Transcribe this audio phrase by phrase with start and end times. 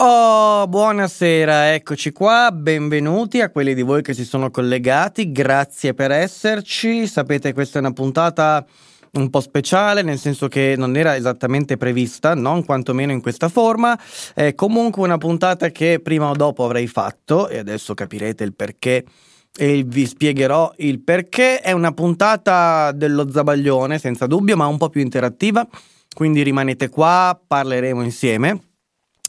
[0.00, 6.12] Oh, buonasera, eccoci qua, benvenuti a quelli di voi che si sono collegati, grazie per
[6.12, 7.08] esserci.
[7.08, 8.64] Sapete, questa è una puntata
[9.14, 13.98] un po' speciale, nel senso che non era esattamente prevista, non quantomeno in questa forma.
[14.34, 19.04] È comunque una puntata che prima o dopo avrei fatto, e adesso capirete il perché
[19.56, 21.58] e vi spiegherò il perché.
[21.58, 25.66] È una puntata dello zabaglione, senza dubbio, ma un po' più interattiva.
[26.14, 28.60] Quindi rimanete qua, parleremo insieme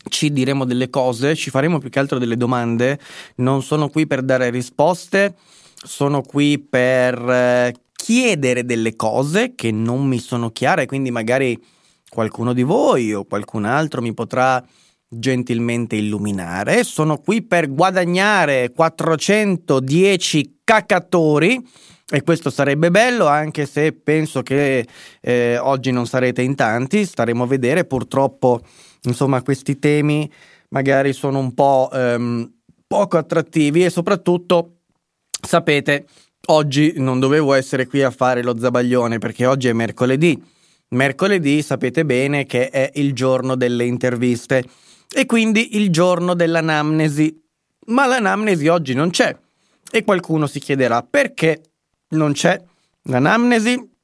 [0.08, 3.00] ci diremo delle cose, ci faremo più che altro delle domande.
[3.36, 5.36] Non sono qui per dare risposte,
[5.76, 11.62] sono qui per eh, chiedere delle cose che non mi sono chiare, quindi magari
[12.10, 14.64] qualcuno di voi o qualcun altro mi potrà
[15.08, 16.84] gentilmente illuminare.
[16.84, 21.68] Sono qui per guadagnare 410 cacatori
[22.12, 24.88] e questo sarebbe bello anche se penso che
[25.22, 28.62] eh, oggi non sarete in tanti, staremo a vedere purtroppo
[29.04, 30.30] insomma questi temi
[30.70, 32.52] magari sono un po' ehm,
[32.88, 34.78] poco attrattivi e soprattutto
[35.42, 36.06] sapete
[36.48, 40.42] oggi non dovevo essere qui a fare lo zabaglione perché oggi è mercoledì.
[40.90, 44.64] Mercoledì sapete bene che è il giorno delle interviste
[45.14, 47.40] e quindi il giorno dell'anamnesi.
[47.88, 49.36] Ma l'anamnesi oggi non c'è
[49.92, 51.62] e qualcuno si chiederà perché
[52.10, 52.60] non c'è
[53.04, 53.98] l'anamnesi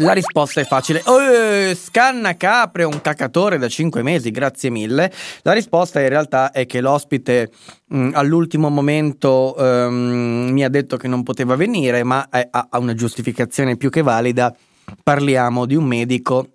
[0.00, 1.02] la risposta è facile.
[1.04, 5.12] Oh, scanna capre, un cacatore da 5 mesi, grazie mille.
[5.42, 7.50] La risposta in realtà è che l'ospite
[7.86, 12.78] mh, mm, all'ultimo momento um, mi ha detto che non poteva venire, ma è, ha
[12.78, 14.54] una giustificazione più che valida.
[15.02, 16.48] Parliamo di un medico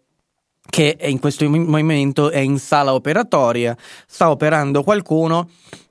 [0.69, 5.49] che in questo momento è in sala operatoria, sta operando qualcuno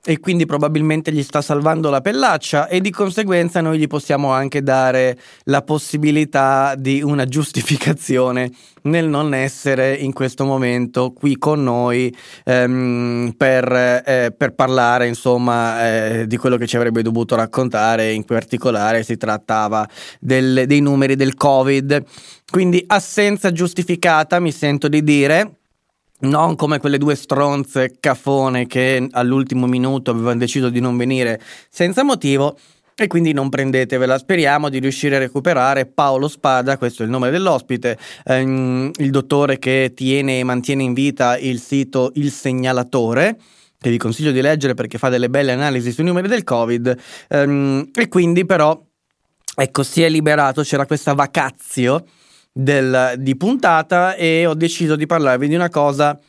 [0.09, 4.63] e quindi probabilmente gli sta salvando la pellaccia e di conseguenza noi gli possiamo anche
[4.63, 8.49] dare la possibilità di una giustificazione
[8.83, 13.69] nel non essere in questo momento qui con noi ehm, per,
[14.05, 18.13] eh, per, parlare insomma eh, di quello che ci avrebbe dovuto raccontare.
[18.13, 19.85] In particolare si trattava
[20.21, 22.01] del, dei numeri del covid.
[22.49, 25.57] Quindi assenza giustificata mi sento di dire
[26.19, 31.39] non come quelle due stronze cafone che all'ultimo minuto avevano deciso di non venire
[31.69, 32.57] senza motivo
[32.95, 34.17] e quindi non prendetevela.
[34.17, 37.95] Speriamo di riuscire a recuperare Paolo Spada, questo è il nome dell'ospite,
[38.25, 43.37] ehm, il dottore che tiene e mantiene in vita il sito Il Segnalatore
[43.79, 46.97] che vi consiglio di leggere perché fa delle belle analisi sui numeri del Covid
[47.29, 48.83] ehm, e quindi però
[49.55, 52.03] ecco si è liberato, c'era questa vacazio
[52.57, 56.19] del, di puntata e ho deciso di parlarvi di una cosa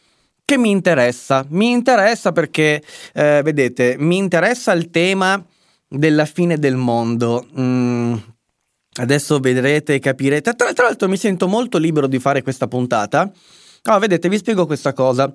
[0.44, 1.44] che mi interessa.
[1.48, 2.82] Mi interessa perché,
[3.14, 5.42] eh, vedete, mi interessa il tema
[5.88, 7.46] della fine del mondo.
[7.58, 8.14] Mm,
[9.00, 10.54] adesso vedrete e capirete.
[10.54, 13.30] Tra, tra, l'altro mi sento molto libero di fare questa puntata.
[13.84, 15.32] Oh, vedete, vi spiego questa cosa.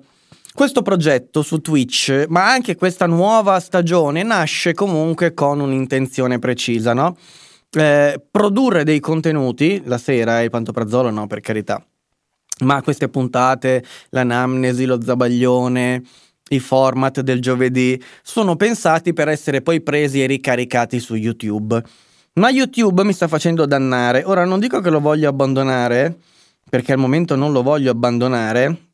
[0.52, 7.16] Questo progetto su Twitch, ma anche questa nuova stagione, nasce comunque con un'intenzione precisa, no?
[7.74, 11.84] Eh, produrre dei contenuti la sera, il pantoprazolo no, per carità,
[12.60, 16.02] ma queste puntate, l'anamnesi, lo zabaglione,
[16.50, 21.82] i format del giovedì sono pensati per essere poi presi e ricaricati su YouTube.
[22.34, 24.24] Ma YouTube mi sta facendo dannare.
[24.24, 26.18] Ora non dico che lo voglio abbandonare,
[26.68, 28.88] perché al momento non lo voglio abbandonare,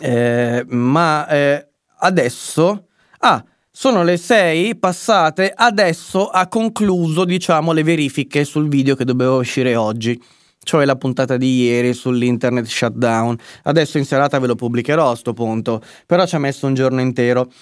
[0.00, 1.68] eh, ma eh,
[2.00, 2.88] adesso...
[3.20, 3.44] Ah,
[3.80, 9.76] sono le 6 passate, adesso ha concluso, diciamo, le verifiche sul video che doveva uscire
[9.76, 10.20] oggi,
[10.64, 13.36] cioè la puntata di ieri sull'internet shutdown.
[13.62, 17.00] Adesso in serata ve lo pubblicherò a sto punto, però ci ha messo un giorno
[17.00, 17.52] intero.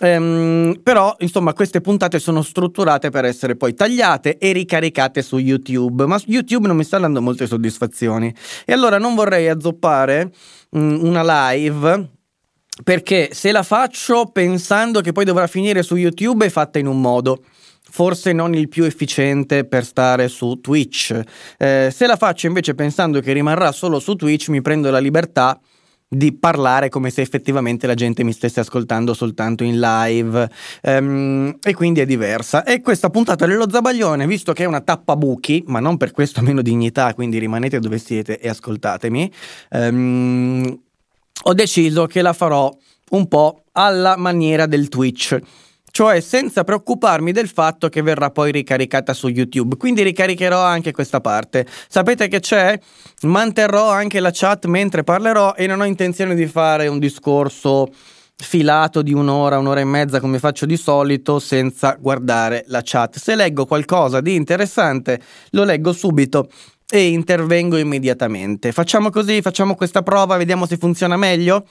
[0.00, 6.06] Ehm, però, insomma, queste puntate sono strutturate per essere poi tagliate e ricaricate su YouTube,
[6.06, 8.34] ma YouTube non mi sta dando molte soddisfazioni.
[8.64, 10.32] E allora non vorrei azzoppare
[10.70, 12.15] mh, mm, una live
[12.82, 17.00] perché se la faccio pensando che poi dovrà finire su YouTube è fatta in un
[17.00, 17.42] modo
[17.88, 21.18] forse non il più efficiente per stare su Twitch.
[21.56, 25.58] Eh, se la faccio invece pensando che rimarrà solo su Twitch, mi prendo la libertà
[26.08, 30.48] di parlare come se effettivamente la gente mi stesse ascoltando soltanto in live
[30.82, 35.64] um, e quindi è diversa e questa puntata dello zabaglione visto che è una tappabuchi
[35.66, 39.32] ma non per questo meno dignità quindi rimanete dove siete e ascoltatemi
[39.70, 40.80] um,
[41.44, 42.74] ho deciso che la farò
[43.10, 45.38] un po' alla maniera del Twitch
[45.96, 49.78] cioè senza preoccuparmi del fatto che verrà poi ricaricata su YouTube.
[49.78, 51.66] Quindi ricaricherò anche questa parte.
[51.88, 52.78] Sapete che c'è?
[53.22, 57.88] Manterrò anche la chat mentre parlerò e non ho intenzione di fare un discorso
[58.36, 63.16] filato di un'ora, un'ora e mezza come faccio di solito senza guardare la chat.
[63.16, 65.18] Se leggo qualcosa di interessante,
[65.52, 66.50] lo leggo subito
[66.88, 68.72] e intervengo immediatamente.
[68.72, 71.66] Facciamo così, facciamo questa prova, vediamo se funziona meglio.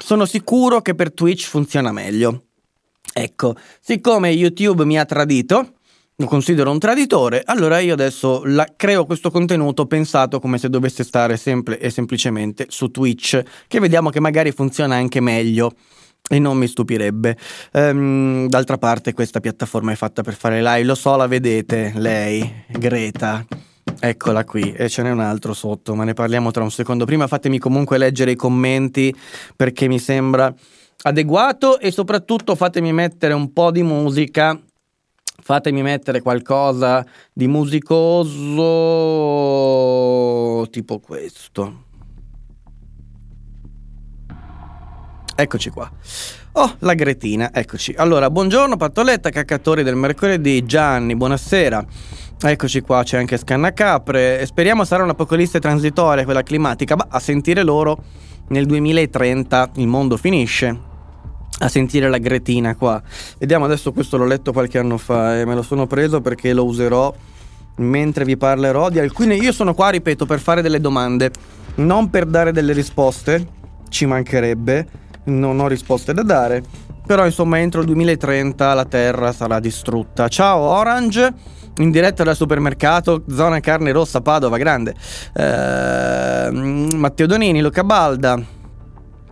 [0.00, 2.44] sono sicuro che per Twitch funziona meglio.
[3.12, 5.74] Ecco, siccome YouTube mi ha tradito,
[6.16, 11.02] lo considero un traditore, allora io adesso la, creo questo contenuto pensato come se dovesse
[11.02, 15.72] stare sempre e semplicemente su Twitch, che vediamo che magari funziona anche meglio.
[16.30, 17.38] E non mi stupirebbe.
[17.72, 20.84] Um, d'altra parte, questa piattaforma è fatta per fare live.
[20.84, 23.46] Lo so, la vedete, lei, Greta.
[24.00, 27.04] Eccola qui, e ce n'è un altro sotto, ma ne parliamo tra un secondo.
[27.04, 29.12] Prima fatemi comunque leggere i commenti
[29.56, 30.54] perché mi sembra
[31.02, 34.56] adeguato e soprattutto fatemi mettere un po' di musica.
[35.40, 38.36] Fatemi mettere qualcosa di musicoso
[40.70, 41.84] tipo questo.
[45.34, 45.90] Eccoci qua.
[46.52, 47.94] Oh, la Gretina, eccoci.
[47.96, 50.64] Allora, buongiorno Pattoletta, caccatori del mercoledì.
[50.66, 51.86] Gianni, buonasera.
[52.40, 54.46] Eccoci qua, c'è anche Scannacapre.
[54.46, 56.94] Speriamo sarà un'apocalisse transitoria, quella climatica.
[56.94, 57.98] Ma a sentire loro,
[58.48, 60.86] nel 2030 il mondo finisce.
[61.58, 63.02] A sentire la Gretina qua.
[63.38, 66.64] Vediamo adesso, questo l'ho letto qualche anno fa e me lo sono preso perché lo
[66.64, 67.12] userò
[67.78, 69.34] mentre vi parlerò di alcune.
[69.34, 71.32] Io sono qua, ripeto, per fare delle domande,
[71.76, 73.46] non per dare delle risposte,
[73.88, 76.62] ci mancherebbe non ho risposte da dare.
[77.06, 80.28] Però insomma entro il 2030 la Terra sarà distrutta.
[80.28, 81.32] Ciao Orange,
[81.78, 84.94] in diretta dal supermercato, zona carne rossa Padova, grande.
[85.34, 88.56] Eh, Matteo Donini, Luca Balda.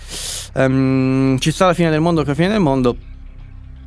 [0.54, 2.96] Um, Ci sta la fine del mondo che è la fine del mondo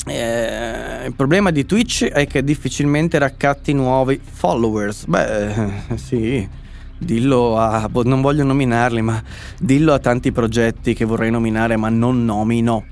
[0.06, 5.06] eh, il problema di Twitch è che difficilmente raccatti nuovi followers.
[5.06, 6.48] Beh, eh, sì,
[6.98, 7.88] dillo a.
[7.88, 9.22] Boh, non voglio nominarli, ma
[9.58, 12.84] dillo a tanti progetti che vorrei nominare, ma non nomino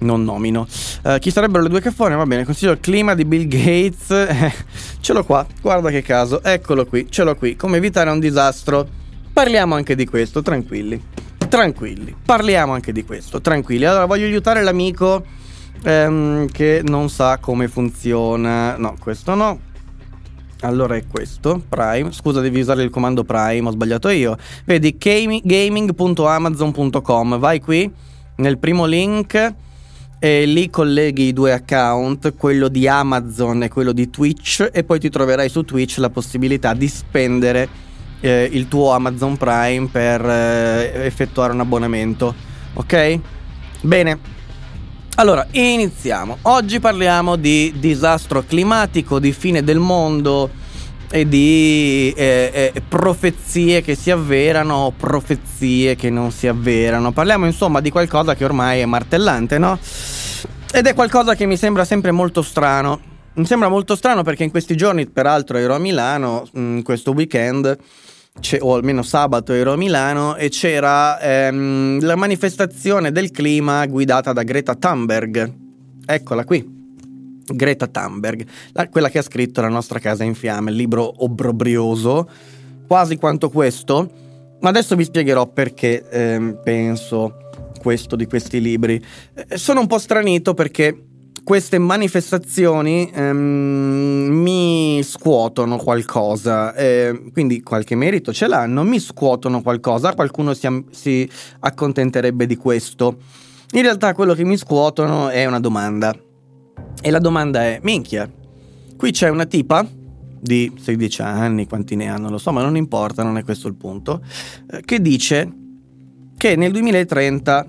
[0.00, 0.66] non nomino.
[1.02, 2.14] Uh, chi sarebbero le due caffone?
[2.14, 4.10] Va bene, consiglio il clima di Bill Gates.
[4.10, 4.52] Eh,
[5.00, 7.56] ce l'ho qua, guarda che caso, eccolo qui, ce l'ho qui.
[7.56, 8.88] Come evitare un disastro?
[9.32, 11.02] Parliamo anche di questo, tranquilli.
[11.48, 13.84] Tranquilli, parliamo anche di questo, tranquilli.
[13.84, 15.24] Allora, voglio aiutare l'amico
[15.82, 18.76] ehm, che non sa come funziona.
[18.76, 19.60] No, questo no.
[20.60, 22.12] Allora è questo, Prime.
[22.12, 24.36] Scusa, devi usare il comando Prime, ho sbagliato io.
[24.64, 27.38] Vedi, gaming.amazon.com.
[27.38, 27.90] Vai qui,
[28.36, 29.54] nel primo link
[30.22, 35.00] e lì colleghi i due account, quello di Amazon e quello di Twitch e poi
[35.00, 37.66] ti troverai su Twitch la possibilità di spendere
[38.20, 42.34] eh, il tuo Amazon Prime per eh, effettuare un abbonamento.
[42.74, 43.18] Ok?
[43.80, 44.39] Bene.
[45.16, 46.38] Allora, iniziamo.
[46.42, 50.50] Oggi parliamo di disastro climatico, di fine del mondo
[51.10, 57.12] e di eh, eh, profezie che si avverano o profezie che non si avverano.
[57.12, 59.78] Parliamo insomma di qualcosa che ormai è martellante, no?
[60.72, 63.00] Ed è qualcosa che mi sembra sempre molto strano.
[63.34, 67.10] Mi sembra molto strano perché in questi giorni, peraltro, ero a Milano, in mm, questo
[67.10, 67.76] weekend,
[68.60, 74.42] o almeno sabato ero a Milano, e c'era ehm, la manifestazione del clima guidata da
[74.42, 75.54] Greta Thunberg.
[76.06, 76.78] Eccola qui.
[77.52, 82.28] Greta Thunberg, la, quella che ha scritto La nostra casa in fiamme, il libro obbrobrioso,
[82.86, 84.10] quasi quanto questo.
[84.60, 87.48] Ma adesso vi spiegherò perché ehm, penso
[87.80, 89.02] questo di questi libri.
[89.34, 91.09] Eh, sono un po' stranito perché
[91.50, 100.14] queste manifestazioni ehm, mi scuotono qualcosa, eh, quindi qualche merito ce l'hanno, mi scuotono qualcosa,
[100.14, 101.28] qualcuno si, si
[101.58, 103.16] accontenterebbe di questo.
[103.72, 106.14] In realtà quello che mi scuotono è una domanda.
[107.02, 108.30] E la domanda è, minchia,
[108.96, 109.84] qui c'è una tipa
[110.40, 113.74] di 16 anni, quanti ne hanno, lo so, ma non importa, non è questo il
[113.74, 114.22] punto,
[114.70, 115.52] eh, che dice
[116.36, 117.68] che nel 2030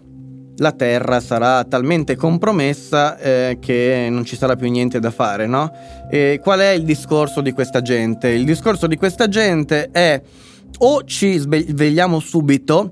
[0.61, 5.71] la Terra sarà talmente compromessa eh, che non ci sarà più niente da fare, no?
[6.09, 8.29] E qual è il discorso di questa gente?
[8.29, 10.21] Il discorso di questa gente è
[10.77, 12.91] o ci svegliamo subito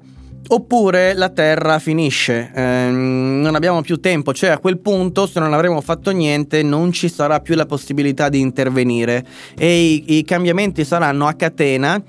[0.51, 5.53] oppure la Terra finisce, eh, non abbiamo più tempo, cioè a quel punto se non
[5.53, 9.23] avremo fatto niente non ci sarà più la possibilità di intervenire
[9.55, 12.01] e i, i cambiamenti saranno a catena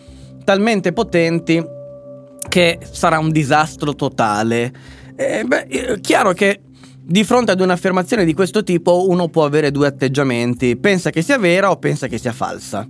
[0.43, 1.63] talmente potenti
[2.49, 5.00] che sarà un disastro totale.
[5.21, 6.63] Eh, beh, è chiaro che
[6.99, 11.37] di fronte ad un'affermazione di questo tipo uno può avere due atteggiamenti, pensa che sia
[11.37, 12.89] vera o pensa che sia falsa.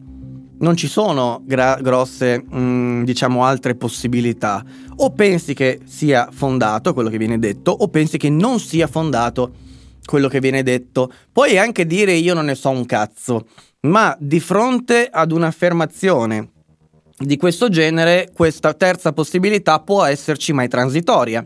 [0.60, 4.62] Non ci sono gra- grosse, mh, mm, diciamo, altre possibilità.
[4.99, 9.52] O pensi che sia fondato quello che viene detto, o pensi che non sia fondato
[10.04, 11.12] quello che viene detto.
[11.32, 13.49] Puoi anche dire io non ne so un cazzo,
[13.80, 16.50] ma di fronte ad un'affermazione
[17.18, 21.44] di questo genere, questa terza possibilità può esserci mai transitoria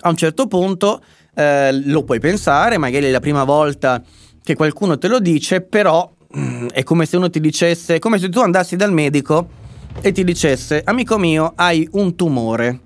[0.00, 1.02] a un certo punto
[1.34, 4.02] eh, lo puoi pensare, magari è la prima volta
[4.42, 8.28] che qualcuno te lo dice, però mm, è come se uno ti dicesse, come se
[8.28, 9.60] tu andassi dal medico
[10.00, 12.80] e ti dicesse, amico mio, hai un tumore.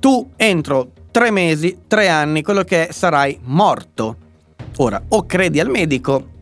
[0.00, 4.16] Tu entro tre mesi, tre anni, quello che è, sarai morto.
[4.78, 6.34] Ora, o credi al medico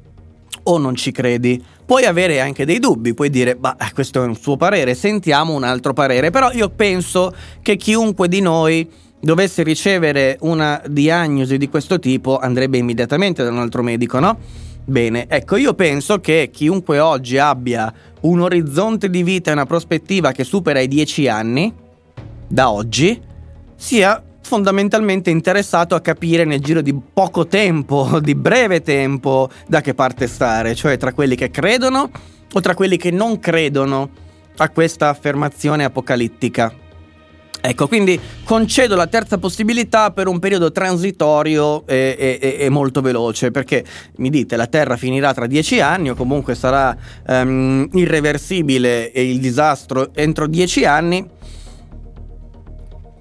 [0.65, 1.63] o non ci credi.
[1.85, 5.65] Puoi avere anche dei dubbi, puoi dire, bah, questo è un suo parere, sentiamo un
[5.65, 8.91] altro parere, però io penso che chiunque di noi
[9.25, 14.39] dovesse ricevere una diagnosi di questo tipo andrebbe immediatamente da un altro medico, no?
[14.85, 20.33] Bene, ecco, io penso che chiunque oggi abbia un orizzonte di vita e una prospettiva
[20.33, 21.73] che supera i 10 anni,
[22.47, 23.19] da oggi,
[23.75, 29.95] sia fondamentalmente interessato a capire nel giro di poco tempo, di breve tempo, da che
[29.95, 32.11] parte stare, cioè tra quelli che credono
[32.53, 34.11] o tra quelli che non credono
[34.59, 36.84] a questa affermazione apocalittica.
[37.67, 43.51] Ecco, quindi concedo la terza possibilità per un periodo transitorio e, e, e, molto veloce,
[43.51, 43.83] perché
[44.17, 46.95] mi dite la Terra finirà tra dieci anni o comunque sarà
[47.27, 51.27] um, irreversibile il disastro entro dieci anni.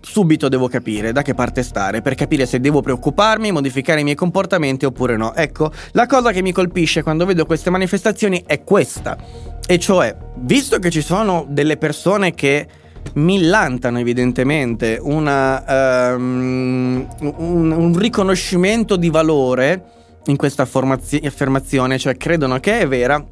[0.01, 4.17] Subito devo capire da che parte stare per capire se devo preoccuparmi, modificare i miei
[4.17, 5.33] comportamenti oppure no.
[5.35, 9.17] Ecco, la cosa che mi colpisce quando vedo queste manifestazioni è questa,
[9.65, 12.67] e cioè, visto che ci sono delle persone che
[13.13, 19.83] millantano evidentemente una, um, un, un, riconoscimento di valore
[20.25, 23.23] in questa formazio- affermazione, cioè credono che è vera,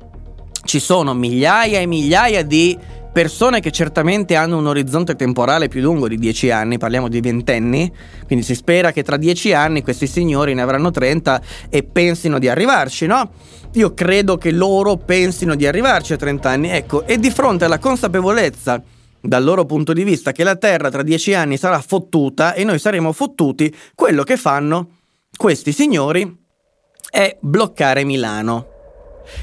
[0.63, 2.77] ci sono migliaia e migliaia di
[3.11, 7.91] persone che certamente hanno un orizzonte temporale più lungo di 10 anni, parliamo di ventenni,
[8.25, 12.47] quindi si spera che tra 10 anni questi signori ne avranno 30 e pensino di
[12.47, 13.31] arrivarci, no?
[13.73, 17.79] Io credo che loro pensino di arrivarci a 30 anni, ecco, e di fronte alla
[17.79, 18.81] consapevolezza
[19.21, 22.79] dal loro punto di vista che la Terra tra dieci anni sarà fottuta e noi
[22.79, 24.97] saremo fottuti, quello che fanno
[25.35, 26.39] questi signori
[27.09, 28.67] è bloccare Milano.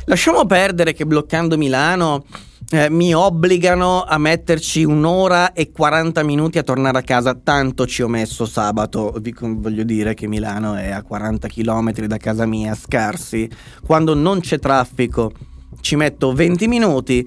[0.07, 2.25] Lasciamo perdere che bloccando Milano
[2.71, 8.03] eh, mi obbligano a metterci un'ora e 40 minuti a tornare a casa, tanto ci
[8.03, 13.49] ho messo sabato, voglio dire che Milano è a 40 km da casa mia, scarsi,
[13.85, 15.33] quando non c'è traffico
[15.81, 17.27] ci metto 20 minuti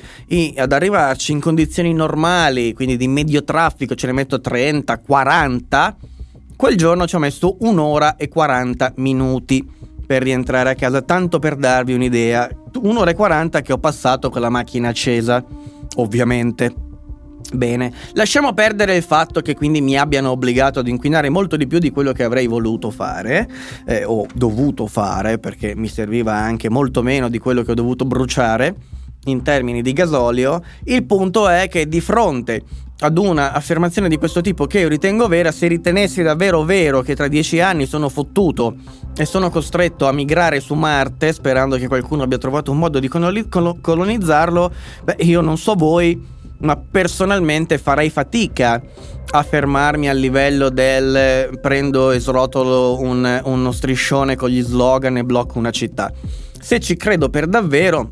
[0.55, 5.97] ad arrivarci in condizioni normali, quindi di medio traffico ce ne metto 30, 40.
[6.55, 9.67] Quel giorno ci ho messo un'ora e 40 minuti
[10.05, 12.49] per rientrare a casa, tanto per darvi un'idea.
[12.81, 15.43] Un'ora e 40 che ho passato con la macchina accesa,
[15.95, 16.90] ovviamente.
[17.53, 21.79] Bene, lasciamo perdere il fatto che quindi mi abbiano obbligato ad inquinare molto di più
[21.79, 23.49] di quello che avrei voluto fare
[23.85, 28.05] eh, o dovuto fare perché mi serviva anche molto meno di quello che ho dovuto
[28.05, 28.75] bruciare
[29.25, 30.63] in termini di gasolio.
[30.85, 32.63] Il punto è che di fronte
[33.03, 37.15] ad una affermazione di questo tipo che io ritengo vera, se ritenessi davvero vero che
[37.15, 38.75] tra dieci anni sono fottuto
[39.17, 43.09] e sono costretto a migrare su Marte sperando che qualcuno abbia trovato un modo di
[43.09, 44.71] colonizzarlo,
[45.03, 48.81] beh io non so voi ma personalmente farei fatica
[49.33, 55.23] a fermarmi al livello del prendo e srotolo un, uno striscione con gli slogan e
[55.23, 56.11] blocco una città.
[56.59, 58.09] Se ci credo per davvero,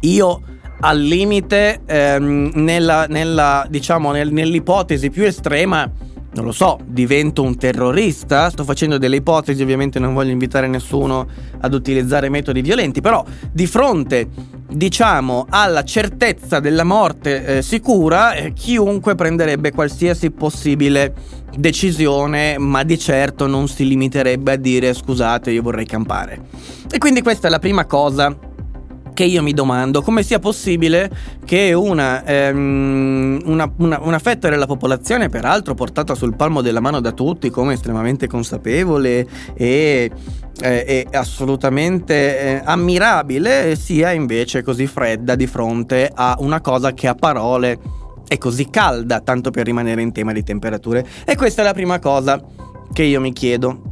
[0.00, 0.42] io
[0.80, 5.90] al limite, ehm, nella, nella, diciamo, nel, nell'ipotesi più estrema,
[6.32, 8.50] non lo so, divento un terrorista?
[8.50, 11.26] Sto facendo delle ipotesi, ovviamente non voglio invitare nessuno
[11.60, 14.28] ad utilizzare metodi violenti, però di fronte,
[14.68, 21.14] diciamo, alla certezza della morte eh, sicura, eh, chiunque prenderebbe qualsiasi possibile
[21.56, 26.40] decisione, ma di certo non si limiterebbe a dire scusate, io vorrei campare.
[26.88, 28.36] E quindi questa è la prima cosa
[29.20, 31.10] che io mi domando come sia possibile
[31.44, 37.00] che una, ehm, una, una, una, fetta della popolazione, peraltro portata sul palmo della mano
[37.00, 40.10] da tutti come estremamente consapevole e,
[40.62, 47.14] eh, assolutamente eh, ammirabile, sia invece così fredda di fronte a una cosa che a
[47.14, 47.78] parole
[48.26, 51.06] è così calda, tanto per rimanere in tema di temperature.
[51.26, 52.42] E questa è la prima cosa
[52.90, 53.82] che io mi chiedo.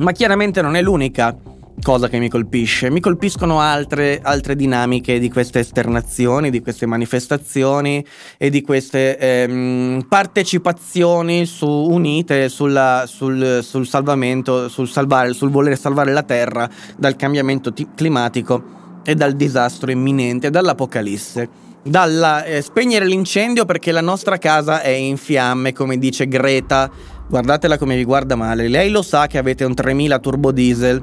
[0.00, 1.34] Ma chiaramente non è l'unica
[1.82, 2.90] cosa che mi colpisce.
[2.90, 8.04] Mi colpiscono altre, altre, dinamiche di queste esternazioni, di queste manifestazioni
[8.36, 15.78] e di queste ehm, partecipazioni su, unite sulla, sul, sul, salvamento, sul, salvare, sul voler
[15.78, 21.68] salvare la Terra dal cambiamento t- climatico e dal disastro imminente, dall'apocalisse.
[21.82, 26.90] Dalla eh, spegnere l'incendio perché la nostra casa è in fiamme, come dice Greta.
[27.26, 28.68] Guardatela come vi guarda male.
[28.68, 31.02] Lei lo sa che avete un 3000 turbo diesel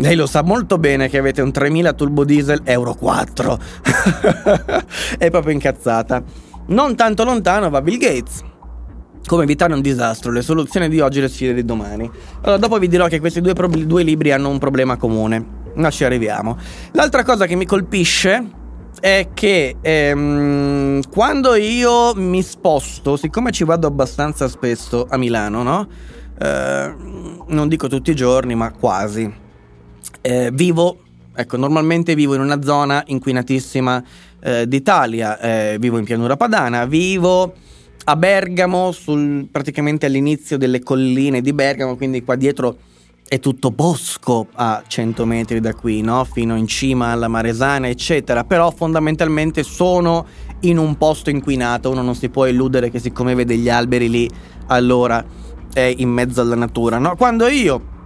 [0.00, 3.58] lei lo sa molto bene che avete un 3000 turbo diesel Euro 4.
[5.18, 6.22] è proprio incazzata.
[6.66, 8.44] Non tanto lontano va Bill Gates.
[9.26, 12.10] Come evitare un disastro, le soluzioni di oggi e le sfide di domani.
[12.42, 15.56] Allora, dopo vi dirò che questi due, pro- due libri hanno un problema comune.
[15.74, 16.56] Ma ci arriviamo.
[16.92, 18.56] L'altra cosa che mi colpisce
[19.00, 25.88] è che ehm, quando io mi sposto, siccome ci vado abbastanza spesso a Milano, no?
[26.40, 26.94] Eh,
[27.48, 29.46] non dico tutti i giorni, ma quasi
[30.20, 30.98] eh, vivo,
[31.34, 34.02] ecco, normalmente vivo in una zona inquinatissima
[34.40, 37.54] eh, d'Italia, eh, vivo in pianura padana, vivo
[38.04, 42.78] a Bergamo, sul, praticamente all'inizio delle colline di Bergamo, quindi qua dietro
[43.28, 46.24] è tutto bosco a 100 metri da qui, no?
[46.24, 50.26] fino in cima alla Maresana, eccetera, però fondamentalmente sono
[50.60, 54.30] in un posto inquinato, uno non si può illudere che siccome vede gli alberi lì,
[54.68, 55.22] allora
[55.74, 57.14] è in mezzo alla natura, no?
[57.16, 57.96] Quando io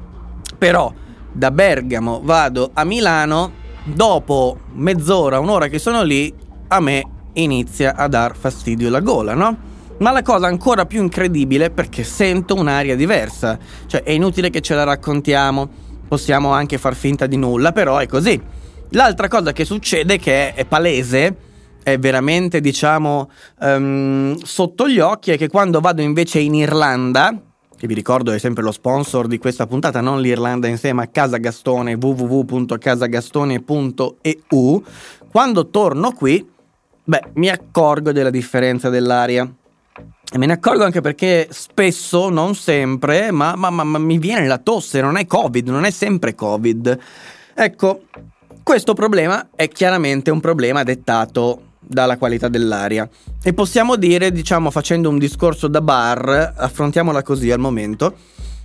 [0.59, 0.93] però
[1.33, 3.53] da Bergamo vado a Milano,
[3.85, 6.33] dopo mezz'ora, un'ora che sono lì,
[6.69, 9.71] a me inizia a dar fastidio la gola, no?
[9.99, 14.75] Ma la cosa ancora più incredibile perché sento un'aria diversa, cioè è inutile che ce
[14.75, 15.69] la raccontiamo,
[16.09, 18.41] possiamo anche far finta di nulla, però è così.
[18.91, 21.37] L'altra cosa che succede che è palese,
[21.83, 27.35] è veramente diciamo um, sotto gli occhi, è che quando vado invece in Irlanda,
[27.83, 31.11] che vi ricordo è sempre lo sponsor di questa puntata, non l'Irlanda in sé, ma
[31.11, 34.85] Casa Gastone, www.casagastone.eu.
[35.29, 36.49] Quando torno qui,
[37.03, 39.53] beh, mi accorgo della differenza dell'aria.
[40.33, 44.47] E me ne accorgo anche perché spesso, non sempre, ma, ma, ma, ma mi viene
[44.47, 46.97] la tosse, non è Covid, non è sempre Covid.
[47.53, 48.03] Ecco,
[48.63, 53.09] questo problema è chiaramente un problema dettato dalla qualità dell'aria.
[53.43, 58.15] E possiamo dire, diciamo, facendo un discorso da bar, affrontiamola così al momento,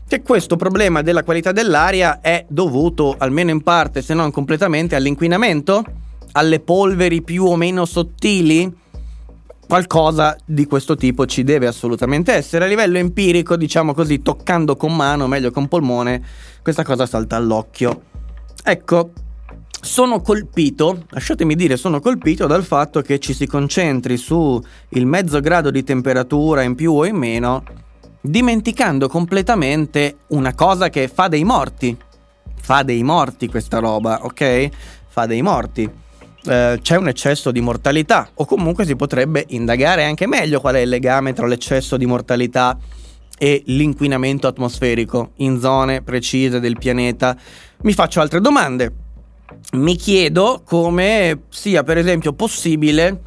[0.08, 5.84] che questo problema della qualità dell'aria è dovuto, almeno in parte, se non completamente, all'inquinamento,
[6.34, 8.74] alle polveri più o meno sottili.
[9.68, 12.64] Qualcosa di questo tipo ci deve assolutamente essere.
[12.64, 16.24] A livello empirico, diciamo così, toccando con mano, meglio con polmone,
[16.62, 18.04] questa cosa salta all'occhio.
[18.64, 19.12] Ecco,
[19.82, 25.40] sono colpito, lasciatemi dire, sono colpito dal fatto che ci si concentri su il mezzo
[25.40, 27.64] grado di temperatura in più o in meno,
[28.22, 31.96] dimenticando completamente una cosa che fa dei morti.
[32.60, 34.70] Fa dei morti questa roba, ok?
[35.08, 35.90] Fa dei morti.
[36.44, 40.80] Eh, c'è un eccesso di mortalità, o comunque si potrebbe indagare anche meglio qual è
[40.80, 42.78] il legame tra l'eccesso di mortalità
[43.38, 47.38] e l'inquinamento atmosferico in zone precise del pianeta.
[47.84, 49.06] Mi faccio altre domande
[49.74, 53.22] mi chiedo come sia per esempio possibile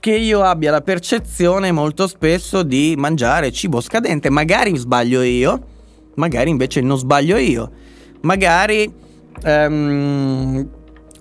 [0.00, 4.30] che io abbia la percezione molto spesso di mangiare cibo scadente.
[4.30, 5.60] Magari sbaglio io,
[6.14, 7.70] magari invece non sbaglio io.
[8.22, 8.90] Magari
[9.44, 10.68] um,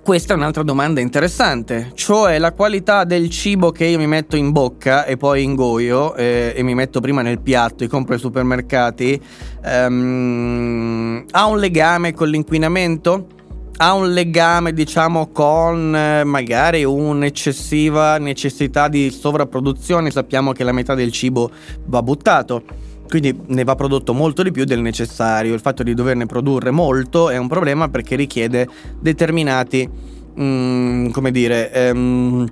[0.02, 4.52] questa è un'altra domanda interessante, cioè la qualità del cibo che io mi metto in
[4.52, 9.22] bocca e poi ingoio eh, e mi metto prima nel piatto e compro ai supermercati
[9.66, 13.38] um, ha un legame con l'inquinamento?
[13.82, 20.12] Ha un legame, diciamo, con eh, magari un'eccessiva necessità di sovrapproduzione.
[20.12, 21.50] Sappiamo che la metà del cibo
[21.86, 22.62] va buttato.
[23.08, 25.54] Quindi ne va prodotto molto di più del necessario.
[25.54, 28.68] Il fatto di doverne produrre molto è un problema perché richiede
[29.00, 29.89] determinati,
[30.38, 32.48] mm, come dire, ehm,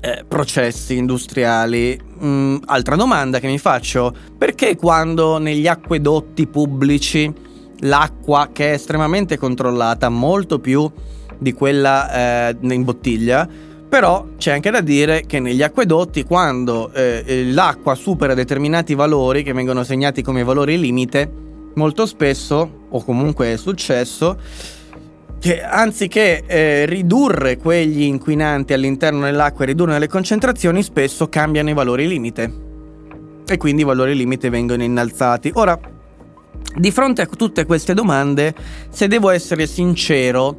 [0.00, 7.32] eh, processi industriali mh, altra domanda che mi faccio, perché quando negli acquedotti pubblici
[7.80, 10.90] l'acqua che è estremamente controllata, molto più
[11.38, 13.48] di quella eh, in bottiglia,
[13.88, 19.52] però c'è anche da dire che negli acquedotti quando eh, l'acqua supera determinati valori che
[19.52, 21.30] vengono segnati come valori limite,
[21.74, 24.36] molto spesso, o comunque è successo,
[25.38, 31.74] che anziché eh, ridurre quegli inquinanti all'interno dell'acqua e ridurne le concentrazioni, spesso cambiano i
[31.74, 32.66] valori limite.
[33.46, 35.50] E quindi i valori limite vengono innalzati.
[35.54, 35.78] Ora,
[36.76, 38.54] di fronte a tutte queste domande,
[38.88, 40.56] se devo essere sincero,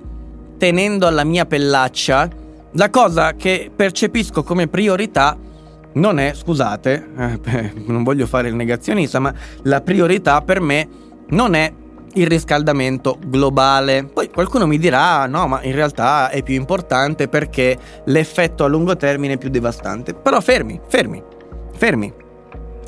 [0.57, 2.29] tenendo alla mia pellaccia,
[2.73, 5.37] la cosa che percepisco come priorità
[5.93, 9.33] non è, scusate, eh, non voglio fare il negazionista, ma
[9.63, 10.87] la priorità per me
[11.29, 11.71] non è
[12.13, 14.05] il riscaldamento globale.
[14.05, 18.95] Poi qualcuno mi dirà: no, ma in realtà è più importante perché l'effetto a lungo
[18.95, 20.13] termine è più devastante.
[20.13, 21.21] Però fermi, fermi,
[21.75, 22.13] fermi.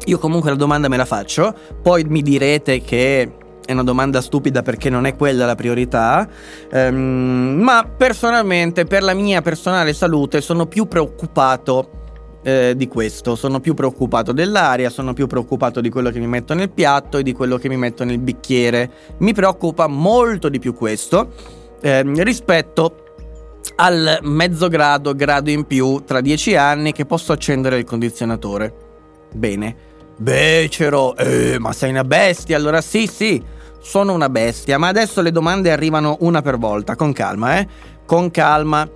[0.06, 3.32] Io comunque la domanda me la faccio, poi mi direte che
[3.64, 6.28] è una domanda stupida perché non è quella la priorità,
[6.72, 12.00] um, ma personalmente per la mia personale salute sono più preoccupato
[12.44, 13.36] eh, di questo.
[13.36, 17.24] Sono più preoccupato dell'aria, sono più preoccupato di quello che mi metto nel piatto e
[17.24, 18.92] di quello che mi metto nel bicchiere.
[19.20, 21.34] Mi preoccupa molto di più questo
[21.82, 22.96] eh, rispetto
[23.76, 28.74] al mezzo grado, grado in più tra dieci anni che posso accendere il condizionatore.
[29.34, 29.90] Bene.
[30.22, 32.56] Becero, eh, ma sei una bestia?
[32.56, 33.44] Allora sì, sì,
[33.80, 37.68] sono una bestia, ma adesso le domande arrivano una per volta, con calma, eh?
[38.06, 38.88] Con calma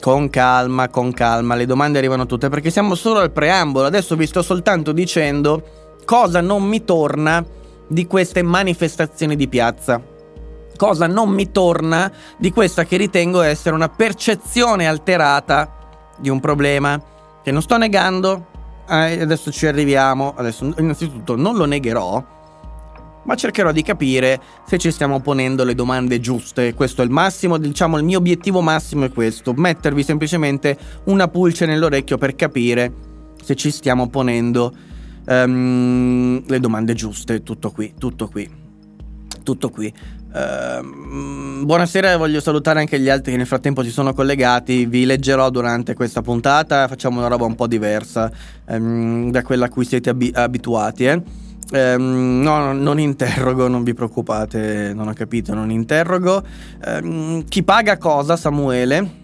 [0.00, 3.86] con calma, con calma, le domande arrivano tutte perché siamo solo al preambolo.
[3.86, 5.62] Adesso vi sto soltanto dicendo
[6.06, 7.44] cosa non mi torna
[7.86, 10.02] di queste manifestazioni di piazza.
[10.74, 15.76] Cosa non mi torna di questa che ritengo essere una percezione alterata
[16.16, 16.98] di un problema
[17.42, 18.46] che non sto negando.
[18.90, 20.34] Eh, adesso ci arriviamo.
[20.36, 22.38] Adesso, innanzitutto, non lo negherò
[23.22, 26.74] ma cercherò di capire se ci stiamo ponendo le domande giuste.
[26.74, 31.66] Questo è il massimo, diciamo il mio obiettivo massimo è questo, mettervi semplicemente una pulce
[31.66, 32.92] nell'orecchio per capire
[33.42, 34.74] se ci stiamo ponendo
[35.26, 37.42] um, le domande giuste.
[37.42, 38.50] Tutto qui, tutto qui.
[39.42, 39.92] Tutto qui.
[40.32, 44.86] Uh, buonasera, voglio salutare anche gli altri che nel frattempo si sono collegati.
[44.86, 46.86] Vi leggerò durante questa puntata.
[46.86, 48.30] Facciamo una roba un po' diversa
[48.68, 51.06] um, da quella a cui siete abi- abituati.
[51.06, 51.22] Eh.
[51.72, 56.44] Um, no, non interrogo, non vi preoccupate, non ho capito, non interrogo.
[56.86, 59.18] Um, chi paga cosa, Samuele?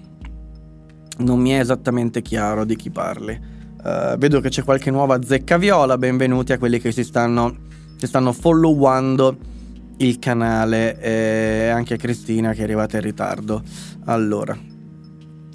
[1.19, 3.41] Non mi è esattamente chiaro di chi parli.
[3.81, 7.55] Uh, vedo che c'è qualche nuova zecca viola, benvenuti a quelli che si stanno,
[7.97, 9.55] che stanno followando
[9.99, 13.63] il canale e anche a Cristina che è arrivata in ritardo.
[14.05, 14.57] Allora,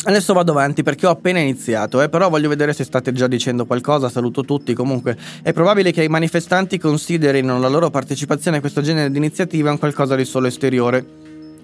[0.03, 3.67] Adesso vado avanti perché ho appena iniziato, eh, però voglio vedere se state già dicendo
[3.67, 8.81] qualcosa, saluto tutti, comunque è probabile che i manifestanti considerino la loro partecipazione a questo
[8.81, 11.05] genere di iniziativa un qualcosa di solo esteriore.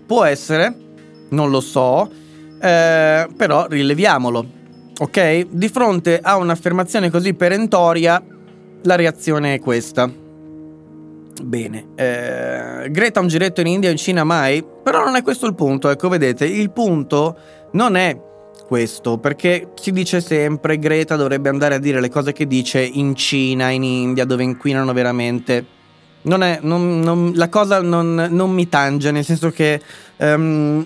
[0.06, 0.76] Può essere,
[1.30, 2.08] non lo so,
[2.62, 4.46] eh, però rileviamolo,
[5.00, 5.48] ok?
[5.50, 8.24] Di fronte a un'affermazione così perentoria,
[8.84, 10.26] la reazione è questa.
[11.44, 14.64] Bene, eh, Greta un giretto in India o in Cina mai?
[14.84, 17.38] Però non è questo il punto, ecco, vedete, il punto
[17.72, 18.20] non è
[18.66, 23.16] questo, perché si dice sempre Greta dovrebbe andare a dire le cose che dice in
[23.16, 25.66] Cina, in India, dove inquinano veramente.
[26.24, 29.80] Non è, non, non, la cosa non, mi tange, nel senso che
[30.18, 30.86] um,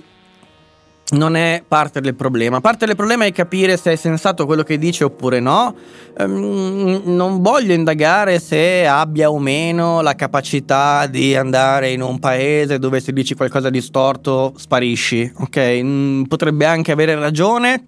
[1.11, 2.61] non è parte del problema.
[2.61, 5.75] Parte del problema è capire se è sensato quello che dice oppure no.
[6.17, 12.79] Um, non voglio indagare se abbia o meno la capacità di andare in un paese
[12.79, 15.79] dove se dici qualcosa di storto sparisci, ok?
[15.81, 17.87] Mm, potrebbe anche avere ragione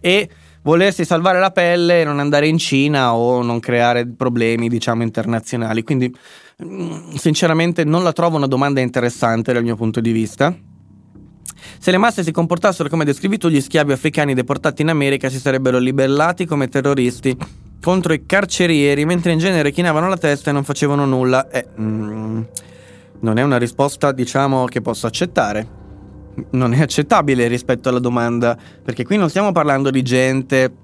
[0.00, 0.28] e
[0.62, 5.82] volersi salvare la pelle e non andare in Cina o non creare problemi, diciamo, internazionali.
[5.82, 6.14] Quindi,
[6.64, 10.54] mm, sinceramente, non la trovo una domanda interessante dal mio punto di vista.
[11.78, 15.38] Se le masse si comportassero come descrivi tu, gli schiavi africani deportati in America si
[15.38, 17.36] sarebbero libellati come terroristi
[17.80, 21.48] contro i carcerieri, mentre in genere chinavano la testa e non facevano nulla.
[21.48, 22.42] Eh, mm,
[23.20, 25.78] non è una risposta, diciamo, che posso accettare
[26.52, 30.74] non è accettabile rispetto alla domanda, perché qui non stiamo parlando di gente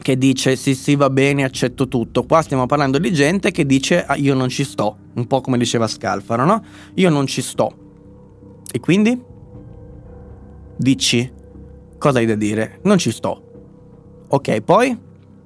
[0.00, 4.04] che dice sì sì va bene, accetto tutto, qua stiamo parlando di gente che dice
[4.04, 6.64] ah, io non ci sto, un po' come diceva Scalfaro, no?
[6.94, 7.74] Io non ci sto.
[8.72, 9.20] E quindi?
[10.80, 11.30] Dici,
[11.98, 12.78] cosa hai da dire?
[12.84, 13.42] Non ci sto.
[14.28, 14.98] Ok, poi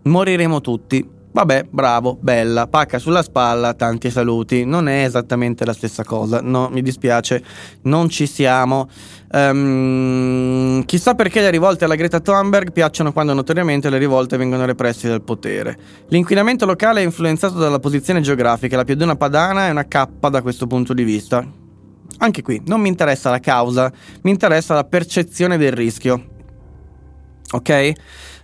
[0.02, 1.04] moriremo tutti.
[1.32, 4.64] Vabbè, bravo, bella, pacca sulla spalla, tanti saluti.
[4.64, 7.42] Non è esattamente la stessa cosa, no, mi dispiace,
[7.82, 8.88] non ci siamo.
[9.32, 15.08] Um, chissà perché le rivolte alla Greta Thunberg piacciono quando notoriamente le rivolte vengono represse
[15.08, 15.76] dal potere.
[16.10, 20.68] L'inquinamento locale è influenzato dalla posizione geografica, la piaduna padana è una cappa da questo
[20.68, 21.63] punto di vista.
[22.18, 26.32] Anche qui, non mi interessa la causa, mi interessa la percezione del rischio.
[27.52, 27.92] Ok?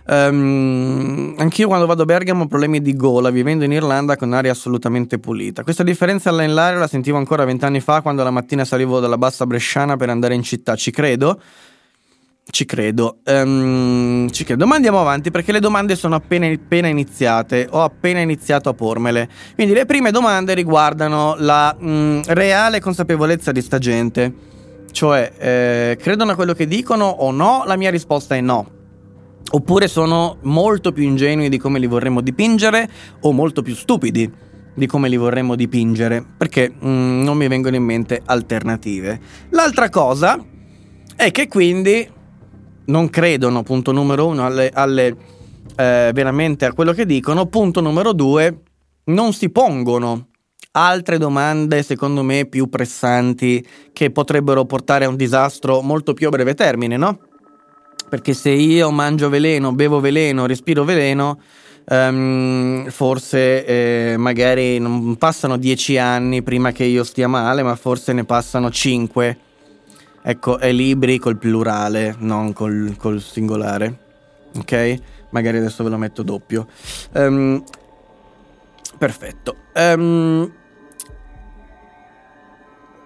[0.03, 4.51] Um, anch'io quando vado a Bergamo ho problemi di gola, vivendo in Irlanda con aria
[4.51, 5.63] assolutamente pulita.
[5.63, 9.95] Questa differenza nell'aria la sentivo ancora vent'anni fa quando la mattina salivo dalla bassa bresciana
[9.97, 11.39] per andare in città, ci credo.
[12.49, 13.19] Ci credo.
[13.25, 14.65] Um, ci credo.
[14.65, 17.67] Ma andiamo avanti perché le domande sono appena, appena, iniziate.
[17.69, 19.29] Ho appena iniziato a pormele.
[19.55, 24.33] Quindi le prime domande riguardano la mm, reale consapevolezza di sta gente.
[24.91, 27.63] Cioè, eh, credono a quello che dicono o no?
[27.65, 28.79] La mia risposta è no.
[29.53, 32.89] Oppure sono molto più ingenui di come li vorremmo dipingere
[33.21, 37.83] o molto più stupidi di come li vorremmo dipingere, perché mm, non mi vengono in
[37.83, 39.19] mente alternative.
[39.49, 40.43] L'altra cosa
[41.15, 42.09] è che quindi
[42.85, 45.15] non credono, punto numero uno, alle, alle,
[45.75, 48.61] eh, veramente a quello che dicono, punto numero due,
[49.05, 50.27] non si pongono
[50.73, 56.29] altre domande, secondo me, più pressanti che potrebbero portare a un disastro molto più a
[56.31, 57.19] breve termine, no?
[58.11, 61.39] perché se io mangio veleno, bevo veleno, respiro veleno,
[61.85, 68.11] um, forse eh, magari non passano dieci anni prima che io stia male, ma forse
[68.11, 69.37] ne passano cinque.
[70.23, 73.97] Ecco, è libri col plurale, non col, col singolare.
[74.57, 74.99] Ok?
[75.29, 76.67] Magari adesso ve lo metto doppio.
[77.13, 77.63] Um,
[78.97, 79.55] perfetto.
[79.73, 80.51] Um,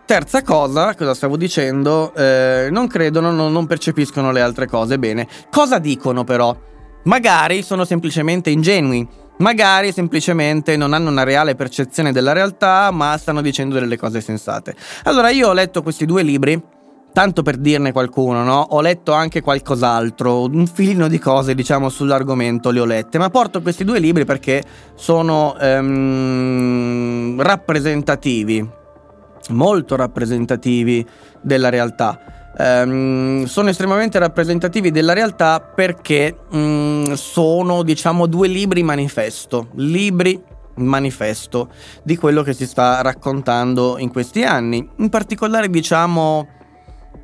[0.05, 2.13] Terza cosa, cosa stavo dicendo?
[2.13, 5.27] Eh, non credono, non, non percepiscono le altre cose bene.
[5.49, 6.55] Cosa dicono però?
[7.05, 9.07] Magari sono semplicemente ingenui.
[9.37, 14.75] Magari semplicemente non hanno una reale percezione della realtà, ma stanno dicendo delle cose sensate.
[15.05, 16.61] Allora, io ho letto questi due libri,
[17.15, 18.59] tanto per dirne qualcuno, no?
[18.71, 23.61] Ho letto anche qualcos'altro, un filino di cose, diciamo, sull'argomento le ho lette, ma porto
[23.61, 24.61] questi due libri perché
[24.95, 28.69] sono ehm, rappresentativi
[29.51, 31.05] molto rappresentativi
[31.39, 32.19] della realtà.
[32.57, 39.69] Um, sono estremamente rappresentativi della realtà perché um, sono, diciamo, due libri manifesto.
[39.75, 40.43] Libri
[40.75, 41.69] manifesto
[42.03, 44.85] di quello che si sta raccontando in questi anni.
[44.97, 46.54] In particolare, diciamo,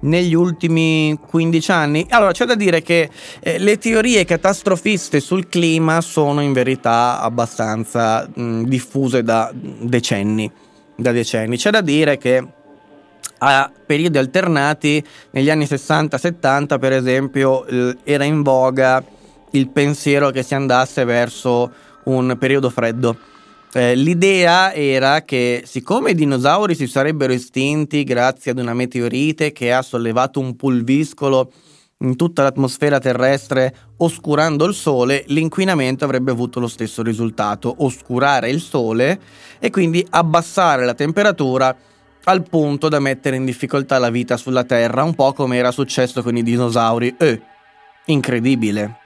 [0.01, 2.05] negli ultimi 15 anni.
[2.09, 3.09] Allora, c'è da dire che
[3.39, 10.51] eh, le teorie catastrofiste sul clima sono in verità abbastanza mh, diffuse da decenni
[11.01, 11.57] da decenni.
[11.57, 12.45] C'è da dire che
[13.39, 17.65] a periodi alternati, negli anni 60-70 per esempio,
[18.03, 19.03] era in voga
[19.51, 21.71] il pensiero che si andasse verso
[22.05, 23.17] un periodo freddo.
[23.73, 29.71] Eh, l'idea era che siccome i dinosauri si sarebbero estinti grazie ad una meteorite che
[29.71, 31.51] ha sollevato un pulviscolo
[31.99, 38.59] in tutta l'atmosfera terrestre oscurando il Sole, l'inquinamento avrebbe avuto lo stesso risultato, oscurare il
[38.59, 39.19] Sole
[39.59, 41.73] e quindi abbassare la temperatura
[42.23, 46.21] al punto da mettere in difficoltà la vita sulla Terra, un po' come era successo
[46.21, 47.15] con i dinosauri.
[47.17, 47.41] Eh,
[48.05, 49.00] incredibile.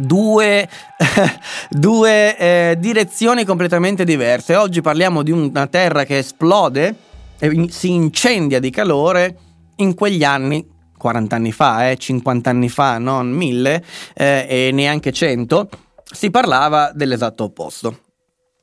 [0.00, 0.68] Due,
[1.68, 4.54] due eh, direzioni completamente diverse.
[4.54, 6.94] Oggi parliamo di una Terra che esplode
[7.36, 9.36] e si incendia di calore.
[9.78, 10.64] In quegli anni
[10.96, 13.84] 40 anni fa, eh, 50 anni fa, non 1000
[14.14, 15.68] eh, e neanche 100,
[16.04, 18.00] si parlava dell'esatto opposto.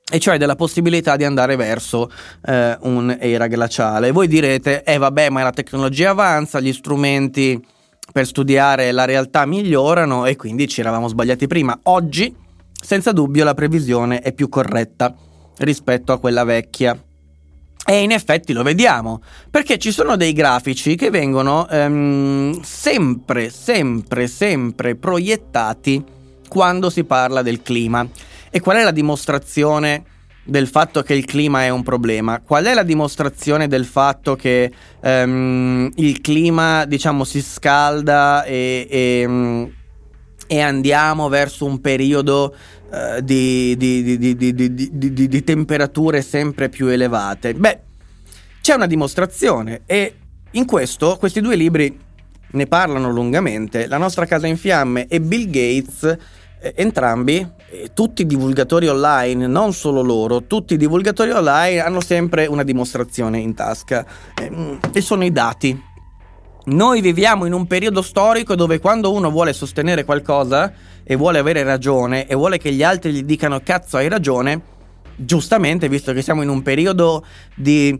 [0.09, 2.11] E cioè della possibilità di andare verso
[2.45, 4.11] eh, un'era glaciale.
[4.11, 7.61] Voi direte, eh vabbè, ma la tecnologia avanza, gli strumenti
[8.15, 11.77] per studiare la realtà migliorano e quindi ci eravamo sbagliati prima.
[11.83, 12.33] Oggi,
[12.81, 15.13] senza dubbio, la previsione è più corretta
[15.57, 16.97] rispetto a quella vecchia.
[17.85, 24.27] E in effetti lo vediamo, perché ci sono dei grafici che vengono ehm, sempre, sempre,
[24.27, 26.01] sempre proiettati
[26.47, 28.07] quando si parla del clima.
[28.49, 30.05] E qual è la dimostrazione
[30.45, 32.39] del fatto che il clima è un problema?
[32.39, 39.71] Qual è la dimostrazione del fatto che ehm, il clima, diciamo, si scalda e, e,
[40.47, 42.55] e andiamo verso un periodo
[42.91, 47.55] eh, di, di, di, di, temperature sempre più elevate?
[47.55, 47.79] Beh,
[48.61, 50.15] c'è una dimostrazione e
[50.51, 51.99] in questo questi due libri
[52.51, 53.87] ne parlano lungamente.
[53.87, 56.17] La nostra casa in fiamme e Bill Gates,
[56.75, 62.45] entrambi, eh, tutti i divulgatori online, non solo loro, tutti i divulgatori online hanno sempre
[62.45, 64.05] una dimostrazione in tasca
[64.39, 65.93] eh, e sono i dati.
[66.67, 71.61] Noi viviamo in un periodo storico dove quando uno vuole sostenere qualcosa e vuole avere
[71.61, 74.61] ragione e vuole che gli altri gli dicano cazzo hai ragione,
[75.15, 77.95] giustamente, visto che siamo in un periodo di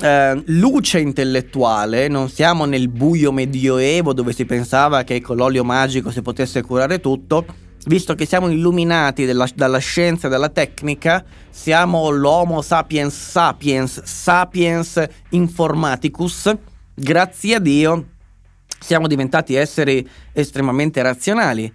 [0.00, 6.10] eh, luce intellettuale, non siamo nel buio medioevo dove si pensava che con l'olio magico
[6.10, 7.44] si potesse curare tutto,
[7.86, 15.02] visto che siamo illuminati della, dalla scienza e dalla tecnica, siamo l'Homo sapiens sapiens, sapiens
[15.30, 16.52] informaticus,
[16.94, 18.06] grazie a Dio
[18.78, 21.72] siamo diventati esseri estremamente razionali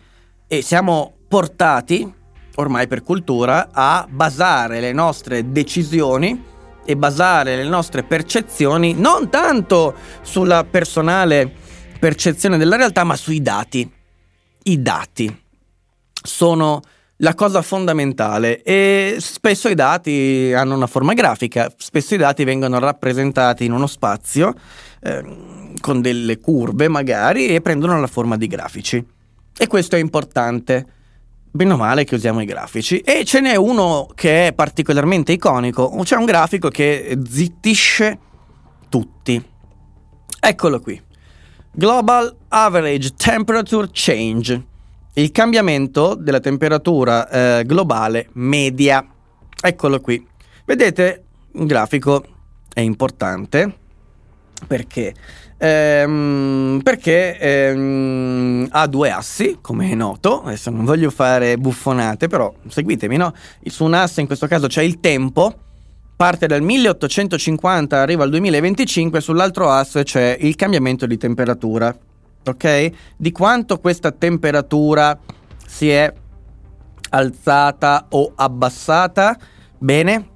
[0.47, 2.11] e siamo portati,
[2.55, 6.49] ormai per cultura, a basare le nostre decisioni
[6.83, 11.51] e basare le nostre percezioni non tanto sulla personale
[11.99, 13.89] percezione della realtà, ma sui dati.
[14.63, 15.40] I dati
[16.21, 16.81] sono
[17.21, 22.79] la cosa fondamentale e spesso i dati hanno una forma grafica, spesso i dati vengono
[22.79, 24.53] rappresentati in uno spazio
[25.01, 25.23] eh,
[25.79, 29.05] con delle curve magari e prendono la forma di grafici.
[29.55, 30.85] E questo è importante,
[31.51, 32.99] bene o male che usiamo i grafici.
[32.99, 38.19] E ce n'è uno che è particolarmente iconico, c'è un grafico che zittisce
[38.89, 39.43] tutti.
[40.39, 40.99] Eccolo qui.
[41.73, 44.69] Global Average Temperature Change
[45.13, 49.05] il cambiamento della temperatura eh, globale media.
[49.61, 50.25] Eccolo qui.
[50.65, 52.23] Vedete, il grafico
[52.73, 53.77] è importante
[54.65, 55.13] perché,
[55.57, 60.43] ehm, perché ehm, ha due assi, come è noto.
[60.43, 63.33] Adesso non voglio fare buffonate, però seguitemi, no?
[63.65, 65.55] Su un asse in questo caso c'è il tempo
[66.21, 71.97] parte dal 1850 arriva al 2025, sull'altro asse c'è il cambiamento di temperatura
[72.45, 72.91] ok?
[73.17, 75.17] Di quanto questa temperatura
[75.65, 76.13] si è
[77.09, 79.37] alzata o abbassata.
[79.77, 80.29] Bene?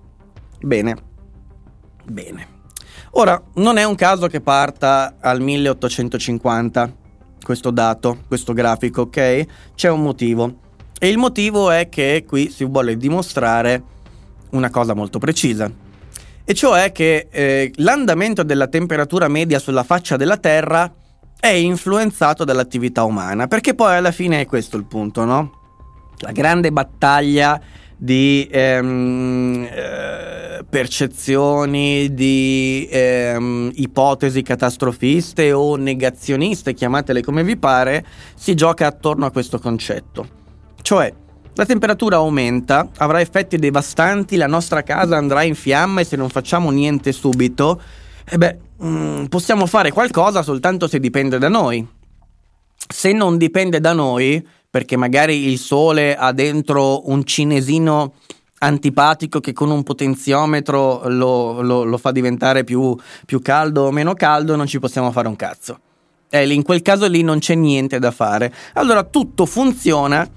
[0.62, 0.96] Bene.
[2.04, 2.54] Bene.
[3.12, 7.04] Ora, non è un caso che parta al 1850
[7.42, 9.46] questo dato, questo grafico, ok?
[9.76, 10.60] C'è un motivo.
[10.98, 13.84] E il motivo è che qui si vuole dimostrare
[14.52, 15.72] una cosa molto precisa.
[16.44, 20.92] E cioè che eh, l'andamento della temperatura media sulla faccia della Terra
[21.46, 25.52] è influenzato dall'attività umana, perché poi alla fine è questo il punto, no?
[26.18, 27.62] La grande battaglia
[27.96, 38.04] di ehm, eh, percezioni, di ehm, ipotesi catastrofiste o negazioniste, chiamatele come vi pare,
[38.36, 40.28] si gioca attorno a questo concetto.
[40.82, 41.14] Cioè,
[41.54, 46.72] la temperatura aumenta, avrà effetti devastanti, la nostra casa andrà in fiamme se non facciamo
[46.72, 47.80] niente subito.
[48.28, 51.88] E beh, mm, possiamo fare qualcosa soltanto se dipende da noi.
[52.76, 58.14] Se non dipende da noi, perché magari il sole ha dentro un cinesino
[58.60, 64.14] antipatico che con un potenziometro lo, lo, lo fa diventare più, più, caldo o meno
[64.14, 65.80] caldo, non ci possiamo fare un cazzo.
[66.30, 68.54] Eh, in quel caso lì non c'è niente da fare.
[68.74, 70.28] Allora tutto funziona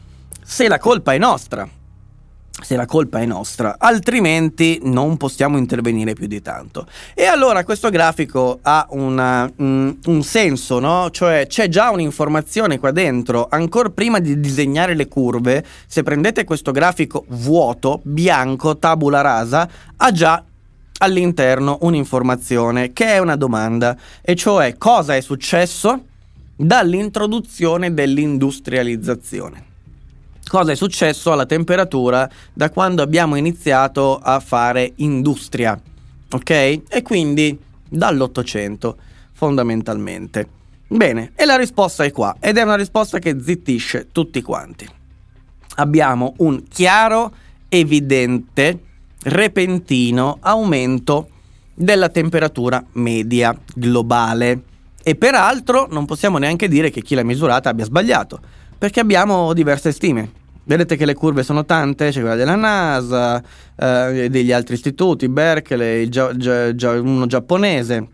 [0.43, 1.69] se la colpa è nostra
[2.61, 6.87] se la colpa è nostra, altrimenti non possiamo intervenire più di tanto.
[7.15, 11.11] E allora questo grafico ha una, un, un, senso, no?
[11.11, 16.73] Cioè c'è già un'informazione qua dentro, ancora prima di disegnare le curve, se prendete questo
[16.73, 20.43] grafico vuoto, bianco, tabula rasa, ha già
[21.01, 26.05] all'interno un'informazione che è una domanda, e cioè cosa è successo
[26.57, 29.68] dall'introduzione dell'industrializzazione
[30.49, 35.81] cosa è successo alla temperatura da quando abbiamo iniziato a fare industria,
[36.31, 36.51] ok?
[36.89, 37.57] E quindi
[37.89, 38.97] dall'Ottocento,
[39.33, 40.49] fondamentalmente.
[40.89, 44.89] Bene, e la risposta è qua, ed è una risposta che zittisce tutti quanti.
[45.77, 47.33] Abbiamo un chiaro,
[47.69, 48.81] evidente,
[49.25, 51.29] repentino aumento
[51.75, 54.63] della temperatura media globale.
[55.03, 58.41] E peraltro non possiamo neanche dire che chi l'ha misurata abbia sbagliato,
[58.79, 60.31] perché abbiamo diverse stime.
[60.65, 63.43] Vedete che le curve sono tante, c'è quella della NASA,
[63.75, 68.07] eh, degli altri istituti, Berkeley, gia, gia, gia, uno giapponese.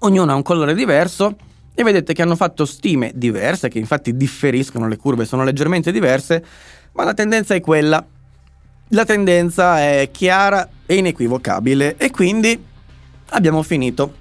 [0.00, 1.34] Ognuno ha un colore diverso
[1.74, 6.44] e vedete che hanno fatto stime diverse, che infatti differiscono, le curve sono leggermente diverse,
[6.92, 8.04] ma la tendenza è quella.
[8.88, 12.62] La tendenza è chiara e inequivocabile e quindi
[13.30, 14.20] abbiamo finito.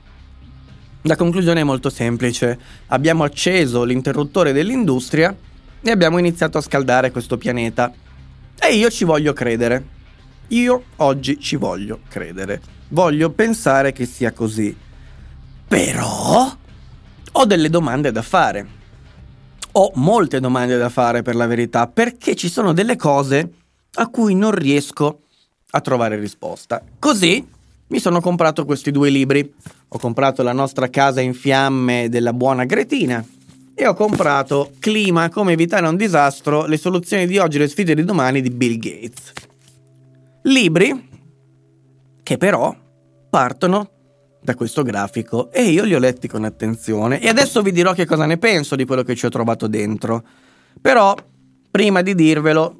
[1.01, 2.57] La conclusione è molto semplice.
[2.87, 5.35] Abbiamo acceso l'interruttore dell'industria
[5.81, 7.91] e abbiamo iniziato a scaldare questo pianeta.
[8.59, 9.99] E io ci voglio credere.
[10.49, 12.61] Io oggi ci voglio credere.
[12.89, 14.75] Voglio pensare che sia così.
[15.67, 16.57] Però
[17.31, 18.79] ho delle domande da fare.
[19.73, 23.51] Ho molte domande da fare per la verità, perché ci sono delle cose
[23.93, 25.21] a cui non riesco
[25.71, 26.83] a trovare risposta.
[26.99, 27.47] Così
[27.87, 29.53] mi sono comprato questi due libri.
[29.87, 33.25] Ho comprato La nostra casa in fiamme della buona Gretina
[33.73, 37.95] e ho comprato Clima, come evitare un disastro, le soluzioni di oggi e le sfide
[37.95, 39.31] di domani di Bill Gates.
[40.43, 41.09] Libri
[42.23, 42.75] che però
[43.29, 43.89] partono
[44.41, 48.05] da questo grafico e io li ho letti con attenzione e adesso vi dirò che
[48.05, 50.23] cosa ne penso di quello che ci ho trovato dentro.
[50.79, 51.15] Però,
[51.69, 52.75] prima di dirvelo,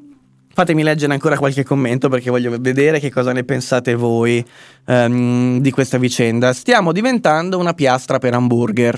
[0.54, 4.44] fatemi leggere ancora qualche commento perché voglio vedere che cosa ne pensate voi
[4.88, 6.54] um, di questa vicenda.
[6.54, 8.98] Stiamo diventando una piastra per hamburger.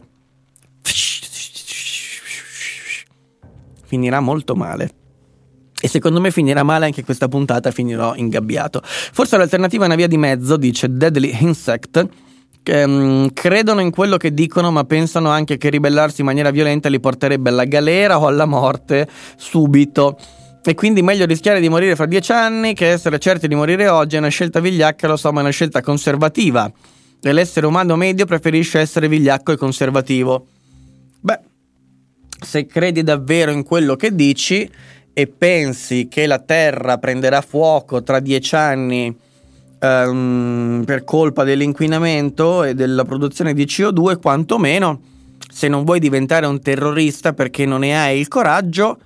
[3.94, 4.89] Finirà molto male.
[5.80, 8.82] E secondo me finirà male anche questa puntata, finirò ingabbiato.
[8.84, 12.08] Forse l'alternativa è una via di mezzo, dice Deadly Insect.
[12.66, 17.00] Um, credono in quello che dicono, ma pensano anche che ribellarsi in maniera violenta li
[17.00, 20.18] porterebbe alla galera o alla morte subito.
[20.64, 24.16] E quindi meglio rischiare di morire fra dieci anni che essere certi di morire oggi.
[24.16, 26.72] È una scelta vigliacca, lo so, ma è una scelta conservativa.
[27.22, 30.48] E l'essere umano medio preferisce essere vigliacco e conservativo.
[31.20, 31.39] Beh,
[32.44, 34.70] se credi davvero in quello che dici
[35.14, 39.16] e pensi che la Terra prenderà fuoco tra dieci anni
[39.80, 45.02] um, per colpa dell'inquinamento e della produzione di CO2, quantomeno,
[45.52, 48.98] se non vuoi diventare un terrorista perché non ne hai il coraggio,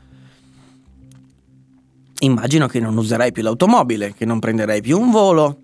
[2.19, 5.57] immagino che non userai più l'automobile, che non prenderai più un volo,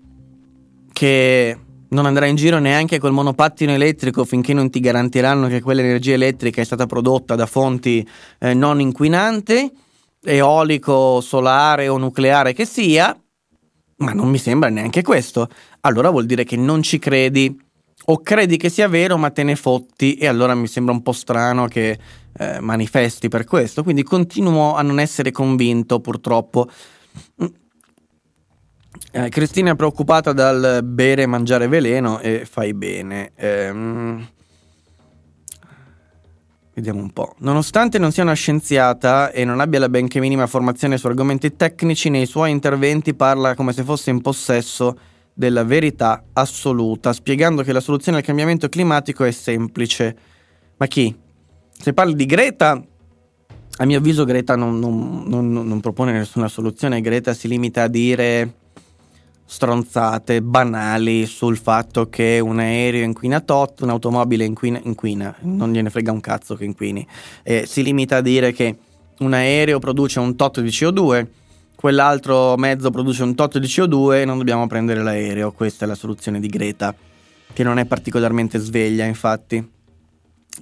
[0.92, 1.58] che
[1.94, 6.60] non andrai in giro neanche col monopattino elettrico finché non ti garantiranno che quell'energia elettrica
[6.60, 8.06] è stata prodotta da fonti
[8.40, 9.70] eh, non inquinanti,
[10.24, 13.16] eolico, solare o nucleare che sia,
[13.98, 15.48] ma non mi sembra neanche questo.
[15.82, 17.56] Allora vuol dire che non ci credi
[18.06, 21.12] o credi che sia vero ma te ne fotti e allora mi sembra un po'
[21.12, 21.98] strano che
[22.36, 26.68] eh, manifesti per questo, quindi continuo a non essere convinto purtroppo.
[29.16, 33.30] Eh, Cristina è preoccupata dal bere e mangiare veleno e fai bene.
[33.36, 34.26] Ehm,
[36.74, 37.36] Vediamo un po'.
[37.38, 42.10] Nonostante non sia una scienziata e non abbia la benché minima formazione su argomenti tecnici,
[42.10, 44.98] nei suoi interventi parla come se fosse in possesso
[45.32, 50.16] della verità assoluta, spiegando che la soluzione al cambiamento climatico è semplice.
[50.76, 51.16] Ma chi?
[51.70, 52.84] Se parli di Greta,
[53.76, 57.88] a mio avviso Greta non, non, non, non propone nessuna soluzione, Greta si limita a
[57.88, 58.62] dire
[59.46, 66.12] stronzate banali sul fatto che un aereo inquina tot, un'automobile inquina, inquina non gliene frega
[66.12, 67.06] un cazzo che inquini,
[67.42, 68.76] eh, si limita a dire che
[69.18, 71.26] un aereo produce un tot di CO2,
[71.76, 75.94] quell'altro mezzo produce un tot di CO2 e non dobbiamo prendere l'aereo, questa è la
[75.94, 76.94] soluzione di Greta,
[77.52, 79.70] che non è particolarmente sveglia infatti.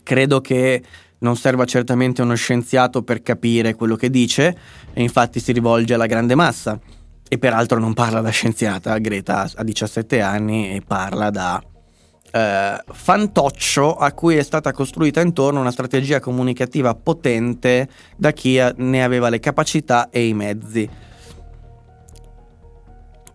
[0.03, 0.83] Credo che
[1.19, 4.57] non serva certamente uno scienziato per capire quello che dice
[4.93, 6.79] e infatti si rivolge alla grande massa
[7.33, 11.63] e peraltro non parla da scienziata, Greta ha 17 anni e parla da
[12.31, 19.03] eh, fantoccio a cui è stata costruita intorno una strategia comunicativa potente da chi ne
[19.03, 20.87] aveva le capacità e i mezzi.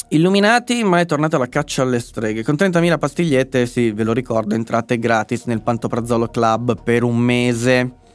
[0.10, 2.44] Illuminati, ma è tornata la caccia alle streghe.
[2.44, 8.06] Con 30.000 pastigliette, sì, ve lo ricordo, entrate gratis nel Pantoprazzolo Club per un mese.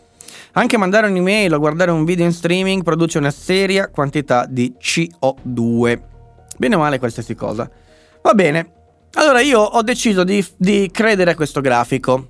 [0.55, 6.01] Anche mandare un'email o guardare un video in streaming produce una seria quantità di CO2.
[6.59, 7.71] Bene o male qualsiasi cosa.
[8.21, 8.73] Va bene.
[9.15, 12.29] Allora io ho deciso di, di credere a questo grafico.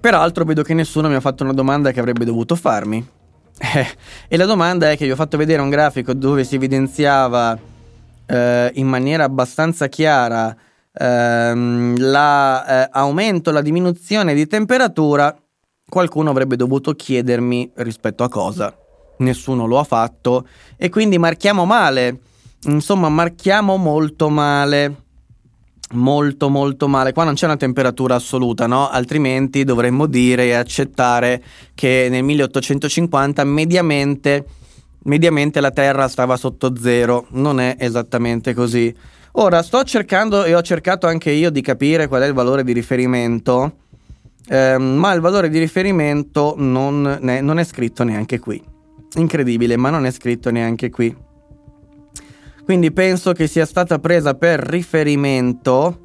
[0.00, 3.06] Peraltro vedo che nessuno mi ha fatto una domanda che avrebbe dovuto farmi.
[3.62, 3.86] Eh,
[4.26, 7.56] e la domanda è che vi ho fatto vedere un grafico dove si evidenziava
[8.26, 10.56] eh, in maniera abbastanza chiara
[10.92, 15.36] ehm, l'aumento, la, eh, la diminuzione di temperatura,
[15.92, 18.74] qualcuno avrebbe dovuto chiedermi rispetto a cosa.
[19.18, 20.46] Nessuno lo ha fatto
[20.78, 22.18] e quindi marchiamo male.
[22.62, 24.96] Insomma, marchiamo molto male
[25.92, 27.12] molto molto male.
[27.12, 28.88] Qua non c'è una temperatura assoluta, no?
[28.88, 31.42] Altrimenti dovremmo dire e accettare
[31.74, 34.46] che nel 1850 mediamente
[35.02, 38.94] mediamente la Terra stava sotto zero, non è esattamente così.
[39.32, 42.72] Ora sto cercando e ho cercato anche io di capire qual è il valore di
[42.72, 43.72] riferimento,
[44.46, 48.62] ehm, ma il valore di riferimento non, ne, non è scritto neanche qui.
[49.14, 51.14] Incredibile, ma non è scritto neanche qui.
[52.64, 55.98] Quindi penso che sia stata presa per riferimento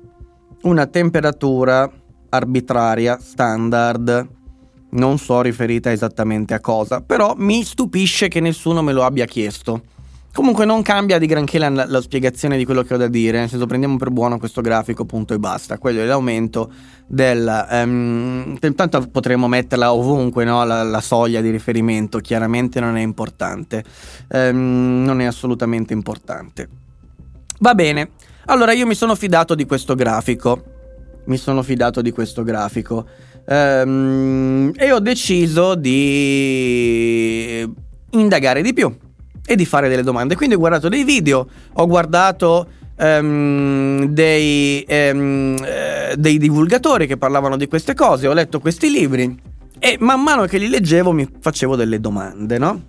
[0.63, 1.89] una temperatura
[2.29, 4.35] arbitraria standard
[4.89, 9.81] non so riferita esattamente a cosa, però mi stupisce che nessuno me lo abbia chiesto.
[10.37, 13.49] Comunque non cambia di granché la, la, spiegazione di quello che ho da dire, nel
[13.49, 15.79] senso prendiamo per buono questo grafico, punto e basta.
[15.79, 16.71] Quello è l'aumento
[17.07, 17.67] del...
[17.71, 20.63] Um, tanto potremmo metterla ovunque, no?
[20.63, 23.83] la, la, soglia di riferimento, chiaramente non è importante,
[24.27, 26.69] um, non è assolutamente importante.
[27.57, 28.11] Va bene,
[28.45, 30.63] Allora io mi sono fidato di questo grafico.
[31.25, 33.07] Mi sono fidato di questo grafico.
[33.47, 37.67] Ehm, e ho deciso di
[38.11, 39.05] indagare di più
[39.49, 40.35] e di fare delle domande.
[40.35, 42.67] Quindi ho guardato dei video, ho guardato
[42.97, 45.55] um, dei, um,
[46.15, 49.39] dei divulgatori che parlavano di queste cose, ho letto questi libri
[49.79, 52.81] e man mano che li leggevo mi facevo delle domande, no?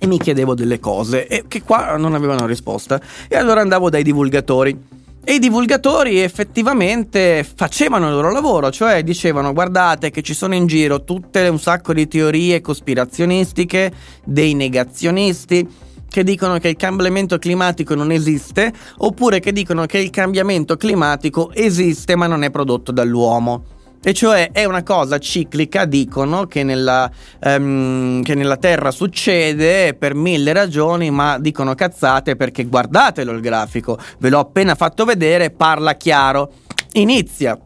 [0.00, 3.00] E mi chiedevo delle cose e che qua non avevano risposta.
[3.28, 4.96] E allora andavo dai divulgatori.
[5.28, 10.66] E i divulgatori effettivamente facevano il loro lavoro, cioè dicevano guardate che ci sono in
[10.66, 13.92] giro tutte un sacco di teorie cospirazionistiche,
[14.24, 15.68] dei negazionisti
[16.08, 21.52] che dicono che il cambiamento climatico non esiste, oppure che dicono che il cambiamento climatico
[21.52, 23.76] esiste ma non è prodotto dall'uomo.
[24.00, 27.10] E cioè è una cosa ciclica, dicono, che nella,
[27.42, 33.98] um, che nella, Terra succede per mille ragioni, ma dicono cazzate perché guardatelo il grafico,
[34.18, 36.52] ve l'ho appena fatto vedere, parla chiaro.
[36.92, 37.58] Inizia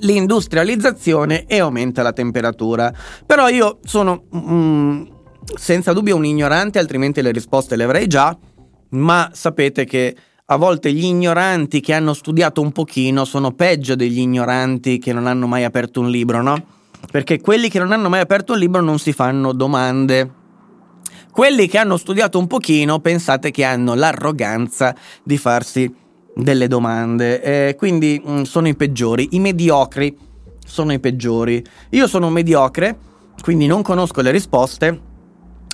[0.00, 2.92] l'industrializzazione e aumenta la temperatura.
[3.24, 5.02] Però io sono mm,
[5.54, 8.36] senza dubbio un ignorante, altrimenti le risposte le avrei già,
[8.90, 10.14] ma sapete che
[10.46, 15.26] a volte gli ignoranti che hanno studiato un pochino sono peggio degli ignoranti che non
[15.26, 16.62] hanno mai aperto un libro, no?
[17.10, 20.42] Perché quelli che non hanno mai aperto un libro non si fanno domande.
[21.30, 25.92] Quelli che hanno studiato un pochino pensate che hanno l'arroganza di farsi
[26.34, 27.40] delle domande.
[27.42, 29.28] Eh, quindi mh, mm, sono i peggiori.
[29.32, 30.14] I mediocri
[30.64, 31.64] sono i peggiori.
[31.90, 32.98] Io sono un mediocre,
[33.40, 35.12] quindi non conosco le risposte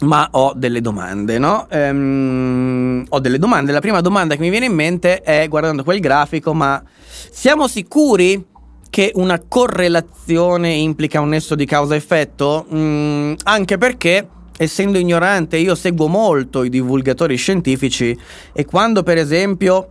[0.01, 1.67] ma ho delle domande, no?
[1.69, 3.73] Ehm, ho delle domande.
[3.73, 6.83] La prima domanda che mi viene in mente è, guardando quel grafico, ma
[7.31, 8.45] siamo sicuri
[8.89, 12.67] che una correlazione implica un nesso di causa-effetto?
[12.75, 14.27] Mm, anche perché,
[14.57, 18.19] essendo ignorante, io seguo molto i divulgatori scientifici
[18.53, 19.91] e quando, per esempio,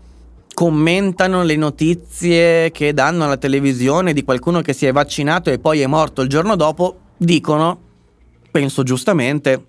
[0.54, 5.80] commentano le notizie che danno alla televisione di qualcuno che si è vaccinato e poi
[5.80, 7.80] è morto il giorno dopo, dicono,
[8.52, 9.64] penso giustamente,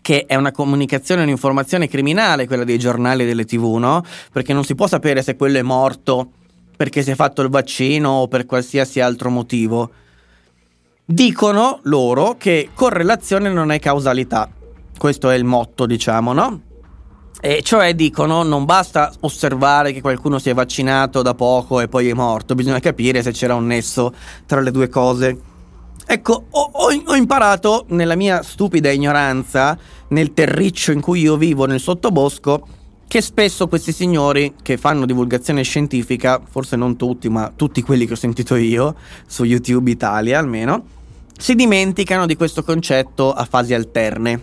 [0.00, 4.04] che è una comunicazione, un'informazione criminale quella dei giornali e delle tv, no?
[4.32, 6.30] Perché non si può sapere se quello è morto
[6.78, 9.90] perché si è fatto il vaccino o per qualsiasi altro motivo.
[11.04, 14.48] Dicono loro che correlazione non è causalità.
[14.96, 16.60] Questo è il motto, diciamo, no?
[17.40, 22.08] E cioè dicono non basta osservare che qualcuno si è vaccinato da poco e poi
[22.08, 24.12] è morto, bisogna capire se c'era un nesso
[24.46, 25.47] tra le due cose.
[26.10, 29.76] Ecco, ho, ho, imparato nella mia stupida ignoranza,
[30.08, 32.66] nel terriccio in cui io vivo, nel sottobosco,
[33.06, 38.14] che spesso questi signori che fanno divulgazione scientifica, forse non tutti, ma tutti quelli che
[38.14, 38.94] ho sentito io,
[39.26, 40.82] su YouTube Italia almeno,
[41.36, 44.42] si dimenticano di questo concetto a fasi alterne.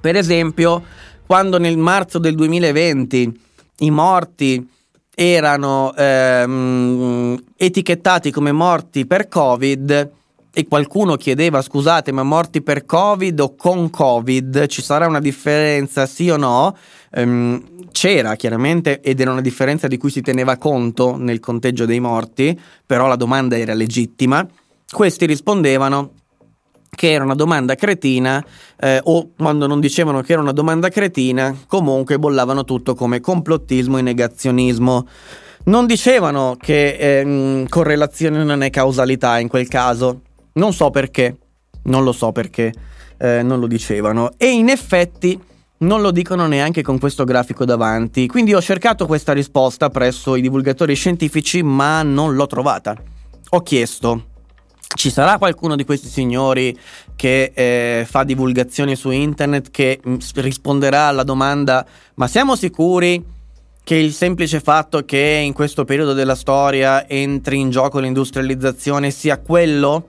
[0.00, 0.84] Per esempio,
[1.26, 3.40] quando nel marzo del 2020
[3.78, 4.64] i morti
[5.12, 10.12] erano ehm, etichettati come morti per Covid,
[10.52, 16.06] e qualcuno chiedeva scusate ma morti per covid o con covid ci sarà una differenza
[16.06, 16.76] sì o no?
[17.12, 22.00] Ehm, c'era chiaramente ed era una differenza di cui si teneva conto nel conteggio dei
[22.00, 24.46] morti però la domanda era legittima.
[24.90, 26.12] Questi rispondevano
[26.90, 28.44] che era una domanda cretina
[28.80, 33.98] eh, o quando non dicevano che era una domanda cretina comunque bollavano tutto come complottismo
[33.98, 35.06] e negazionismo.
[35.64, 40.22] Non dicevano che eh, correlazione non è causalità in quel caso
[40.58, 41.36] non so perché,
[41.84, 42.72] non lo so perché
[43.16, 44.32] eh, non lo dicevano.
[44.36, 45.40] E in effetti
[45.78, 48.26] non lo dicono neanche con questo grafico davanti.
[48.26, 52.96] Quindi ho cercato questa risposta presso i divulgatori scientifici, ma non l'ho trovata.
[53.50, 54.24] Ho chiesto.
[54.94, 56.76] Ci sarà qualcuno di questi signori
[57.14, 63.22] che eh, fa divulgazioni su internet che mm, risponderà alla domanda: ma siamo sicuri
[63.84, 69.38] che il semplice fatto che in questo periodo della storia entri in gioco l'industrializzazione sia
[69.38, 70.08] quello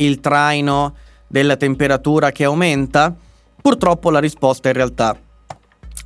[0.00, 0.94] il traino
[1.26, 3.14] della temperatura che aumenta?
[3.60, 5.16] Purtroppo la risposta in realtà,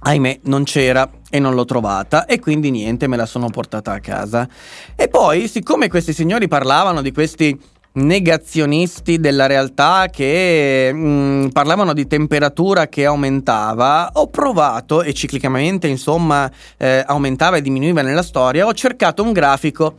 [0.01, 4.01] ahimè, non c'era e non l'ho trovata e quindi niente, me la sono portata a
[4.01, 4.49] casa.
[4.95, 7.59] E poi, siccome questi signori parlavano di questi
[7.95, 15.87] negazionisti della realtà che mh, mm, parlavano di temperatura che aumentava, ho provato e ciclicamente
[15.87, 19.99] insomma eh, aumentava e diminuiva nella storia, ho cercato un grafico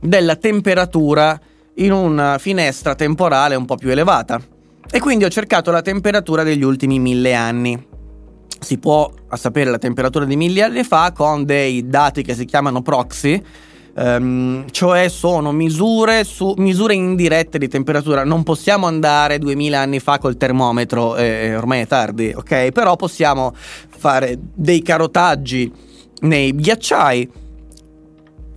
[0.00, 1.38] della temperatura
[1.76, 4.40] in una finestra temporale un po' più elevata.
[4.88, 7.86] E quindi ho cercato la temperatura degli ultimi mille anni.
[8.58, 12.82] Si può sapere la temperatura di mille anni fa con dei dati che si chiamano
[12.82, 13.42] proxy,
[13.98, 18.24] Um, cioè sono misure, su, misure indirette di temperatura.
[18.24, 22.72] Non possiamo andare 2000 anni fa col termometro, eh, ormai è tardi, ok?
[22.72, 25.72] Però possiamo fare dei carotaggi
[26.20, 27.30] nei ghiacciai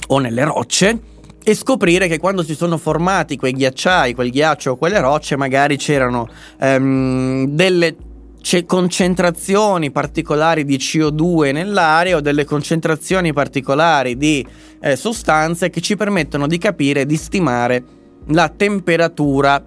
[0.07, 0.99] o nelle rocce
[1.43, 5.77] e scoprire che quando si sono formati quei ghiacciai, quel ghiaccio o quelle rocce, magari
[5.77, 6.27] c'erano
[6.59, 7.95] ehm, delle
[8.41, 14.45] c- concentrazioni particolari di CO2 nell'aria o delle concentrazioni particolari di
[14.81, 17.83] eh, sostanze che ci permettono di capire e di stimare
[18.27, 19.63] la temperatura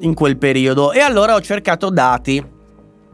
[0.00, 0.92] in quel periodo.
[0.92, 2.42] E allora ho cercato dati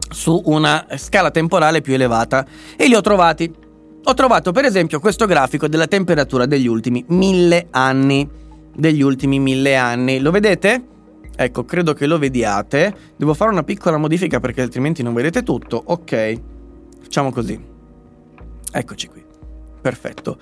[0.09, 2.45] su una scala temporale più elevata
[2.75, 3.63] e li ho trovati
[4.07, 8.27] ho trovato per esempio questo grafico della temperatura degli ultimi mille anni.
[8.75, 10.19] Degli ultimi mille anni.
[10.19, 10.83] Lo vedete?
[11.35, 12.93] Ecco, credo che lo vediate.
[13.15, 15.81] Devo fare una piccola modifica perché altrimenti non vedete tutto.
[15.85, 16.39] Ok.
[17.01, 17.59] Facciamo così.
[18.71, 19.23] Eccoci qui.
[19.81, 20.37] Perfetto.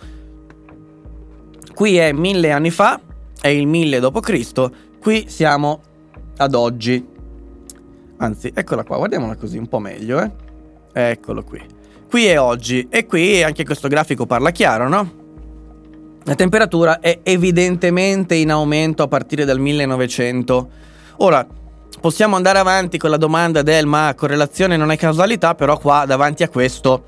[1.74, 2.99] Qui è mille anni fa,
[3.39, 4.70] è il 1000 d.C.
[4.99, 5.82] Qui siamo
[6.38, 7.05] ad oggi.
[8.18, 10.32] Anzi, eccola qua, guardiamola così un po' meglio, eh.
[10.93, 11.72] Eccolo qui.
[12.14, 15.14] Qui è oggi e qui anche questo grafico parla chiaro, no?
[16.26, 20.70] La temperatura è evidentemente in aumento a partire dal 1900.
[21.18, 21.43] Ora,
[21.99, 26.43] possiamo andare avanti con la domanda del ma correlazione non è causalità, però qua davanti
[26.43, 27.03] a questo,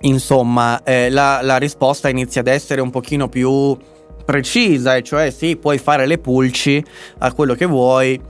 [0.00, 3.78] insomma, eh, la, la risposta inizia ad essere un pochino più
[4.24, 6.84] precisa, e cioè sì, puoi fare le pulci
[7.18, 8.20] a quello che vuoi,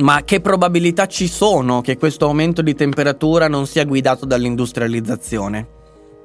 [0.00, 5.66] ma che probabilità ci sono che questo aumento di temperatura non sia guidato dall'industrializzazione?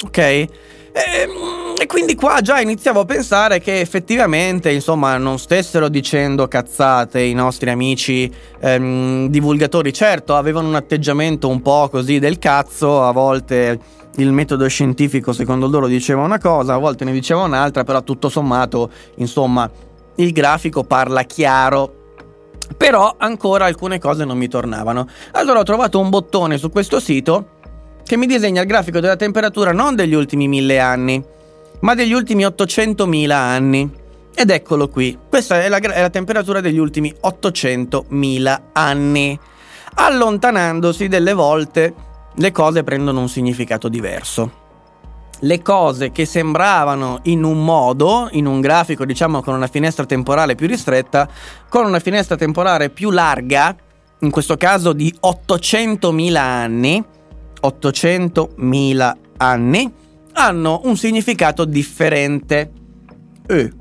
[0.05, 0.18] Ok?
[0.18, 0.49] E,
[0.93, 7.22] ehm, e, quindi qua già iniziavo a pensare che effettivamente, insomma, non stessero dicendo cazzate
[7.22, 9.91] i nostri amici ehm, divulgatori.
[9.93, 13.80] Certo, avevano un atteggiamento un po' così del cazzo, a volte
[14.15, 18.30] il metodo scientifico secondo loro diceva una cosa, a volte ne diceva un'altra, però tutto
[18.30, 19.70] sommato, insomma,
[20.15, 21.97] il grafico parla chiaro
[22.76, 25.07] però ancora alcune cose non mi tornavano.
[25.32, 27.55] Allora ho trovato un bottone su questo sito
[28.03, 31.24] che mi disegna il grafico della temperatura non degli ultimi mille anni,
[31.82, 33.89] ma degli ultimi 800.000 anni.
[34.34, 39.39] Ed eccolo qui, questa è la, è la temperatura degli ultimi 800.000 anni.
[39.95, 41.93] Allontanandosi delle volte
[42.36, 44.65] le cose prendono un significato diverso
[45.41, 50.55] le cose che sembravano in un modo, in un grafico diciamo con una finestra temporale
[50.55, 51.27] più ristretta,
[51.69, 53.75] con una finestra temporale più larga,
[54.19, 57.03] in questo caso di 800.000 anni,
[57.61, 59.93] 800.000 anni,
[60.33, 62.71] hanno un significato differente.
[63.45, 63.71] Eh.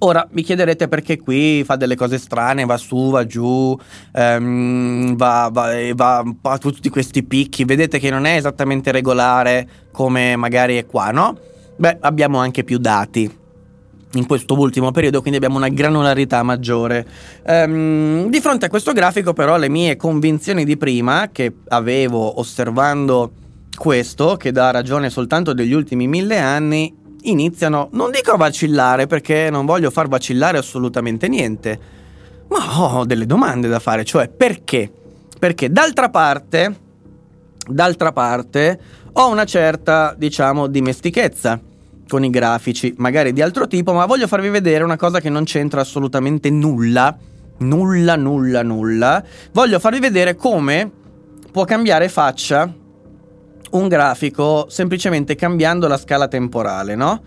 [0.00, 3.76] Ora mi chiederete perché qui fa delle cose strane, va su, va giù,
[4.12, 7.64] ehm, va, va, va, va tutti questi picchi.
[7.64, 11.36] Vedete che non è esattamente regolare come magari è qua, no?
[11.76, 13.46] Beh, abbiamo anche più dati
[14.12, 17.06] in questo ultimo periodo, quindi abbiamo una granularità maggiore.
[17.44, 23.32] Ehm, di fronte a questo grafico, però, le mie convinzioni di prima, che avevo osservando
[23.76, 29.50] questo, che dà ragione soltanto degli ultimi mille anni, iniziano, non dico a vacillare, perché
[29.50, 31.78] non voglio far vacillare assolutamente niente,
[32.48, 34.90] ma ho delle domande da fare, cioè perché?
[35.38, 36.76] Perché d'altra parte,
[37.66, 38.80] d'altra parte,
[39.12, 41.60] ho una certa, diciamo, dimestichezza
[42.08, 45.44] con i grafici, magari di altro tipo, ma voglio farvi vedere una cosa che non
[45.44, 47.16] c'entra assolutamente nulla,
[47.58, 49.22] nulla, nulla, nulla.
[49.52, 50.90] Voglio farvi vedere come
[51.52, 52.72] può cambiare faccia
[53.70, 57.22] un grafico semplicemente cambiando la scala temporale, no?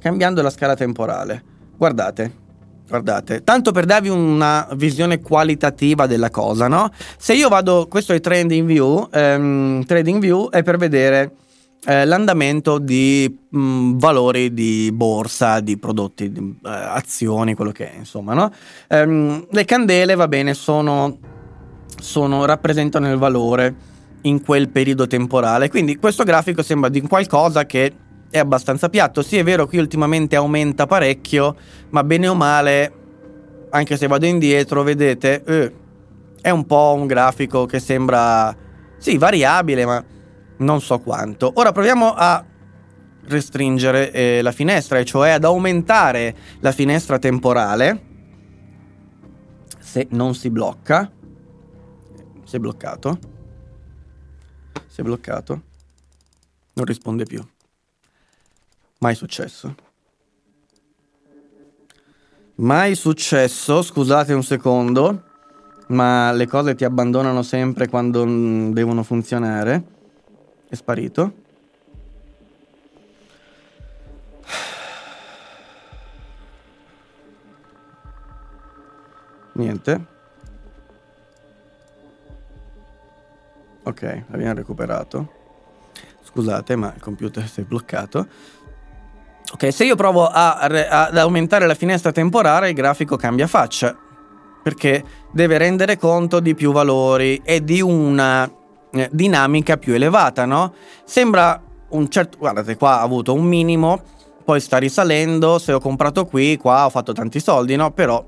[0.00, 1.42] Cambiando la scala temporale.
[1.76, 2.44] Guardate.
[2.88, 6.88] Guardate, tanto per darvi una visione qualitativa della cosa, no?
[7.18, 11.32] Se io vado, questo è Trading View, ehm, Trading View è per vedere
[11.86, 17.92] eh, l'andamento di mh, mm, valori di borsa, di prodotti, di, eh, azioni, quello che
[17.92, 18.52] è, insomma, no?
[18.88, 21.16] Ehm, le candele, va bene, sono,
[22.00, 23.74] sono, rappresentano il valore
[24.22, 27.92] in quel periodo temporale, quindi questo grafico sembra di qualcosa che
[28.30, 29.22] è abbastanza piatto.
[29.22, 31.54] Sì, è vero, qui ultimamente aumenta parecchio,
[31.90, 32.92] ma bene o male,
[33.70, 35.72] anche se vado indietro, vedete, eh,
[36.40, 38.52] è un po' un grafico che sembra,
[38.98, 40.04] sì, variabile, ma
[40.58, 41.50] non so quanto.
[41.54, 42.44] Ora proviamo a
[43.24, 48.04] restringere eh, la finestra, cioè ad aumentare la finestra temporale.
[49.78, 51.10] Se non si blocca,
[52.44, 53.18] si è bloccato,
[54.86, 55.62] si è bloccato,
[56.74, 57.44] non risponde più.
[58.98, 59.74] Mai successo.
[62.56, 65.22] Mai successo, scusate un secondo,
[65.88, 69.95] ma le cose ti abbandonano sempre quando mm, devono funzionare.
[70.68, 71.32] È sparito.
[79.52, 80.04] Niente.
[83.84, 85.32] Ok, l'abbiamo recuperato.
[86.22, 88.26] Scusate, ma il computer si è bloccato.
[89.52, 93.96] Ok, se io provo a, ad aumentare la finestra temporale, il grafico cambia faccia.
[94.62, 98.50] Perché deve rendere conto di più valori e di una
[99.10, 100.74] dinamica più elevata, no?
[101.04, 102.38] Sembra un certo...
[102.38, 104.00] Guardate, qua ha avuto un minimo,
[104.44, 107.90] poi sta risalendo, se ho comprato qui, qua ho fatto tanti soldi, no?
[107.92, 108.24] Però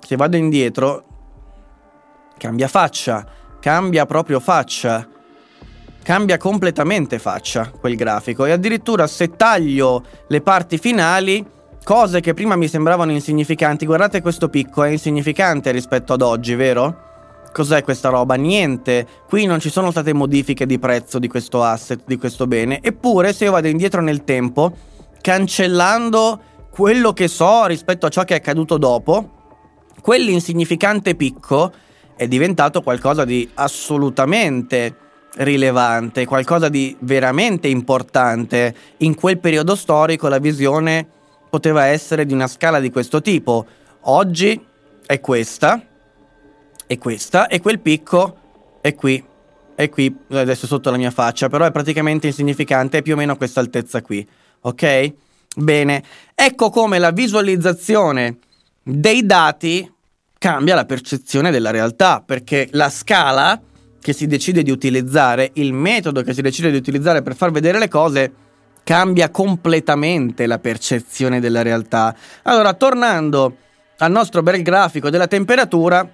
[0.00, 1.04] se vado indietro,
[2.36, 3.26] cambia faccia,
[3.60, 5.08] cambia proprio faccia
[6.06, 11.44] cambia completamente faccia quel grafico e addirittura se taglio le parti finali
[11.82, 17.05] cose che prima mi sembravano insignificanti guardate questo picco è insignificante rispetto ad oggi vero?
[17.56, 18.34] Cos'è questa roba?
[18.34, 19.06] Niente.
[19.26, 22.82] Qui non ci sono state modifiche di prezzo di questo asset, di questo bene.
[22.82, 24.76] Eppure, se io vado indietro nel tempo,
[25.22, 26.38] cancellando
[26.70, 29.30] quello che so rispetto a ciò che è accaduto dopo,
[30.02, 31.72] quell'insignificante picco
[32.14, 34.94] è diventato qualcosa di assolutamente
[35.36, 38.74] rilevante, qualcosa di veramente importante.
[38.98, 41.08] In quel periodo storico la visione
[41.48, 43.64] poteva essere di una scala di questo tipo.
[44.00, 44.62] Oggi
[45.06, 45.80] è questa,
[46.86, 48.36] è questa, e quel picco
[48.80, 49.24] è qui.
[49.74, 53.32] È qui, adesso sotto la mia faccia, però è praticamente insignificante, è più o meno
[53.32, 54.26] a questa altezza qui.
[54.62, 55.12] Ok?
[55.56, 56.02] Bene,
[56.34, 58.38] ecco come la visualizzazione
[58.82, 59.92] dei dati
[60.38, 63.60] cambia la percezione della realtà, perché la scala
[64.00, 67.78] che si decide di utilizzare, il metodo che si decide di utilizzare per far vedere
[67.78, 68.32] le cose,
[68.84, 72.14] cambia completamente la percezione della realtà.
[72.44, 73.56] Allora, tornando
[73.98, 76.08] al nostro bel grafico della temperatura,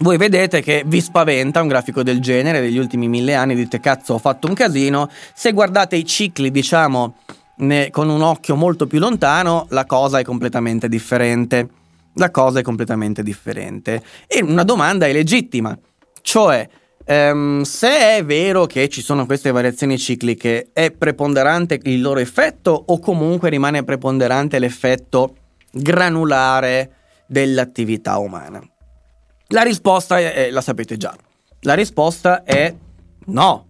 [0.00, 4.14] voi vedete che vi spaventa un grafico del genere degli ultimi mille anni, dite cazzo
[4.14, 7.16] ho fatto un casino, se guardate i cicli diciamo
[7.58, 11.68] ne, con un occhio molto più lontano la cosa è completamente differente,
[12.14, 14.02] la cosa è completamente differente.
[14.26, 15.76] E una domanda è legittima,
[16.22, 16.68] cioè
[17.08, 22.72] Um, se è vero che ci sono queste variazioni cicliche, è preponderante il loro effetto
[22.84, 25.36] o comunque rimane preponderante l'effetto
[25.70, 26.90] granulare
[27.28, 28.60] dell'attività umana?
[29.48, 31.14] La risposta è, la sapete già.
[31.60, 32.74] La risposta è
[33.26, 33.66] no.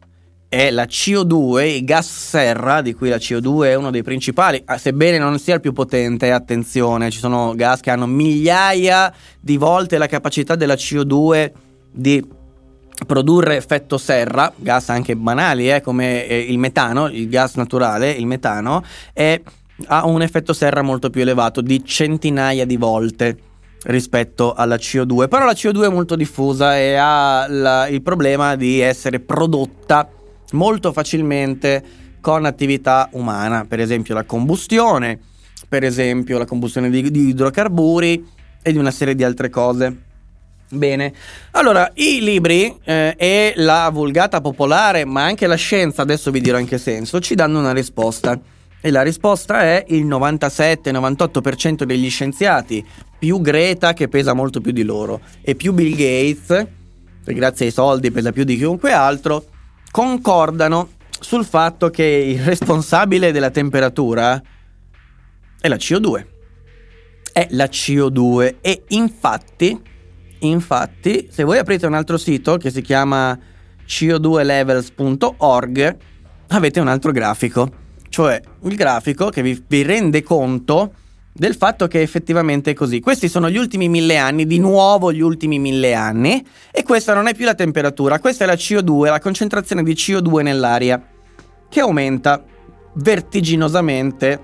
[0.49, 4.79] È la CO2, il gas serra, di cui la CO2 è uno dei principali, ah,
[4.79, 9.99] sebbene non sia il più potente, attenzione, ci sono gas che hanno migliaia di volte
[9.99, 11.51] la capacità della CO2
[11.91, 12.25] di
[13.05, 18.27] produrre effetto serra, gas anche banali eh, come eh, il metano, il gas naturale, il
[18.27, 19.39] metano, è,
[19.87, 23.37] ha un effetto serra molto più elevato di centinaia di volte
[23.87, 28.81] rispetto alla CO2, però la CO2 è molto diffusa e ha la, il problema di
[28.81, 30.09] essere prodotta
[30.53, 31.83] molto facilmente
[32.21, 35.19] con attività umana, per esempio la combustione,
[35.69, 38.27] per esempio la combustione di, di idrocarburi
[38.63, 40.05] e di una serie di altre cose.
[40.69, 41.13] Bene,
[41.53, 46.59] allora i libri eh, e la vulgata popolare, ma anche la scienza, adesso vi dirò
[46.59, 48.37] in che senso, ci danno una risposta.
[48.81, 52.85] E la risposta è il 97-98% degli scienziati,
[53.19, 56.67] più Greta che pesa molto più di loro, e più Bill Gates,
[57.25, 59.45] che grazie ai soldi pesa più di chiunque altro,
[59.91, 60.91] concordano
[61.21, 64.41] sul fatto che il responsabile della temperatura
[65.61, 66.25] è la CO2.
[67.33, 69.79] È la CO2 e infatti,
[70.41, 73.39] infatti, se voi aprite un altro sito che si chiama
[73.87, 75.97] co2levels.org,
[76.49, 77.71] avete un altro grafico,
[78.09, 80.93] cioè il grafico che vi, vi rende conto
[81.37, 83.01] del fatto che effettivamente è così.
[83.01, 87.27] Questi sono gli ultimi mille anni, di nuovo gli ultimi mille anni, e questa non
[87.27, 91.03] è più la temperatura, questa è la CO2, la concentrazione di CO2 nell'aria,
[91.69, 92.43] che aumenta
[92.95, 94.41] vertiginosamente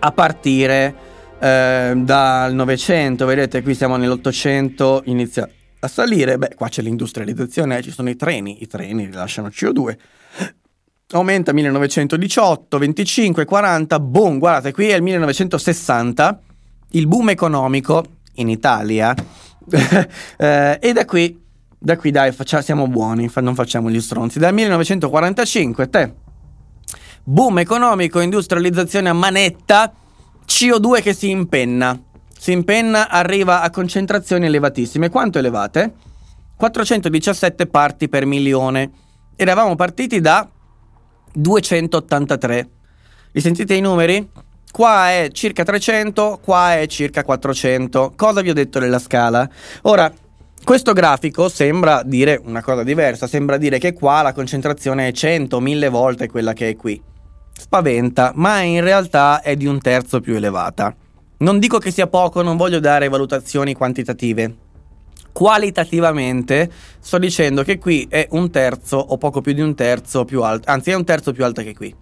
[0.00, 0.94] a partire
[1.38, 5.48] eh, dal Novecento, vedete qui siamo nell'Ottocento, inizia
[5.78, 9.96] a salire, beh qua c'è l'industrializzazione, ci sono i treni, i treni rilasciano CO2,
[11.16, 16.40] aumenta 1918, 25, 40, boom, guardate, qui è il 1960,
[16.90, 18.04] il boom economico
[18.34, 19.14] in Italia,
[20.36, 21.40] eh, e da qui,
[21.78, 26.14] da qui dai, faccia, siamo buoni, non facciamo gli stronzi, dal 1945, te,
[27.22, 29.92] boom economico, industrializzazione a manetta,
[30.46, 31.98] CO2 che si impenna,
[32.36, 35.92] si impenna, arriva a concentrazioni elevatissime, quanto elevate?
[36.56, 38.90] 417 parti per milione,
[39.36, 40.48] eravamo partiti da
[41.34, 42.68] 283.
[43.32, 44.28] Li sentite i numeri?
[44.70, 48.12] Qua è circa 300, qua è circa 400.
[48.16, 49.48] Cosa vi ho detto nella scala?
[49.82, 50.12] Ora,
[50.64, 55.60] questo grafico sembra dire una cosa diversa, sembra dire che qua la concentrazione è 100,
[55.60, 57.00] 1000 volte quella che è qui.
[57.56, 60.94] Spaventa, ma in realtà è di un terzo più elevata.
[61.38, 64.54] Non dico che sia poco, non voglio dare valutazioni quantitative,
[65.34, 66.70] qualitativamente
[67.00, 70.70] sto dicendo che qui è un terzo o poco più di un terzo più alto,
[70.70, 71.92] anzi è un terzo più alta che qui,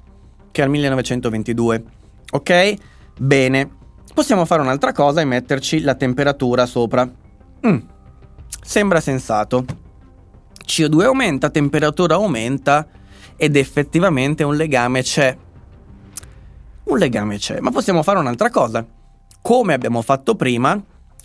[0.50, 1.84] che al 1922.
[2.32, 2.74] Ok?
[3.18, 3.80] Bene.
[4.12, 7.10] Possiamo fare un'altra cosa e metterci la temperatura sopra.
[7.66, 7.78] Mm.
[8.62, 9.64] Sembra sensato.
[10.66, 12.86] CO2 aumenta, temperatura aumenta
[13.36, 15.34] ed effettivamente un legame c'è.
[16.84, 18.86] Un legame c'è, ma possiamo fare un'altra cosa.
[19.40, 20.78] Come abbiamo fatto prima,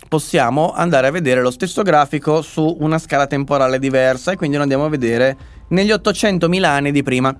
[0.08, 4.62] possiamo andare a vedere lo stesso grafico su una scala temporale diversa e quindi lo
[4.62, 5.36] andiamo a vedere
[5.68, 7.36] negli 800.000 anni di prima.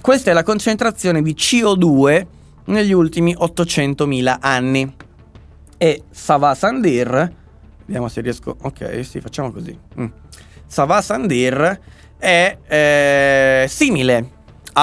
[0.00, 2.26] Questa è la concentrazione di CO2
[2.66, 4.94] negli ultimi 800.000 anni.
[5.76, 7.32] E Savasandir,
[7.86, 9.76] vediamo se riesco, ok, sì, facciamo così.
[9.98, 10.06] Mm.
[10.66, 11.80] Savasandir
[12.18, 14.38] è eh, simile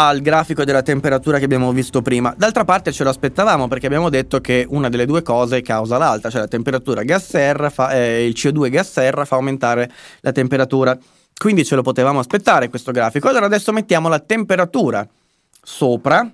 [0.06, 2.32] al grafico della temperatura che abbiamo visto prima.
[2.38, 6.30] D'altra parte ce lo aspettavamo perché abbiamo detto che una delle due cose causa l'altra,
[6.30, 10.96] cioè la temperatura gas serra, fa, eh, il CO2 gas serra fa aumentare la temperatura.
[11.36, 13.28] Quindi ce lo potevamo aspettare questo grafico.
[13.28, 15.08] Allora adesso mettiamo la temperatura
[15.64, 16.32] sopra,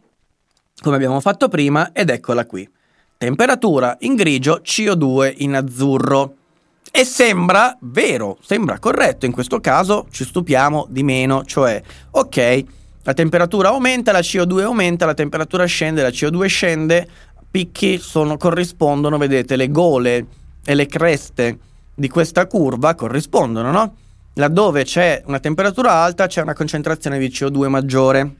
[0.81, 2.69] come abbiamo fatto prima, ed eccola qui.
[3.17, 6.35] Temperatura in grigio, CO2 in azzurro.
[6.91, 12.65] E sembra vero, sembra corretto, in questo caso ci stupiamo di meno, cioè, ok,
[13.03, 17.07] la temperatura aumenta, la CO2 aumenta, la temperatura scende, la CO2 scende,
[17.51, 20.25] picchi sono, corrispondono, vedete, le gole
[20.65, 21.57] e le creste
[21.93, 23.95] di questa curva corrispondono, no?
[24.35, 28.35] Laddove c'è una temperatura alta c'è una concentrazione di CO2 maggiore.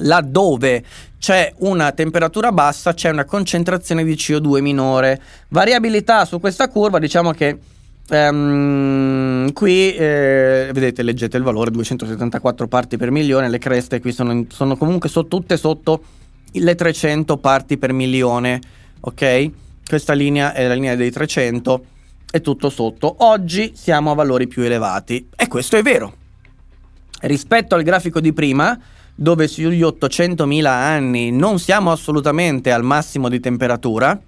[0.00, 0.84] Laddove
[1.18, 5.20] c'è una temperatura bassa c'è una concentrazione di CO2 minore.
[5.48, 7.58] Variabilità su questa curva, diciamo che
[8.08, 13.48] Um, qui eh, vedete, leggete il valore 274 parti per milione.
[13.48, 16.02] Le creste qui sono, sono comunque so, tutte sotto
[16.52, 18.60] le 300 parti per milione.
[19.00, 19.50] Ok?
[19.88, 21.84] Questa linea è la linea dei 300,
[22.30, 23.16] è tutto sotto.
[23.18, 26.14] Oggi siamo a valori più elevati e questo è vero.
[27.22, 28.78] Rispetto al grafico di prima,
[29.14, 34.20] dove sugli 800.000 anni non siamo assolutamente al massimo di temperatura,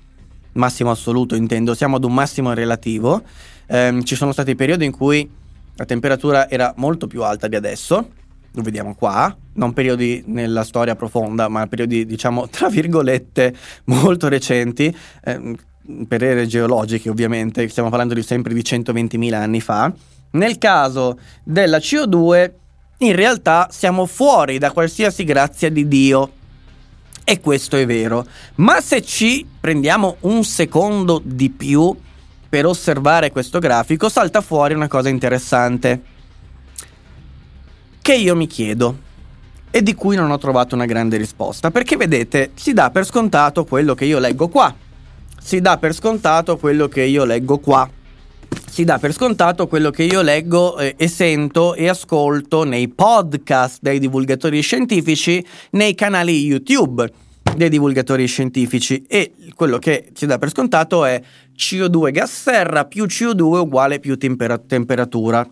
[0.53, 3.23] massimo assoluto intendo, siamo ad un massimo relativo
[3.69, 5.31] ehm, ci sono stati periodi in cui
[5.77, 8.11] la temperatura era molto più alta di adesso,
[8.51, 13.55] lo vediamo qua, non periodi nella storia profonda, ma periodi diciamo tra virgolette
[13.85, 14.95] molto recenti,
[15.25, 15.57] ehm,
[16.09, 19.93] per ere geologiche ovviamente, stiamo parlando di sempre di 120.000 anni fa.
[20.31, 22.51] Nel caso della CO2
[22.99, 26.33] in realtà siamo fuori da qualsiasi grazia di Dio.
[27.25, 28.27] E questo è vero.
[28.57, 31.95] Ma se ci prendiamo un secondo di più
[32.49, 36.03] per osservare questo grafico salta fuori una cosa interessante
[38.01, 39.07] che io mi chiedo
[39.71, 43.65] e di cui non ho trovato una grande risposta, perché vedete, si dà per scontato
[43.65, 44.75] quello che io leggo qua.
[45.41, 47.89] Si dà per scontato quello che io leggo qua.
[48.67, 53.79] Si dà per scontato quello che io leggo eh, e sento e ascolto nei podcast
[53.83, 57.11] dei divulgatori scientifici, nei canali YouTube
[57.57, 61.21] dei divulgatori scientifici e quello che si dà per scontato è
[61.59, 65.47] CO2 gas serra più CO2 uguale più tempera- temperatura.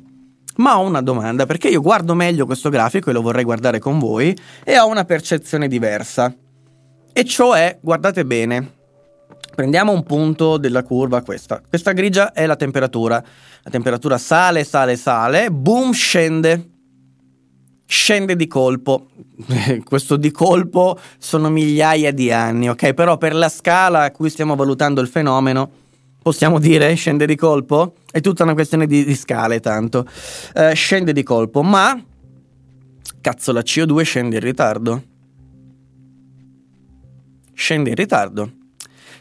[0.56, 3.98] Ma ho una domanda, perché io guardo meglio questo grafico e lo vorrei guardare con
[3.98, 4.34] voi
[4.64, 6.34] e ho una percezione diversa.
[7.12, 8.72] E cioè, guardate bene,
[9.54, 11.60] prendiamo un punto della curva questa.
[11.68, 13.22] Questa grigia è la temperatura.
[13.62, 16.70] La temperatura sale, sale, sale, boom, scende.
[17.84, 19.08] Scende di colpo.
[19.84, 22.94] Questo di colpo sono migliaia di anni, ok?
[22.94, 25.84] Però per la scala a cui stiamo valutando il fenomeno,
[26.26, 27.94] possiamo dire scende di colpo?
[28.10, 30.04] È tutta una questione di, di scale, tanto.
[30.56, 32.04] Uh, scende di colpo, ma
[33.20, 35.02] cazzo, la CO2 scende in ritardo.
[37.54, 38.50] Scende in ritardo.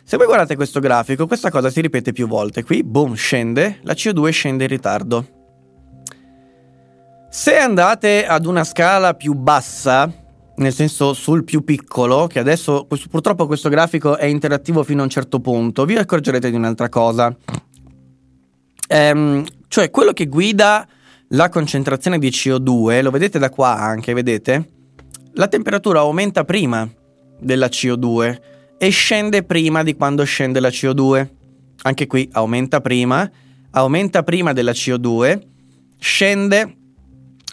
[0.03, 2.63] Se voi guardate questo grafico, questa cosa si ripete più volte.
[2.63, 5.27] Qui, boom, scende, la CO2 scende in ritardo.
[7.29, 10.11] Se andate ad una scala più bassa,
[10.57, 15.09] nel senso sul più piccolo, che adesso purtroppo questo grafico è interattivo fino a un
[15.09, 17.35] certo punto, vi accorgerete di un'altra cosa.
[18.87, 20.87] Ehm, cioè quello che guida
[21.29, 24.69] la concentrazione di CO2, lo vedete da qua anche, vedete?
[25.33, 26.87] La temperatura aumenta prima
[27.39, 28.39] della CO2
[28.77, 31.29] e scende prima di quando scende la CO2.
[31.83, 33.29] Anche qui aumenta prima,
[33.71, 35.41] aumenta prima della CO2,
[35.99, 36.75] scende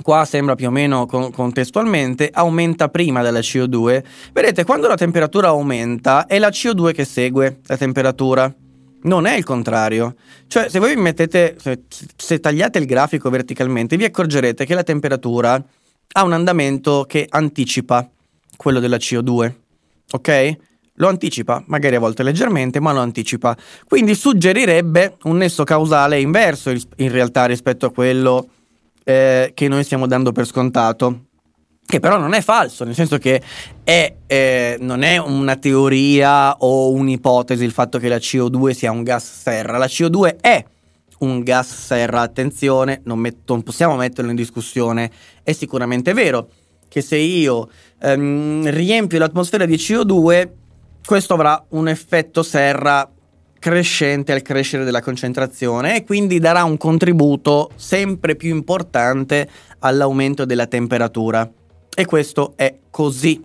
[0.01, 4.03] qua sembra più o meno con- contestualmente, aumenta prima della CO2.
[4.33, 8.53] Vedete, quando la temperatura aumenta è la CO2 che segue la temperatura.
[9.05, 10.15] Non è il contrario.
[10.47, 11.83] Cioè, se voi mettete, se,
[12.17, 15.63] se tagliate il grafico verticalmente, vi accorgerete che la temperatura
[16.15, 18.09] ha un andamento che anticipa
[18.57, 19.53] quello della CO2.
[20.13, 20.57] Ok?
[20.97, 23.57] Lo anticipa, magari a volte leggermente, ma lo anticipa.
[23.89, 28.47] Quindi suggerirebbe un nesso causale inverso in realtà rispetto a quello
[29.05, 31.27] eh, che noi stiamo dando per scontato.
[31.85, 33.43] Che però non è falso, nel senso che
[33.85, 39.03] è, eh, non è una teoria o un'ipotesi il fatto che la CO2 sia un
[39.03, 39.77] gas serra.
[39.77, 40.65] La CO2 è
[41.19, 45.11] un gas serra, attenzione, non, metto, non possiamo metterlo in discussione.
[45.43, 46.49] È sicuramente vero
[46.89, 47.69] che se io
[48.01, 50.49] ehm, riempio l'atmosfera di CO2,
[51.05, 53.11] questo avrà un effetto serra
[53.63, 59.49] crescente al crescere della concentrazione e quindi darà un contributo sempre più importante
[59.79, 61.49] all'aumento della temperatura.
[61.95, 63.41] E questo è così.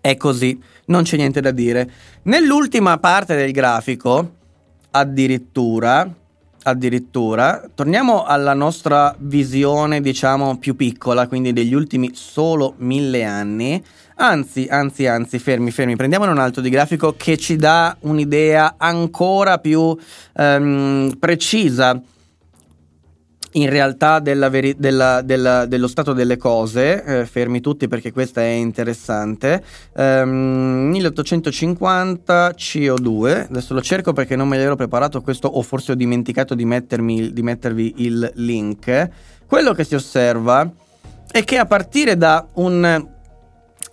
[0.00, 1.90] È così, non c'è niente da dire.
[2.22, 4.30] Nell'ultima parte del grafico,
[4.92, 6.10] addirittura,
[6.62, 13.84] addirittura, torniamo alla nostra visione, diciamo, più piccola, quindi degli ultimi solo mille anni.
[14.18, 19.58] Anzi, anzi, anzi, fermi, fermi, prendiamone un altro di grafico che ci dà un'idea ancora
[19.58, 19.94] più
[20.34, 22.00] um, precisa
[23.52, 28.40] in realtà della veri- della, della, dello stato delle cose, eh, fermi tutti perché questa
[28.40, 29.62] è interessante,
[29.92, 35.94] um, 1850 CO2, adesso lo cerco perché non me l'ero preparato questo o forse ho
[35.94, 39.10] dimenticato di, mettermi, di mettervi il link,
[39.46, 40.70] quello che si osserva
[41.30, 43.14] è che a partire da un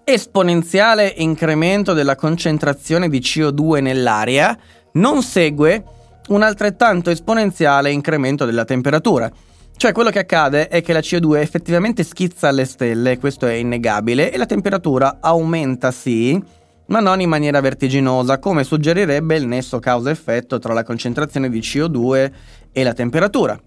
[0.03, 4.57] esponenziale incremento della concentrazione di CO2 nell'aria
[4.93, 5.83] non segue
[6.27, 9.31] un altrettanto esponenziale incremento della temperatura.
[9.75, 14.31] Cioè quello che accade è che la CO2 effettivamente schizza alle stelle, questo è innegabile,
[14.31, 16.41] e la temperatura aumenta sì,
[16.87, 22.31] ma non in maniera vertiginosa, come suggerirebbe il nesso causa-effetto tra la concentrazione di CO2
[22.71, 23.59] e la temperatura.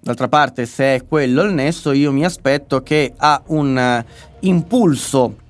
[0.00, 4.04] D'altra parte, se è quello il nesso, io mi aspetto che a un
[4.40, 5.46] impulso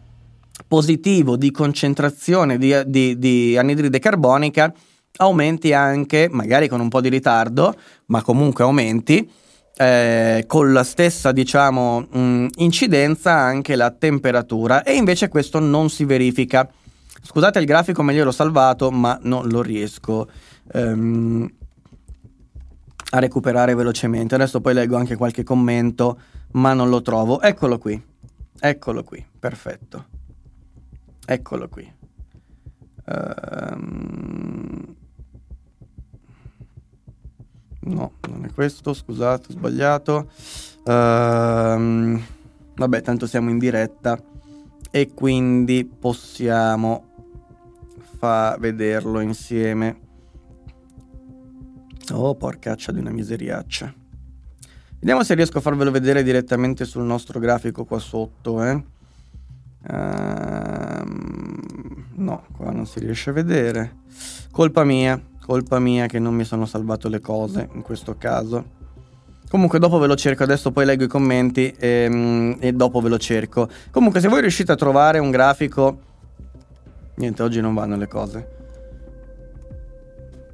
[0.69, 4.73] positivo di concentrazione di, di, di anidride carbonica
[5.17, 7.75] aumenti anche, magari con un po' di ritardo,
[8.07, 9.29] ma comunque aumenti,
[9.77, 16.05] eh, con la stessa diciamo mh, incidenza anche la temperatura e invece questo non si
[16.05, 16.69] verifica.
[17.21, 20.29] Scusate il grafico, meglio l'ho salvato, ma non lo riesco
[20.75, 21.51] um,
[23.11, 24.37] a recuperare velocemente.
[24.37, 26.19] Adesso poi leggo anche qualche commento,
[26.53, 27.41] ma non lo trovo.
[27.41, 28.01] Eccolo qui.
[28.61, 29.25] Eccolo qui.
[29.39, 30.18] Perfetto.
[31.31, 31.93] Eccolo qui.
[33.05, 34.97] Um...
[37.81, 40.31] No, non è questo, scusate, ho sbagliato.
[40.85, 42.19] Um...
[42.77, 44.19] Vabbè, tanto siamo in diretta
[44.91, 47.05] e quindi possiamo
[48.17, 50.01] fa vederlo insieme.
[52.11, 53.93] Oh, porcaccia di una miseriaccia.
[54.99, 58.97] Vediamo se riesco a farvelo vedere direttamente sul nostro grafico qua sotto, eh.
[59.87, 61.59] Ehm,
[62.17, 63.97] no, qua non si riesce a vedere.
[64.51, 68.77] Colpa mia, colpa mia che non mi sono salvato le cose in questo caso.
[69.49, 73.09] Comunque dopo ve lo cerco, adesso poi leggo i commenti e, ehm, e, dopo ve
[73.09, 73.69] lo cerco.
[73.91, 76.01] Comunque se voi riuscite a trovare un grafico...
[77.15, 78.49] Niente, oggi non vanno le cose.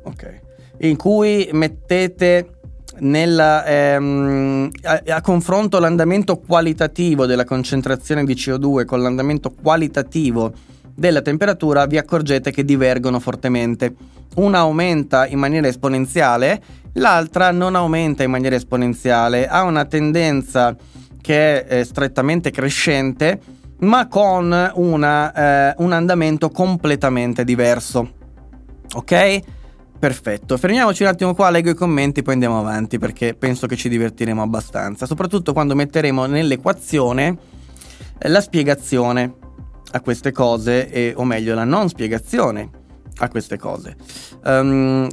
[0.05, 0.41] Ok.
[0.79, 2.54] In cui mettete
[2.99, 10.53] nella, ehm, a, a, confronto l'andamento qualitativo della concentrazione di CO2 con l'andamento qualitativo
[10.95, 13.95] della temperatura, vi accorgete che divergono fortemente.
[14.37, 16.63] Una aumenta in maniera esponenziale,
[16.95, 20.77] l'altra non aumenta in maniera esponenziale, ha una tendenza
[21.21, 23.41] che è strettamente crescente,
[23.79, 25.33] ma con una,
[25.71, 28.13] eh, un andamento completamente diverso.
[28.95, 29.41] Ok?
[30.05, 33.89] Perfetto, fermiamoci un attimo qua, leggo i commenti, poi andiamo avanti perché penso che ci
[33.89, 37.39] divertiremo abbastanza, soprattutto quando metteremo nell'equazione
[38.19, 39.35] eh, la spiegazione
[39.93, 42.69] a queste cose, e, o meglio la non spiegazione
[43.17, 43.97] a queste cose.
[44.45, 45.09] Um,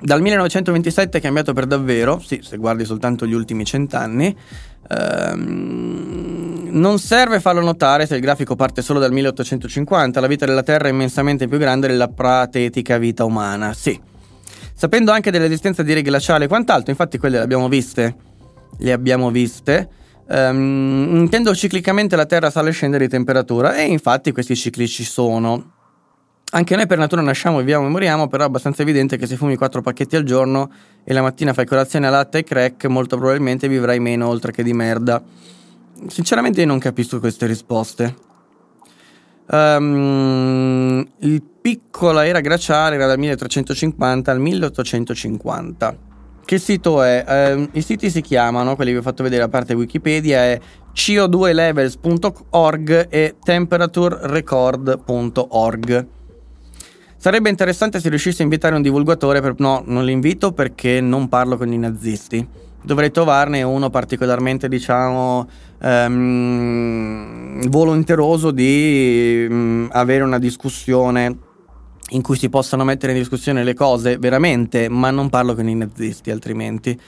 [0.00, 4.34] dal 1927 è cambiato per davvero, sì, se guardi soltanto gli ultimi cent'anni,
[4.88, 6.41] Ehm,
[6.72, 10.88] non serve farlo notare se il grafico parte solo dal 1850, la vita della Terra
[10.88, 13.98] è immensamente più grande della pratetica vita umana, sì.
[14.74, 18.16] Sapendo anche dell'esistenza di righe glaciali e quant'altro, infatti quelle le abbiamo viste,
[18.78, 19.88] le abbiamo viste,
[20.28, 25.04] um, intendo ciclicamente la Terra sale e scende di temperatura e infatti questi cicli ci
[25.04, 25.70] sono.
[26.54, 29.56] Anche noi per natura nasciamo, viviamo e moriamo, però è abbastanza evidente che se fumi
[29.56, 30.70] 4 pacchetti al giorno
[31.04, 34.62] e la mattina fai colazione a latte e crack, molto probabilmente vivrai meno oltre che
[34.62, 35.22] di merda.
[36.08, 38.30] Sinceramente non capisco queste risposte.
[39.50, 46.10] Um, il piccola era glaciale era dal 1350 al 1850.
[46.44, 47.54] Che sito è?
[47.54, 50.58] Um, I siti si chiamano, quelli vi ho fatto vedere a parte Wikipedia, è
[50.94, 56.06] co2levels.org e temperaturerecord.org.
[57.16, 59.54] Sarebbe interessante se riuscissi a invitare un divulgatore, per...
[59.58, 62.44] no, non l'invito perché non parlo con i nazisti.
[62.82, 71.50] Dovrei trovarne uno particolarmente, diciamo, um, volenteroso di um, avere una discussione
[72.10, 75.74] in cui si possano mettere in discussione le cose veramente, ma non parlo con i
[75.74, 76.98] nazisti altrimenti.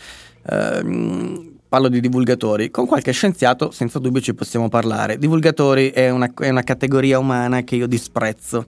[0.51, 2.70] Um, parlo di divulgatori.
[2.70, 5.18] Con qualche scienziato, senza dubbio, ci possiamo parlare.
[5.18, 8.64] Divulgatori è una, è una categoria umana che io disprezzo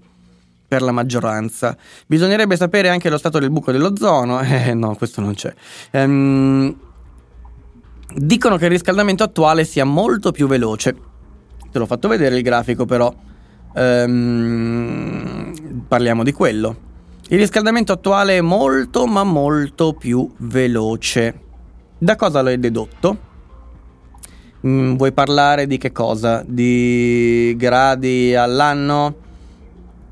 [0.67, 1.77] per la maggioranza.
[2.07, 4.41] Bisognerebbe sapere anche lo stato del buco dell'ozono.
[4.67, 5.55] Eh no, questo non c'è.
[5.93, 6.75] Ehm,
[8.17, 10.97] dicono che il riscaldamento attuale sia molto più veloce.
[11.71, 13.15] Te l'ho fatto vedere il grafico però.
[13.75, 15.53] Ehm,
[15.87, 16.85] parliamo di quello.
[17.29, 21.41] Il riscaldamento attuale è molto ma molto più veloce.
[21.99, 23.19] Da cosa l'hai dedotto?
[24.67, 26.43] Mm, vuoi parlare di che cosa?
[26.47, 29.25] Di gradi all'anno?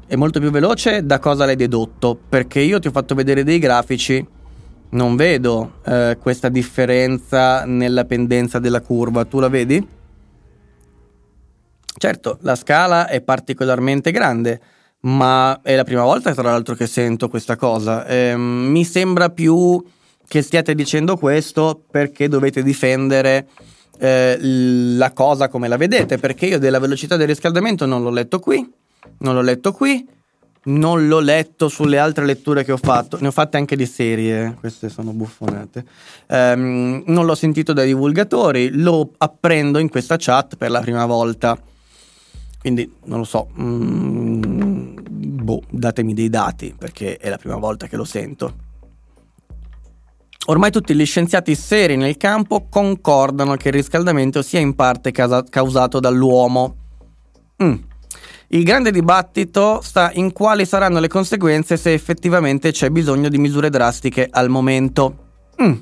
[0.07, 2.19] è molto più veloce, da cosa l'hai dedotto?
[2.29, 4.25] Perché io ti ho fatto vedere dei grafici,
[4.95, 9.87] non vedo eh, questa differenza nella pendenza della curva, tu la vedi?
[11.97, 14.61] Certo, la scala è particolarmente grande,
[15.01, 18.05] ma è la prima volta tra l'altro che sento questa cosa.
[18.07, 19.83] Eh, mi sembra più
[20.27, 23.47] che stiate dicendo questo perché dovete difendere
[23.99, 28.41] eh, la cosa come la vedete, perché io della velocità del riscaldamento non l'ho letto
[28.41, 28.83] qui
[29.19, 30.07] non l'ho letto qui,
[30.65, 34.57] non l'ho letto sulle altre letture che ho fatto, ne ho fatte anche di serie,
[34.59, 35.85] queste sono buffonate.
[36.29, 41.59] Um, non l'ho sentito dai divulgatori, lo apprendo in questa chat per la prima volta.
[42.61, 44.97] Quindi non lo so, mm,
[45.43, 48.63] boh, datemi dei dati perché è la prima volta che lo sento.
[50.47, 56.01] Ormai tutti gli scienziati seri nel campo concordano che il riscaldamento sia in parte causato
[56.01, 56.77] dall'uomo.
[57.63, 57.75] Mm.
[58.55, 63.69] Il grande dibattito sta in quali saranno le conseguenze se effettivamente c'è bisogno di misure
[63.69, 65.17] drastiche al momento.
[65.61, 65.73] Mm.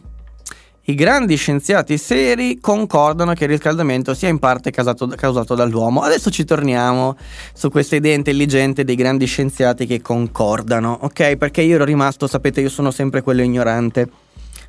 [0.84, 6.00] I grandi scienziati seri concordano che il riscaldamento sia in parte causato, causato, dall'uomo.
[6.00, 7.18] Adesso ci torniamo
[7.52, 11.36] su questa idea intelligente dei grandi scienziati che concordano, ok?
[11.36, 14.08] Perché io ero rimasto, sapete, io sono sempre quello ignorante,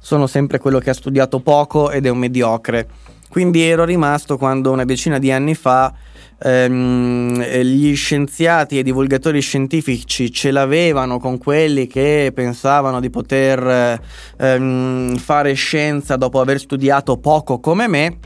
[0.02, 2.86] sono sempre quello che ha studiato poco ed è un mediocre.
[3.30, 6.12] Quindi ero rimasto quando una decina di anni fa
[6.42, 14.00] ehm, gli scienziati e i divulgatori scientifici ce l'avevano con quelli che pensavano di poter
[14.38, 18.18] ehm, fare scienza dopo aver studiato poco come me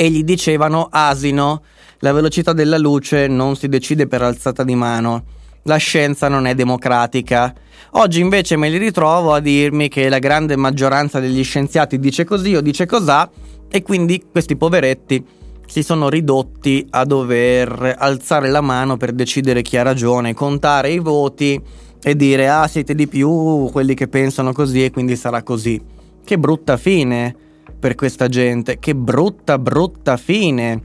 [0.00, 1.62] e gli dicevano asino,
[1.98, 5.24] la velocità della luce non si decide per alzata di mano.
[5.64, 7.52] La scienza non è democratica.
[7.90, 12.54] Oggi invece me li ritrovo a dirmi che la grande maggioranza degli scienziati dice così
[12.54, 13.30] o dice cos'ha
[13.68, 15.22] e quindi questi poveretti
[15.70, 20.98] si sono ridotti a dover alzare la mano per decidere chi ha ragione, contare i
[20.98, 21.62] voti
[22.02, 25.80] e dire ah siete di più quelli che pensano così e quindi sarà così.
[26.24, 27.32] Che brutta fine
[27.78, 30.80] per questa gente, che brutta brutta fine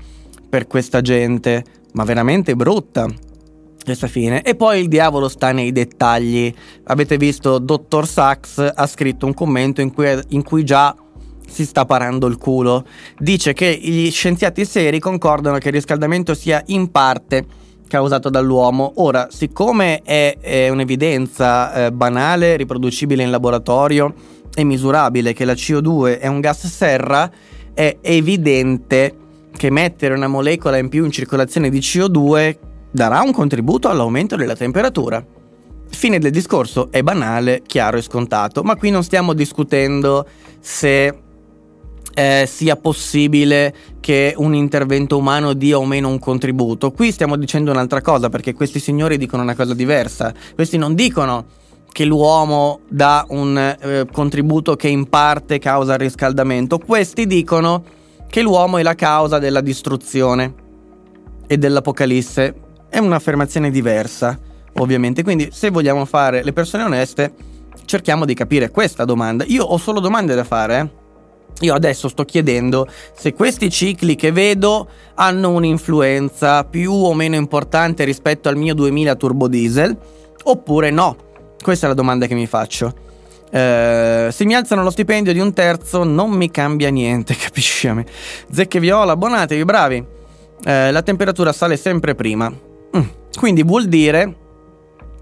[0.47, 1.63] per questa gente,
[1.93, 3.07] ma veramente brutta.
[3.83, 4.43] questa fine.
[4.43, 6.53] E poi il diavolo sta nei dettagli.
[6.83, 10.95] Avete visto, Dottor Sachs ha scritto un commento in cui, in cui già
[11.47, 12.85] si sta parando il culo.
[13.17, 17.45] Dice che gli scienziati seri concordano che il riscaldamento sia in parte
[17.88, 18.93] causato dall'uomo.
[18.95, 24.13] Ora, siccome è, è un'evidenza eh, banale, riproducibile in laboratorio
[24.53, 27.30] e misurabile che la CO2 è un gas serra,
[27.73, 29.15] è evidente
[29.55, 32.57] che mettere una molecola in più in circolazione di CO2
[32.91, 35.23] darà un contributo all'aumento della temperatura.
[35.88, 40.26] Fine del discorso, è banale, chiaro e scontato, ma qui non stiamo discutendo
[40.59, 41.24] se
[42.15, 46.91] eh, sia possibile che un intervento umano dia o meno un contributo.
[46.91, 50.33] Qui stiamo dicendo un'altra cosa perché questi signori dicono una cosa diversa.
[50.55, 51.45] Questi non dicono
[51.91, 57.83] che l'uomo dà un eh, contributo che in parte causa il riscaldamento, questi dicono
[58.27, 60.53] che l'uomo è la causa della distruzione
[61.47, 62.55] e dell'apocalisse.
[62.89, 64.39] È un'affermazione diversa,
[64.75, 65.21] ovviamente.
[65.23, 67.33] Quindi, se vogliamo fare le persone oneste,
[67.85, 69.43] cerchiamo di capire questa domanda.
[69.47, 71.03] Io ho solo domande da fare, eh?
[71.61, 78.03] Io adesso sto chiedendo se questi cicli che vedo hanno un'influenza più o meno importante
[78.03, 79.98] rispetto al mio 2000 turbo diesel
[80.44, 81.15] oppure no.
[81.61, 82.94] Questa è la domanda che mi faccio.
[83.49, 87.90] Eh, se mi alzano lo stipendio di un terzo non mi cambia niente, capisci?
[88.52, 90.06] Zecche viola, abbonatevi, bravi.
[90.65, 92.49] Eh, la temperatura sale sempre prima.
[92.49, 93.02] Mm.
[93.38, 94.36] Quindi vuol dire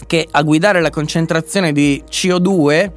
[0.07, 2.91] che a guidare la concentrazione di CO2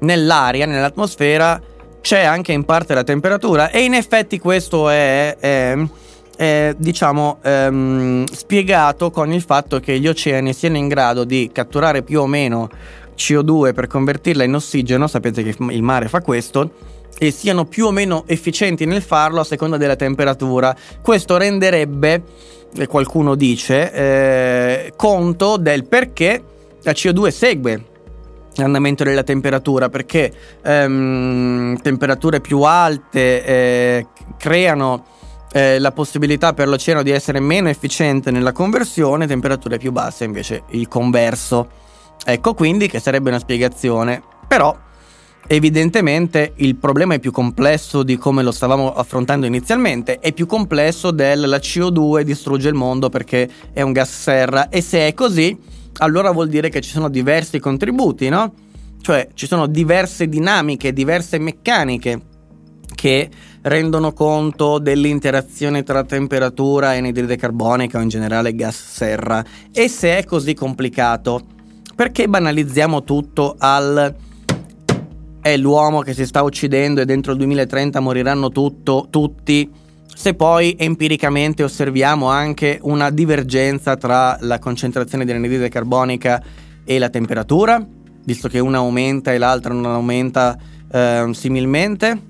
[0.00, 1.60] nell'aria, nell'atmosfera,
[2.00, 5.76] c'è anche in parte la temperatura e in effetti questo è, è,
[6.36, 12.02] è diciamo ehm, spiegato con il fatto che gli oceani siano in grado di catturare
[12.02, 12.68] più o meno
[13.16, 16.72] CO2 per convertirla in ossigeno, sapete che il mare fa questo,
[17.18, 20.74] e siano più o meno efficienti nel farlo a seconda della temperatura.
[21.02, 22.22] Questo renderebbe,
[22.88, 26.42] qualcuno dice, eh, conto del perché
[26.82, 27.84] la CO2 segue
[28.54, 30.32] l'andamento della temperatura perché
[30.62, 34.06] ehm, temperature più alte eh,
[34.36, 35.04] creano
[35.52, 40.62] eh, la possibilità per l'oceano di essere meno efficiente nella conversione, temperature più basse invece
[40.70, 41.68] il converso.
[42.24, 44.76] Ecco quindi che sarebbe una spiegazione, però
[45.46, 51.10] evidentemente il problema è più complesso di come lo stavamo affrontando inizialmente, è più complesso
[51.10, 55.78] del la CO2 distrugge il mondo perché è un gas serra e se è così
[55.98, 58.54] allora vuol dire che ci sono diversi contributi, no?
[59.00, 62.20] Cioè ci sono diverse dinamiche, diverse meccaniche
[62.94, 63.30] che
[63.62, 69.44] rendono conto dell'interazione tra temperatura e anidride carbonica o in generale gas serra.
[69.72, 71.40] E se è così complicato,
[71.94, 74.14] perché banalizziamo tutto al
[75.40, 79.68] è l'uomo che si sta uccidendo e dentro il 2030 moriranno tutto, tutti?
[80.20, 86.42] Se poi empiricamente osserviamo anche una divergenza tra la concentrazione di anidride carbonica
[86.84, 87.82] e la temperatura,
[88.26, 90.58] visto che una aumenta e l'altra non aumenta
[90.92, 92.20] eh, similmente.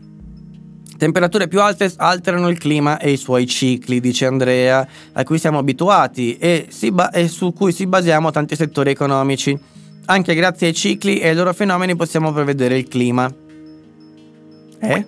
[0.98, 5.58] Temperature più alte alterano il clima e i suoi cicli, dice Andrea, a cui siamo
[5.58, 9.58] abituati e, ba- e su cui si basiamo tanti settori economici.
[10.04, 13.39] Anche grazie ai cicli e ai loro fenomeni possiamo prevedere il clima.
[14.80, 15.04] Eh?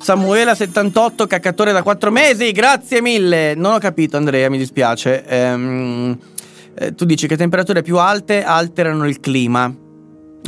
[0.00, 3.54] Samuela 78, caccatore da 4 mesi, grazie mille.
[3.54, 5.24] Non ho capito Andrea, mi dispiace.
[5.26, 6.18] Ehm,
[6.74, 9.83] eh, tu dici che temperature più alte alterano il clima.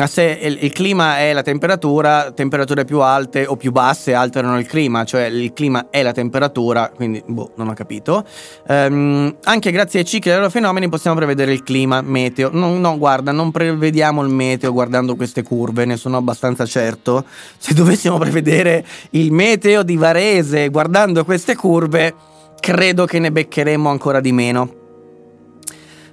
[0.05, 4.67] Se il, il, clima è la temperatura, temperature più alte o più basse alterano il
[4.67, 8.23] clima, cioè il clima è la temperatura, quindi boh, non ho capito.
[8.69, 12.51] Um, anche grazie ai cicli e ai fenomeni possiamo prevedere il clima, meteo.
[12.53, 17.25] No, no, guarda, non prevediamo il meteo guardando queste curve, ne sono abbastanza certo.
[17.57, 22.15] Se dovessimo prevedere il meteo di Varese guardando queste curve,
[22.61, 24.75] credo che ne beccheremmo ancora di meno.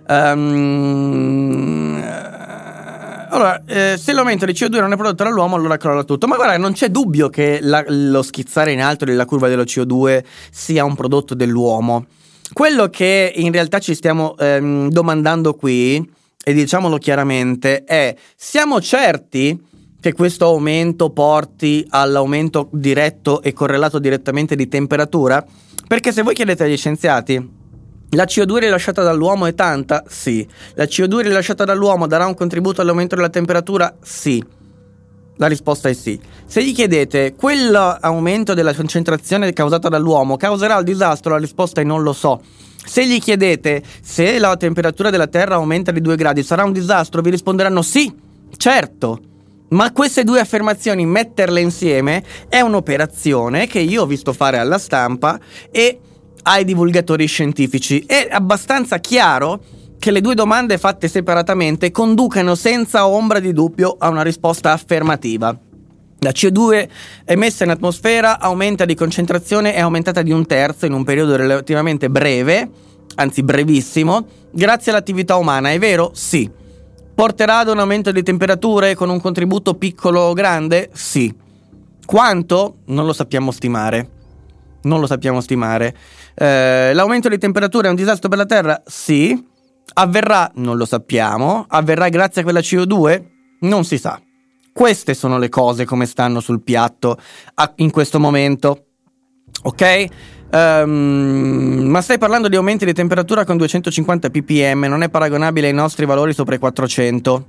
[0.08, 2.02] Um,
[3.34, 6.28] allora, eh, se l'aumento di CO2 non è prodotto dall'uomo, allora crolla tutto.
[6.28, 10.24] Ma guarda, non c'è dubbio che la, lo schizzare in alto della curva dello CO2
[10.52, 12.06] sia un prodotto dell'uomo.
[12.54, 16.08] Quello che in realtà ci stiamo ehm, domandando qui,
[16.44, 19.60] e diciamolo chiaramente, è: siamo certi
[20.00, 25.44] che questo aumento porti all'aumento diretto e correlato direttamente di temperatura?
[25.88, 27.62] Perché se voi chiedete agli scienziati
[28.16, 30.04] la CO2 rilasciata dall'uomo è tanta?
[30.08, 30.48] Sì.
[30.76, 33.96] La CO2 rilasciata dall'uomo darà un contributo all'aumento della temperatura?
[34.02, 34.44] Sì.
[35.38, 36.20] La risposta è sì.
[36.46, 42.04] Se gli chiedete quell'aumento della concentrazione causata dall'uomo causerà il disastro, la risposta è non
[42.04, 42.42] lo so.
[42.86, 47.22] Se gli chiedete se la temperatura della Terra aumenta di 2 gradi sarà un disastro,
[47.22, 48.14] vi risponderanno sì,
[48.58, 49.20] certo.
[49.70, 55.40] Ma queste due affermazioni, metterle insieme, è un'operazione che io ho visto fare alla stampa
[55.72, 56.00] e
[56.44, 58.04] ai divulgatori scientifici.
[58.06, 59.62] È abbastanza chiaro
[60.00, 65.58] che le due domande fatte separatamente conducano senza ombra di dubbio a una risposta affermativa.
[66.20, 66.88] La CO2
[67.26, 72.10] emessa in atmosfera aumenta di concentrazione è aumentata di un terzo in un periodo relativamente
[72.10, 72.70] breve,
[73.16, 75.72] anzi brevissimo, grazie all'attività umana.
[75.72, 76.12] È vero?
[76.14, 76.50] Sì.
[77.16, 80.90] Porterà ad un aumento di temperature con un contributo piccolo o grande?
[80.94, 81.34] Sì.
[82.06, 82.78] Quanto?
[82.86, 84.13] Non lo sappiamo stimare.
[84.84, 85.96] Non lo sappiamo stimare.
[86.34, 88.82] Eh, l'aumento di temperatura è un disastro per la Terra?
[88.86, 89.52] Sì.
[89.96, 90.52] Avverrà?
[90.56, 91.66] Non lo sappiamo.
[91.68, 93.24] Avverrà grazie a quella CO2?
[93.62, 94.22] Non si sa.
[94.74, 97.18] Queste sono le cose come stanno sul piatto
[97.76, 98.86] in questo momento.
[99.64, 100.06] Ok?
[100.54, 105.74] Um, ma stai parlando di aumenti di temperatura con 250 ppm, non è paragonabile ai
[105.74, 107.46] nostri valori sopra i 400.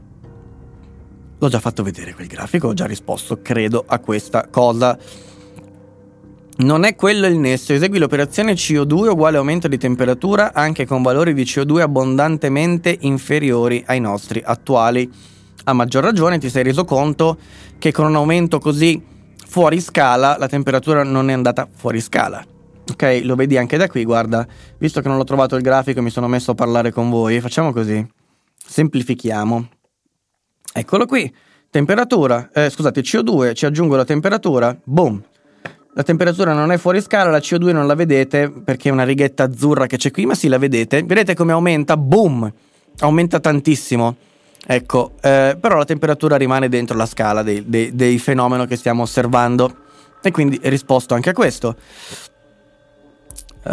[1.38, 4.96] L'ho già fatto vedere quel grafico, ho già risposto, credo, a questa cosa.
[6.56, 11.34] Non è quello il nesso, esegui l'operazione CO2 uguale aumento di temperatura anche con valori
[11.34, 15.10] di CO2 abbondantemente inferiori ai nostri attuali.
[15.64, 17.38] A maggior ragione ti sei reso conto
[17.76, 19.02] che con un aumento così
[19.48, 22.44] fuori scala la temperatura non è andata fuori scala.
[22.88, 24.46] Ok, lo vedi anche da qui, guarda,
[24.78, 27.72] visto che non l'ho trovato il grafico mi sono messo a parlare con voi, facciamo
[27.72, 28.06] così.
[28.64, 29.68] Semplifichiamo.
[30.72, 31.34] Eccolo qui,
[31.68, 35.20] temperatura, eh, scusate, CO2, ci aggiungo la temperatura, boom,
[35.96, 39.44] la temperatura non è fuori scala, la CO2 non la vedete perché è una righetta
[39.44, 41.04] azzurra che c'è qui, ma sì, la vedete.
[41.04, 41.96] Vedete come aumenta?
[41.96, 42.52] Boom!
[42.98, 44.16] Aumenta tantissimo.
[44.66, 49.02] Ecco, eh, però la temperatura rimane dentro la scala dei, dei, dei fenomeni che stiamo
[49.02, 49.82] osservando.
[50.20, 51.76] E quindi risposto anche a questo.
[53.62, 53.72] Uh,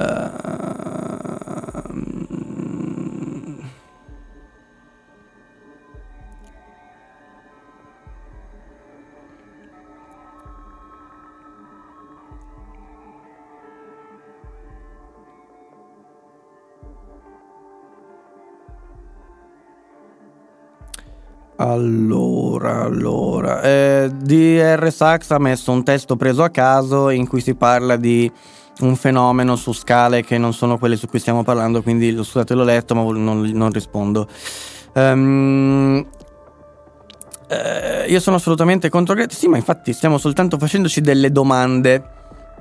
[21.61, 27.53] Allora, allora, eh, DR Sachs ha messo un testo preso a caso in cui si
[27.53, 28.31] parla di
[28.79, 32.63] un fenomeno su scale che non sono quelle su cui stiamo parlando, quindi scusate l'ho
[32.63, 34.27] letto ma non, non rispondo.
[34.93, 36.03] Um,
[37.47, 42.03] eh, io sono assolutamente contro Greta, sì ma infatti stiamo soltanto facendoci delle domande,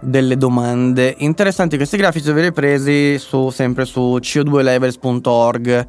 [0.01, 5.86] delle domande interessanti questi grafici li avrei presi su, sempre su co2levels.org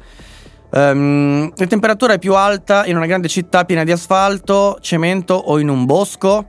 [0.74, 5.58] Um, la temperatura è più alta in una grande città piena di asfalto, cemento o
[5.58, 6.46] in un bosco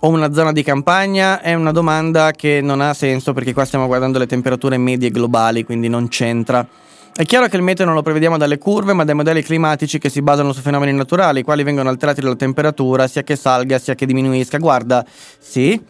[0.00, 1.40] o una zona di campagna?
[1.40, 5.64] È una domanda che non ha senso perché qua stiamo guardando le temperature medie globali,
[5.64, 6.66] quindi non c'entra.
[7.14, 10.08] È chiaro che il meteo non lo prevediamo dalle curve, ma dai modelli climatici che
[10.08, 13.94] si basano su fenomeni naturali, i quali vengono alterati dalla temperatura, sia che salga sia
[13.94, 14.58] che diminuisca.
[14.58, 15.04] Guarda,
[15.38, 15.80] sì,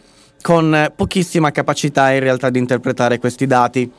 [0.42, 3.90] con pochissima capacità in realtà di interpretare questi dati.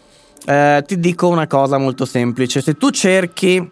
[0.46, 2.62] Eh, ti dico una cosa molto semplice.
[2.62, 3.70] Se tu cerchi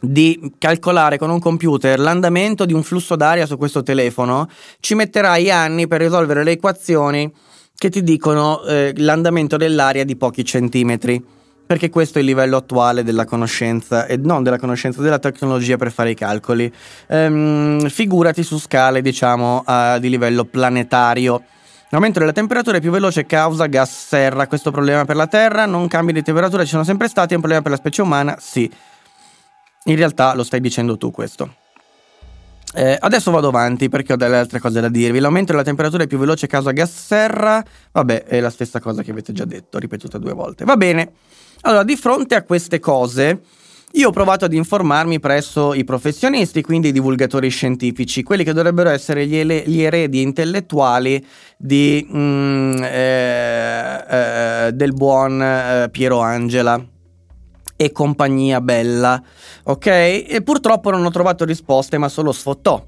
[0.00, 4.48] di calcolare con un computer l'andamento di un flusso d'aria su questo telefono,
[4.80, 7.32] ci metterai anni per risolvere le equazioni
[7.76, 11.24] che ti dicono eh, l'andamento dell'aria di pochi centimetri.
[11.64, 15.90] Perché questo è il livello attuale della conoscenza, e non della conoscenza, della tecnologia per
[15.90, 16.70] fare i calcoli.
[17.08, 21.42] Ehm, figurati su scale, diciamo, uh, di livello planetario.
[21.92, 24.46] L'aumento della temperatura è più veloce causa gas serra.
[24.46, 27.42] Questo problema per la Terra, non cambi di temperatura ci sono sempre stati, è un
[27.42, 28.34] problema per la specie umana?
[28.40, 28.70] Sì.
[29.84, 31.54] In realtà lo stai dicendo tu questo.
[32.74, 35.20] Eh, adesso vado avanti perché ho delle altre cose da dirvi.
[35.20, 37.62] L'aumento della temperatura è più veloce causa gas serra.
[37.90, 40.64] Vabbè, è la stessa cosa che avete già detto, ripetuta due volte.
[40.64, 41.12] Va bene.
[41.60, 43.42] Allora, di fronte a queste cose,
[43.94, 48.88] io ho provato ad informarmi presso i professionisti, quindi i divulgatori scientifici, quelli che dovrebbero
[48.88, 51.24] essere gli, ele- gli eredi intellettuali
[51.58, 56.82] di, mm, eh, eh, del buon eh, Piero Angela
[57.76, 59.22] e compagnia bella,
[59.64, 59.86] ok?
[59.86, 62.82] E purtroppo non ho trovato risposte, ma solo sfottò.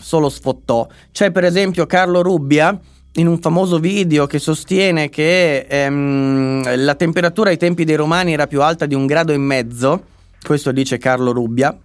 [0.00, 0.86] Solo sfottò.
[1.12, 2.78] C'è per esempio Carlo Rubbia
[3.14, 8.46] in un famoso video che sostiene che ehm, la temperatura ai tempi dei romani era
[8.46, 11.76] più alta di un grado e mezzo questo dice Carlo Rubbia,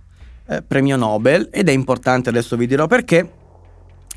[0.48, 3.30] eh, premio Nobel, ed è importante, adesso vi dirò perché,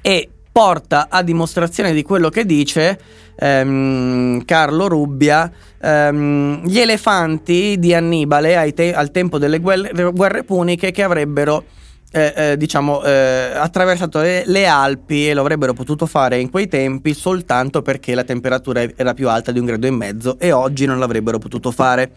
[0.00, 2.98] e porta a dimostrazione di quello che dice
[3.38, 10.92] ehm, Carlo Rubbia ehm, gli elefanti di Annibale te- al tempo delle guerre, guerre puniche
[10.92, 11.62] che avrebbero
[12.10, 16.68] eh, eh, diciamo eh, attraversato le, le, Alpi e lo avrebbero potuto fare in quei
[16.68, 20.86] tempi soltanto perché la temperatura era più alta di un grado e mezzo e oggi
[20.86, 22.10] non l'avrebbero potuto fare.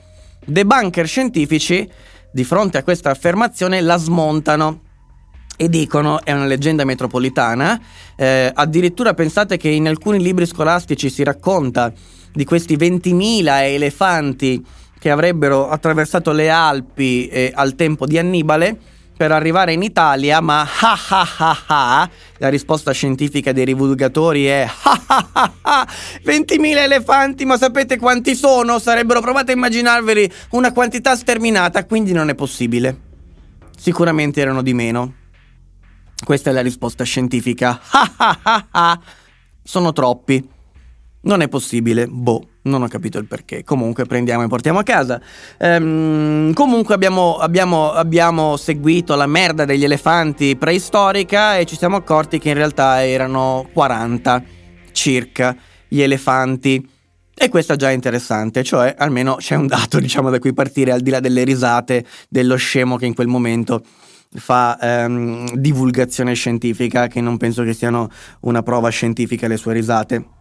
[0.49, 1.89] Debunker scientifici
[2.31, 4.81] di fronte a questa affermazione la smontano
[5.55, 7.79] e dicono è una leggenda metropolitana.
[8.15, 11.91] Eh, addirittura pensate che in alcuni libri scolastici si racconta
[12.31, 14.65] di questi 20.000 elefanti
[14.99, 18.77] che avrebbero attraversato le Alpi eh, al tempo di Annibale
[19.19, 24.61] per arrivare in Italia, ma ha ha ha ha, la risposta scientifica dei divulgatori è
[24.61, 25.87] ha ha ha ha,
[26.23, 28.79] 20.000 elefanti, ma sapete quanti sono?
[28.79, 32.97] Sarebbero, provate a immaginarveli, una quantità sterminata, quindi non è possibile.
[33.77, 35.13] Sicuramente erano di meno.
[36.23, 37.77] Questa è la risposta scientifica.
[37.91, 39.01] Ha ha ha ha,
[39.61, 40.49] sono troppi.
[41.21, 42.47] Non è possibile, boh.
[42.63, 43.63] Non ho capito il perché.
[43.63, 45.19] Comunque prendiamo e portiamo a casa.
[45.57, 52.39] Ehm, comunque abbiamo, abbiamo, abbiamo, seguito la merda degli elefanti preistorica e ci siamo accorti
[52.39, 54.43] che in realtà erano 40
[54.91, 55.55] circa
[55.87, 56.87] gli elefanti.
[57.41, 61.01] E questo è già interessante, cioè almeno c'è un dato diciamo da cui partire al
[61.01, 63.81] di là delle risate dello scemo che in quel momento
[64.31, 68.09] fa ehm, divulgazione scientifica, che non penso che siano
[68.41, 70.38] una prova scientifica le sue risate.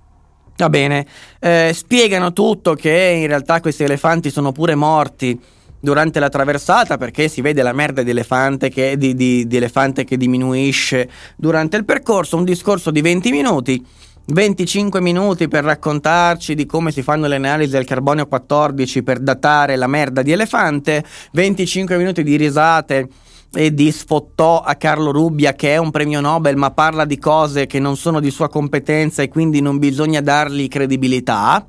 [0.59, 1.06] Va bene,
[1.39, 5.39] eh, spiegano tutto che in realtà questi elefanti sono pure morti
[5.78, 10.02] durante la traversata perché si vede la merda di elefante, che, di, di, di elefante
[10.02, 13.86] che diminuisce durante il percorso, un discorso di 20 minuti.
[14.30, 19.76] 25 minuti per raccontarci di come si fanno le analisi del carbonio 14 per datare
[19.76, 23.09] la merda di elefante, 25 minuti di risate
[23.53, 27.66] e di sfottò a Carlo Rubbia che è un premio Nobel ma parla di cose
[27.66, 31.66] che non sono di sua competenza e quindi non bisogna dargli credibilità.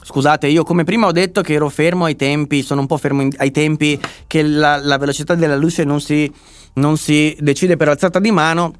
[0.00, 3.22] Scusate, io come prima ho detto che ero fermo ai tempi, sono un po' fermo
[3.22, 6.32] in, ai tempi che la, la, velocità della luce non si,
[6.74, 8.72] non si decide per alzata di mano,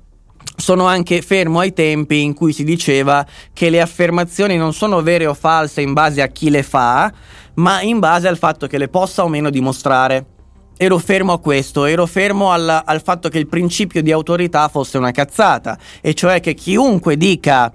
[0.57, 5.27] sono anche fermo ai tempi in cui si diceva che le affermazioni non sono vere
[5.27, 7.13] o false in base a chi le fa,
[7.55, 10.38] ma in base al fatto che le possa o meno dimostrare
[10.79, 14.97] ero fermo a questo, ero fermo al, al, fatto che il principio di autorità fosse
[14.97, 17.71] una cazzata, e cioè che chiunque dica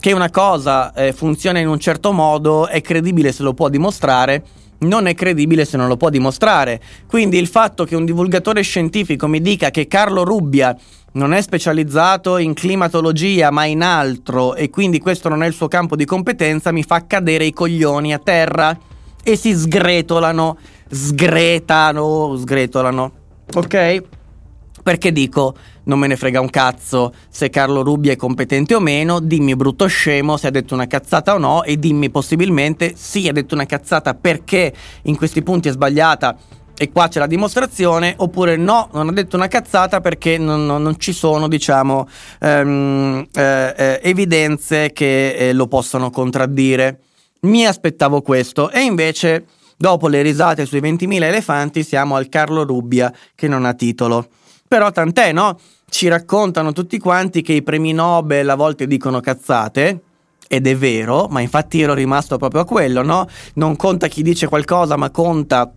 [0.00, 4.42] che una cosa eh, funziona in un certo modo è credibile se lo può dimostrare,
[4.78, 6.80] non è credibile se non lo può dimostrare.
[7.06, 10.74] Quindi il fatto che un divulgatore scientifico mi dica che Carlo Rubbia
[11.12, 15.68] non è specializzato in climatologia ma in altro e quindi questo non è il suo
[15.68, 18.78] campo di competenza mi fa cadere i coglioni a terra
[19.22, 20.58] e si sgretolano
[20.88, 23.12] sgretano, sgretolano,
[23.54, 24.02] ok?
[24.82, 25.54] Perché dico,
[25.84, 29.86] non me ne frega un cazzo se Carlo Rubbia è competente o meno, dimmi brutto
[29.86, 33.66] scemo se ha detto una cazzata o no e dimmi possibilmente sì ha detto una
[33.66, 34.72] cazzata perché
[35.02, 36.36] in questi punti è sbagliata
[36.78, 40.82] e qua c'è la dimostrazione, oppure no, non ha detto una cazzata perché non, non,
[40.82, 42.06] non ci sono, diciamo,
[42.40, 47.00] ehm, eh, eh, evidenze che eh, lo possano contraddire.
[47.40, 49.46] Mi aspettavo questo e invece
[49.76, 54.26] Dopo le risate sui 20.000 elefanti siamo al Carlo Rubbia che non ha titolo.
[54.66, 55.58] Però tant'è, no?
[55.88, 60.00] Ci raccontano tutti quanti che i premi Nobel a volte dicono cazzate,
[60.48, 63.28] ed è vero, ma infatti ero rimasto proprio a quello, no?
[63.54, 65.70] Non conta chi dice qualcosa, ma conta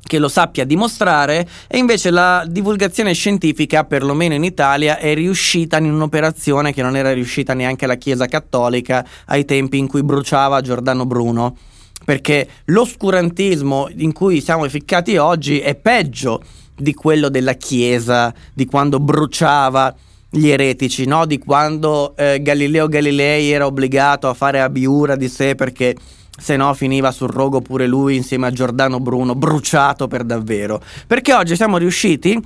[0.00, 5.92] che lo sappia dimostrare e invece la divulgazione scientifica, perlomeno in Italia, è riuscita in
[5.92, 11.06] un'operazione che non era riuscita neanche la Chiesa Cattolica ai tempi in cui bruciava Giordano
[11.06, 11.56] Bruno
[12.04, 16.42] perché l'oscurantismo in cui siamo ficcati oggi è peggio
[16.76, 19.94] di quello della Chiesa, di quando bruciava
[20.28, 21.26] gli eretici, no?
[21.26, 25.94] di quando eh, Galileo Galilei era obbligato a fare abiura di sé perché
[26.36, 30.82] se no finiva sul rogo pure lui insieme a Giordano Bruno, bruciato per davvero.
[31.06, 32.36] Perché oggi siamo riusciti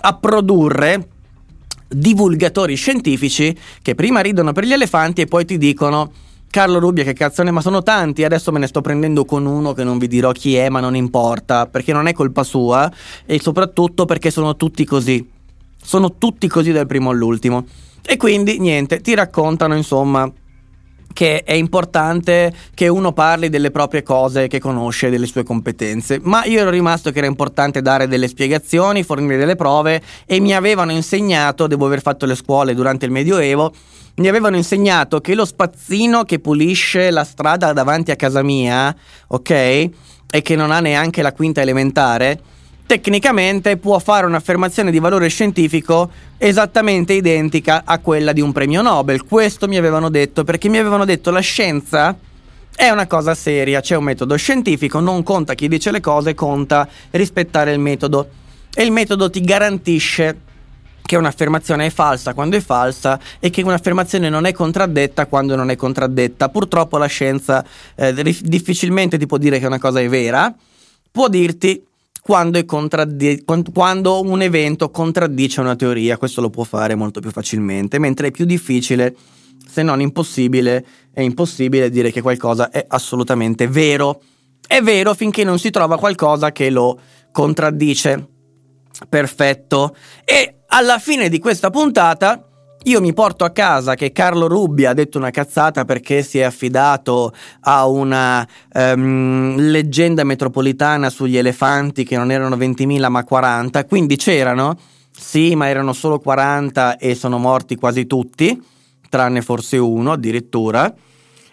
[0.00, 1.08] a produrre
[1.88, 6.10] divulgatori scientifici che prima ridono per gli elefanti e poi ti dicono
[6.50, 8.24] Carlo Rubbia, che cazzo ne, ma sono tanti.
[8.24, 10.96] Adesso me ne sto prendendo con uno che non vi dirò chi è, ma non
[10.96, 12.90] importa, perché non è colpa sua
[13.26, 15.28] e soprattutto perché sono tutti così.
[15.82, 17.66] Sono tutti così dal primo all'ultimo.
[18.04, 20.30] E quindi niente, ti raccontano insomma
[21.16, 26.20] che è importante che uno parli delle proprie cose che conosce, delle sue competenze.
[26.22, 30.54] Ma io ero rimasto che era importante dare delle spiegazioni, fornire delle prove e mi
[30.54, 33.72] avevano insegnato, devo aver fatto le scuole durante il Medioevo,
[34.16, 38.94] mi avevano insegnato che lo spazzino che pulisce la strada davanti a casa mia,
[39.28, 39.50] ok?
[39.50, 42.40] E che non ha neanche la quinta elementare,
[42.86, 49.24] tecnicamente può fare un'affermazione di valore scientifico esattamente identica a quella di un premio Nobel.
[49.24, 52.16] Questo mi avevano detto perché mi avevano detto la scienza
[52.74, 56.88] è una cosa seria, c'è un metodo scientifico, non conta chi dice le cose, conta
[57.12, 58.28] rispettare il metodo.
[58.74, 60.40] E il metodo ti garantisce
[61.06, 65.70] che un'affermazione è falsa quando è falsa e che un'affermazione non è contraddetta quando non
[65.70, 66.50] è contraddetta.
[66.50, 67.64] Purtroppo la scienza
[67.94, 68.12] eh,
[68.42, 70.54] difficilmente ti può dire che una cosa è vera,
[71.10, 71.82] può dirti
[72.20, 77.98] quando, contraddi- quando un evento contraddice una teoria, questo lo può fare molto più facilmente,
[77.98, 79.14] mentre è più difficile,
[79.66, 84.20] se non impossibile, è impossibile dire che qualcosa è assolutamente vero
[84.66, 86.98] è vero finché non si trova qualcosa che lo
[87.30, 88.28] contraddice.
[89.08, 89.94] Perfetto.
[90.24, 92.46] E alla fine di questa puntata
[92.86, 96.42] io mi porto a casa che Carlo Rubbia ha detto una cazzata perché si è
[96.44, 104.14] affidato a una um, leggenda metropolitana sugli elefanti che non erano 20.000 ma 40, quindi
[104.14, 104.78] c'erano,
[105.10, 108.62] sì, ma erano solo 40 e sono morti quasi tutti,
[109.08, 110.94] tranne forse uno addirittura,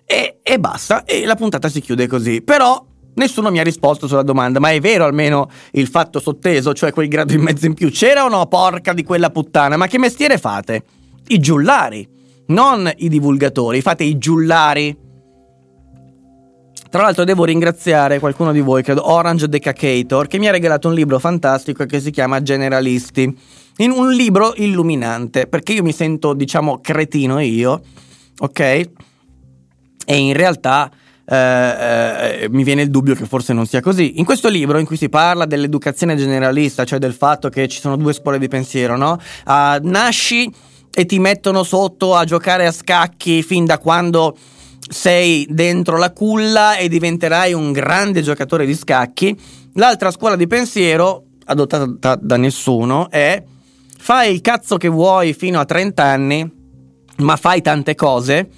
[0.05, 2.43] e, e basta, e la puntata si chiude così.
[2.43, 2.85] Però
[3.15, 7.07] Nessuno mi ha risposto sulla domanda, ma è vero almeno il fatto sotteso, cioè quel
[7.07, 7.91] grado in mezzo in più?
[7.91, 9.77] C'era o no, porca di quella puttana?
[9.77, 10.83] Ma che mestiere fate?
[11.27, 12.07] I giullari,
[12.47, 14.97] non i divulgatori, fate i giullari.
[16.89, 20.93] Tra l'altro devo ringraziare qualcuno di voi, credo Orange Decacator, che mi ha regalato un
[20.93, 23.35] libro fantastico che si chiama Generalisti.
[23.77, 27.81] In un libro illuminante, perché io mi sento, diciamo, cretino io,
[28.37, 28.59] ok?
[30.05, 30.91] E in realtà
[31.25, 34.19] eh, eh, mi viene il dubbio che forse non sia così.
[34.19, 37.95] In questo libro, in cui si parla dell'educazione generalista, cioè del fatto che ci sono
[37.95, 39.17] due scuole di pensiero, no?
[39.45, 40.51] Uh, nasci
[40.93, 44.37] e ti mettono sotto a giocare a scacchi fin da quando
[44.89, 49.37] sei dentro la culla e diventerai un grande giocatore di scacchi.
[49.75, 53.41] L'altra scuola di pensiero, adottata da, da nessuno, è
[53.97, 56.51] fai il cazzo che vuoi fino a 30 anni,
[57.17, 58.49] ma fai tante cose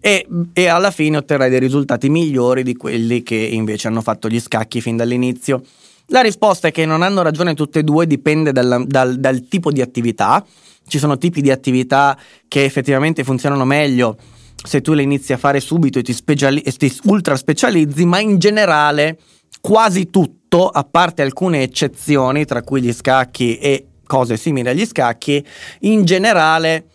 [0.00, 4.40] e, e, alla fine otterrai dei risultati migliori di quelli che invece hanno fatto gli
[4.40, 5.62] scacchi fin dall'inizio.
[6.06, 9.70] La risposta è che non hanno ragione tutte e due, dipende dal, dal, dal tipo
[9.70, 10.44] di attività.
[10.86, 14.16] Ci sono tipi di attività che effettivamente funzionano meglio
[14.64, 18.20] se tu le inizi a fare subito e ti, speciali- e ti ultra specializzi, ma
[18.20, 19.18] in generale
[19.60, 25.44] quasi tutto, a parte alcune eccezioni, tra cui gli scacchi e cose simili agli scacchi,
[25.80, 26.86] in generale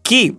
[0.00, 0.34] chi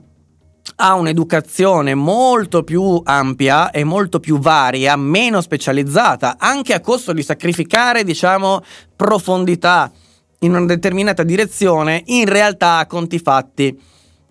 [0.84, 7.22] ha un'educazione molto più ampia e molto più varia, meno specializzata, anche a costo di
[7.22, 8.64] sacrificare, diciamo,
[8.96, 9.92] profondità
[10.40, 13.80] in una determinata direzione, in realtà a conti fatti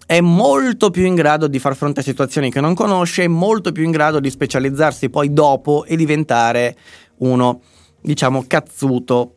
[0.04, 3.84] è molto più in grado di far fronte a situazioni che non conosce, molto più
[3.84, 6.76] in grado di specializzarsi poi dopo e diventare
[7.18, 7.60] uno,
[8.00, 9.34] diciamo, cazzuto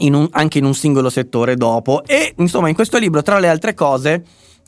[0.00, 2.04] in un, anche in un singolo settore dopo.
[2.04, 4.22] E insomma, in questo libro, tra le altre cose,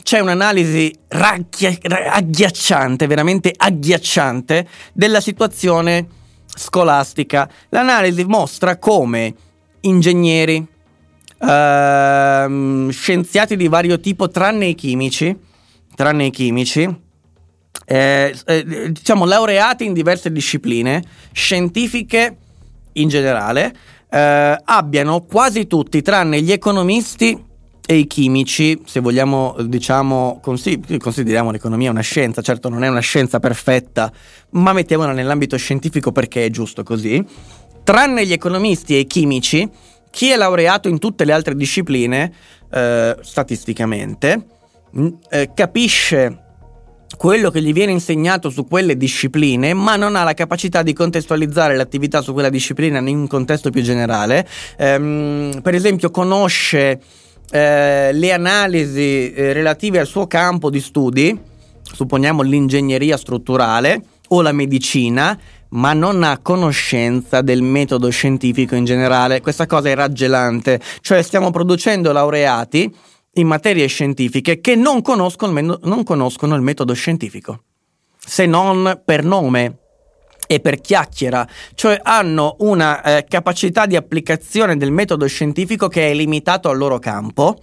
[0.06, 1.76] c'è un'analisi ragghia-
[2.12, 6.06] agghiacciante, veramente agghiacciante, della situazione
[6.46, 7.50] scolastica.
[7.70, 9.34] L'analisi mostra come
[9.80, 10.64] ingegneri,
[11.40, 15.36] ehm, scienziati di vario tipo, tranne i chimici,
[15.96, 16.82] tranne i chimici,
[17.84, 21.02] eh, eh, diciamo laureati in diverse discipline,
[21.32, 22.36] scientifiche
[22.92, 23.74] in generale,
[24.08, 27.45] eh, abbiano quasi tutti, tranne gli economisti,
[27.86, 33.00] e i chimici, se vogliamo, diciamo, consi- consideriamo l'economia una scienza, certo non è una
[33.00, 34.12] scienza perfetta,
[34.50, 37.24] ma mettiamola nell'ambito scientifico perché è giusto così,
[37.84, 39.70] tranne gli economisti e i chimici,
[40.10, 42.32] chi è laureato in tutte le altre discipline,
[42.72, 44.46] eh, statisticamente,
[45.30, 46.40] eh, capisce
[47.16, 51.76] quello che gli viene insegnato su quelle discipline, ma non ha la capacità di contestualizzare
[51.76, 54.46] l'attività su quella disciplina in un contesto più generale.
[54.76, 57.00] Ehm, per esempio, conosce
[57.50, 61.38] eh, le analisi eh, relative al suo campo di studi,
[61.82, 65.38] supponiamo l'ingegneria strutturale o la medicina,
[65.70, 69.40] ma non ha conoscenza del metodo scientifico in generale.
[69.40, 72.92] Questa cosa è raggelante, cioè stiamo producendo laureati
[73.34, 77.62] in materie scientifiche che non conoscono, non conoscono il metodo scientifico,
[78.16, 79.78] se non per nome
[80.46, 86.14] e per chiacchiera, cioè hanno una eh, capacità di applicazione del metodo scientifico che è
[86.14, 87.58] limitato al loro campo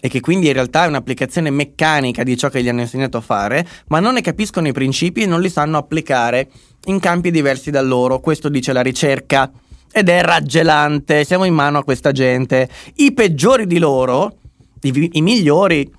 [0.00, 3.20] e che quindi in realtà è un'applicazione meccanica di ciò che gli hanno insegnato a
[3.20, 6.50] fare, ma non ne capiscono i principi e non li sanno applicare
[6.86, 8.20] in campi diversi da loro.
[8.20, 9.50] Questo dice la ricerca
[9.90, 12.68] ed è raggelante, siamo in mano a questa gente.
[12.96, 14.36] I peggiori di loro,
[14.82, 15.90] i, i migliori,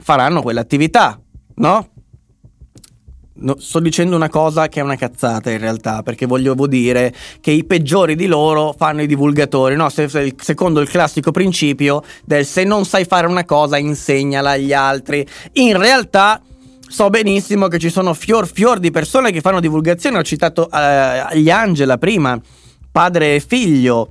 [0.00, 1.20] faranno quell'attività,
[1.56, 1.91] no?
[3.34, 7.50] No, sto dicendo una cosa che è una cazzata in realtà, perché voglio dire che
[7.50, 9.88] i peggiori di loro fanno i divulgatori, no?
[9.88, 14.74] Se, se, secondo il classico principio del se non sai fare una cosa insegnala agli
[14.74, 15.26] altri.
[15.52, 16.42] In realtà
[16.86, 21.34] so benissimo che ci sono fior fior di persone che fanno divulgazione, ho citato uh,
[21.34, 22.38] gli Angela prima,
[22.90, 24.08] padre e figlio.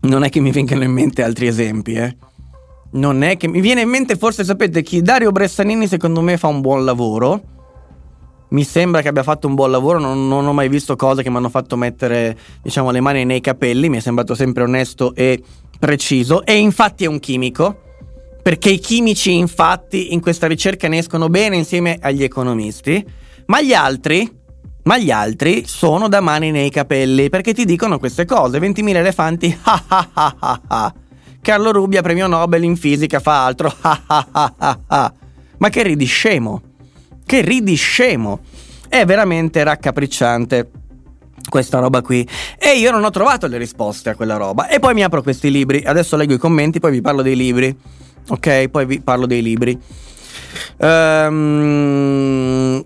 [0.00, 2.16] Non è che mi vengano in mente altri esempi, eh.
[2.92, 6.46] Non è che mi viene in mente forse sapete chi Dario Bressanini secondo me fa
[6.46, 7.52] un buon lavoro
[8.54, 11.30] mi sembra che abbia fatto un buon lavoro, non, non ho mai visto cose che
[11.30, 15.42] mi hanno fatto mettere diciamo, le mani nei capelli, mi è sembrato sempre onesto e
[15.78, 17.80] preciso e infatti è un chimico,
[18.40, 23.04] perché i chimici infatti in questa ricerca ne escono bene insieme agli economisti,
[23.46, 24.30] ma gli altri,
[24.84, 28.60] ma gli altri sono da mani nei capelli perché ti dicono queste cose.
[28.60, 30.94] 20.000 elefanti, ah ah ah ah ah.
[31.42, 35.12] Carlo Rubbia, premio Nobel in fisica, fa altro, ah ah ah ah.
[35.58, 36.73] Ma che ridi scemo!
[37.24, 38.40] Che ridi scemo!
[38.88, 40.70] È veramente raccapricciante
[41.48, 42.26] questa roba qui.
[42.58, 44.68] E io non ho trovato le risposte a quella roba.
[44.68, 45.82] E poi mi apro questi libri.
[45.84, 47.76] Adesso leggo i commenti, poi vi parlo dei libri.
[48.28, 49.78] Ok, poi vi parlo dei libri.
[50.78, 52.84] Um,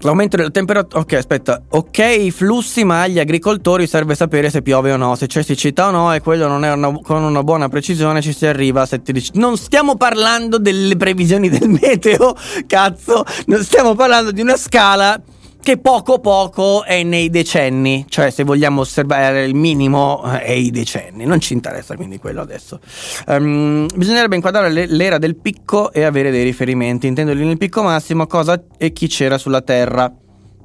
[0.00, 1.00] L'aumento della temperatura.
[1.00, 1.62] Ok, aspetta.
[1.70, 5.88] Ok, i flussi, ma agli agricoltori serve sapere se piove o no, se c'è siccità
[5.88, 8.86] o no, e quello non è una, con una buona precisione ci si arriva a
[8.86, 12.36] 7 Non stiamo parlando delle previsioni del meteo,
[12.66, 13.24] cazzo.
[13.46, 15.20] Non stiamo parlando di una scala
[15.66, 20.70] che poco poco è nei decenni, cioè se vogliamo osservare il minimo eh, è i
[20.70, 22.78] decenni, non ci interessa quindi quello adesso.
[23.26, 28.28] Um, bisognerebbe inquadrare l'era del picco e avere dei riferimenti, intendo lì nel picco massimo
[28.28, 30.08] cosa e chi c'era sulla Terra.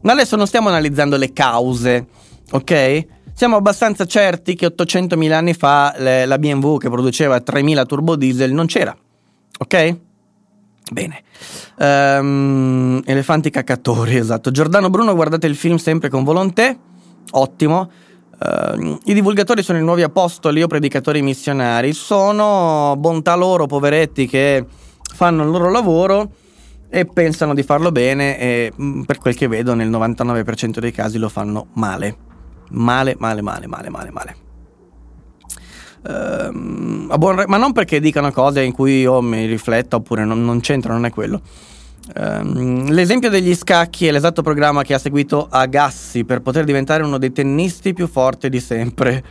[0.01, 2.05] Ma adesso non stiamo analizzando le cause,
[2.51, 3.05] ok?
[3.33, 8.53] Siamo abbastanza certi che 800.000 anni fa le, la BMW che produceva 3.000 turbo diesel
[8.53, 8.95] non c'era,
[9.57, 9.97] ok?
[10.89, 11.23] Bene.
[11.77, 14.51] Um, elefanti caccatori, esatto.
[14.51, 16.75] Giordano Bruno, guardate il film sempre con volontà.
[17.31, 17.89] Ottimo.
[18.39, 21.93] Uh, I divulgatori sono i nuovi apostoli o predicatori missionari.
[21.93, 24.65] Sono bontà loro, poveretti, che
[25.13, 26.31] fanno il loro lavoro
[26.89, 31.17] e pensano di farlo bene e mm, per quel che vedo nel 99% dei casi
[31.17, 32.17] lo fanno male.
[32.71, 34.35] Male, male, male, male, male, male.
[36.03, 40.59] Uh, re- ma non perché dicano cose in cui io mi rifletto oppure non, non
[40.59, 41.41] c'entra, non è quello.
[42.15, 47.17] Uh, l'esempio degli scacchi è l'esatto programma che ha seguito Agassi per poter diventare uno
[47.17, 49.23] dei tennisti più forti di sempre.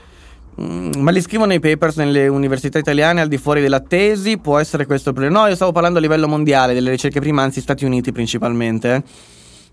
[0.61, 4.39] Mm, ma li scrivono i papers nelle università italiane al di fuori della tesi?
[4.39, 5.41] Può essere questo il problema?
[5.41, 8.95] No, io stavo parlando a livello mondiale, delle ricerche prima, anzi Stati Uniti principalmente.
[8.95, 9.03] Eh.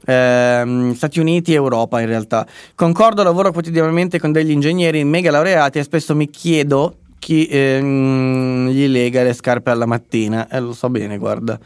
[0.06, 2.45] Eh, Stati Uniti e Europa in realtà.
[2.76, 8.88] Concordo, lavoro quotidianamente con degli ingegneri mega laureati e spesso mi chiedo chi eh, gli
[8.88, 10.48] lega le scarpe alla mattina.
[10.49, 11.60] Eh, lo so bene, guarda.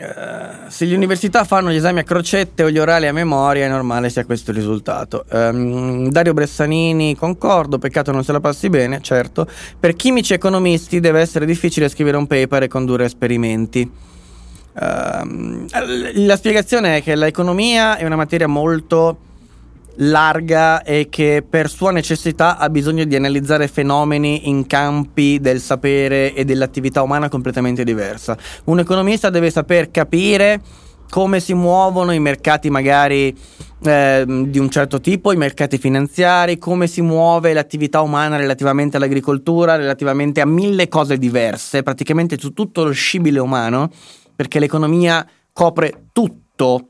[0.00, 3.68] Eh, se le università fanno gli esami a crocette o gli orali a memoria, è
[3.68, 5.26] normale sia questo il risultato.
[5.30, 9.46] Um, Dario Bressanini, concordo, peccato non se la passi bene, certo.
[9.78, 14.08] Per chimici economisti deve essere difficile scrivere un paper e condurre esperimenti.
[14.80, 15.66] Uh,
[16.14, 19.18] la spiegazione è che l'economia è una materia molto
[19.96, 26.32] larga e che per sua necessità ha bisogno di analizzare fenomeni in campi del sapere
[26.32, 28.36] e dell'attività umana completamente diversa.
[28.64, 30.62] Un economista deve saper capire
[31.10, 33.36] come si muovono i mercati magari
[33.82, 39.76] eh, di un certo tipo, i mercati finanziari, come si muove l'attività umana relativamente all'agricoltura,
[39.76, 43.90] relativamente a mille cose diverse, praticamente su tutto lo scibile umano
[44.40, 46.86] perché l'economia copre tutto.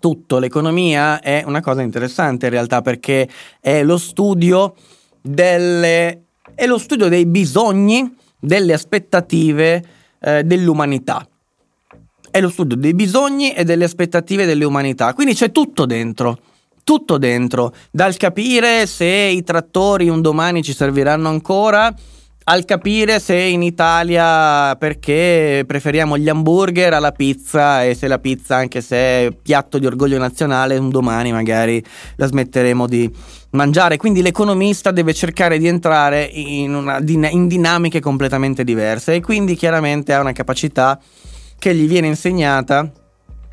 [0.00, 3.28] Tutto, l'economia è una cosa interessante in realtà perché
[3.60, 4.74] è lo studio
[5.22, 9.84] delle è lo studio dei bisogni, delle aspettative
[10.18, 11.24] eh, dell'umanità.
[12.28, 15.14] È lo studio dei bisogni e delle aspettative dell'umanità.
[15.14, 16.38] Quindi c'è tutto dentro
[16.82, 21.94] tutto dentro, dal capire se i trattori un domani ci serviranno ancora,
[22.44, 28.56] al capire se in Italia perché preferiamo gli hamburger alla pizza e se la pizza,
[28.56, 31.82] anche se è piatto di orgoglio nazionale, un domani magari
[32.16, 33.10] la smetteremo di
[33.50, 33.96] mangiare.
[33.96, 40.12] Quindi l'economista deve cercare di entrare in, una, in dinamiche completamente diverse e quindi chiaramente
[40.12, 41.00] ha una capacità
[41.58, 42.90] che gli viene insegnata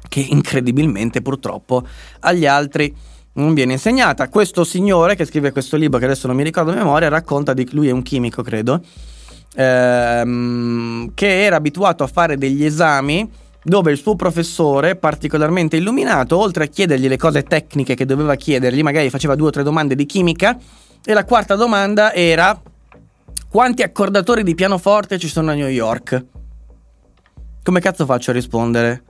[0.09, 1.85] che incredibilmente purtroppo
[2.19, 2.93] agli altri
[3.33, 4.27] non viene insegnata.
[4.29, 7.67] Questo signore che scrive questo libro, che adesso non mi ricordo a memoria, racconta di
[7.71, 8.81] lui è un chimico, credo,
[9.55, 13.29] ehm, che era abituato a fare degli esami
[13.63, 18.81] dove il suo professore, particolarmente illuminato, oltre a chiedergli le cose tecniche che doveva chiedergli,
[18.81, 20.57] magari faceva due o tre domande di chimica,
[21.03, 22.59] e la quarta domanda era
[23.49, 26.25] quanti accordatori di pianoforte ci sono a New York?
[27.63, 29.03] Come cazzo faccio a rispondere?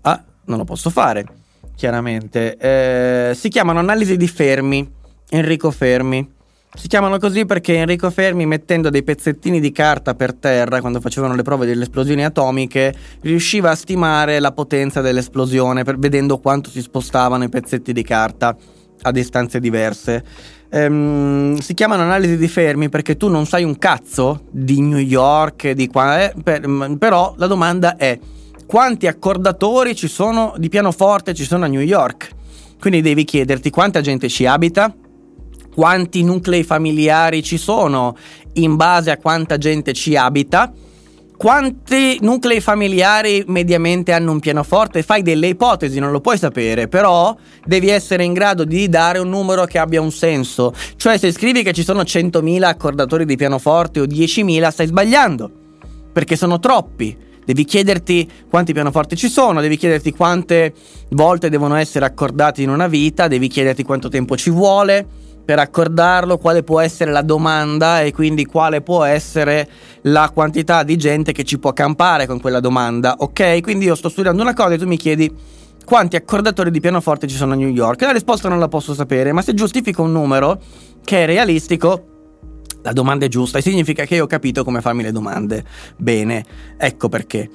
[0.00, 1.37] Ah, non lo posso fare
[1.78, 2.56] chiaramente.
[2.56, 4.86] Eh, si chiamano analisi di Fermi,
[5.30, 6.34] Enrico Fermi.
[6.74, 11.34] Si chiamano così perché Enrico Fermi, mettendo dei pezzettini di carta per terra quando facevano
[11.34, 12.92] le prove delle esplosioni atomiche,
[13.22, 18.56] riusciva a stimare la potenza dell'esplosione per, vedendo quanto si spostavano i pezzetti di carta
[19.02, 20.24] a distanze diverse.
[20.70, 25.70] Ehm, si chiamano analisi di Fermi perché tu non sai un cazzo di New York,
[25.70, 26.68] di qua, eh, per,
[26.98, 28.18] però la domanda è
[28.68, 32.28] quanti accordatori ci sono di pianoforte ci sono a New York.
[32.78, 34.94] Quindi devi chiederti quanta gente ci abita,
[35.74, 38.14] quanti nuclei familiari ci sono
[38.54, 40.70] in base a quanta gente ci abita,
[41.34, 45.02] quanti nuclei familiari mediamente hanno un pianoforte?
[45.02, 47.34] Fai delle ipotesi, non lo puoi sapere, però
[47.64, 50.74] devi essere in grado di dare un numero che abbia un senso.
[50.96, 55.50] Cioè se scrivi che ci sono 100.000 accordatori di pianoforte o 10.000 stai sbagliando,
[56.12, 57.27] perché sono troppi.
[57.48, 60.74] Devi chiederti quanti pianoforti ci sono, devi chiederti quante
[61.12, 65.06] volte devono essere accordati in una vita, devi chiederti quanto tempo ci vuole
[65.46, 69.66] per accordarlo, quale può essere la domanda e quindi quale può essere
[70.02, 73.62] la quantità di gente che ci può campare con quella domanda, ok?
[73.62, 75.34] Quindi io sto studiando una cosa e tu mi chiedi
[75.86, 78.02] quanti accordatori di pianoforte ci sono a New York.
[78.02, 80.60] La risposta non la posso sapere, ma se giustifico un numero
[81.02, 82.17] che è realistico,
[82.82, 85.64] la domanda è giusta e significa che io ho capito come farmi le domande.
[85.96, 86.44] Bene,
[86.76, 87.48] ecco perché.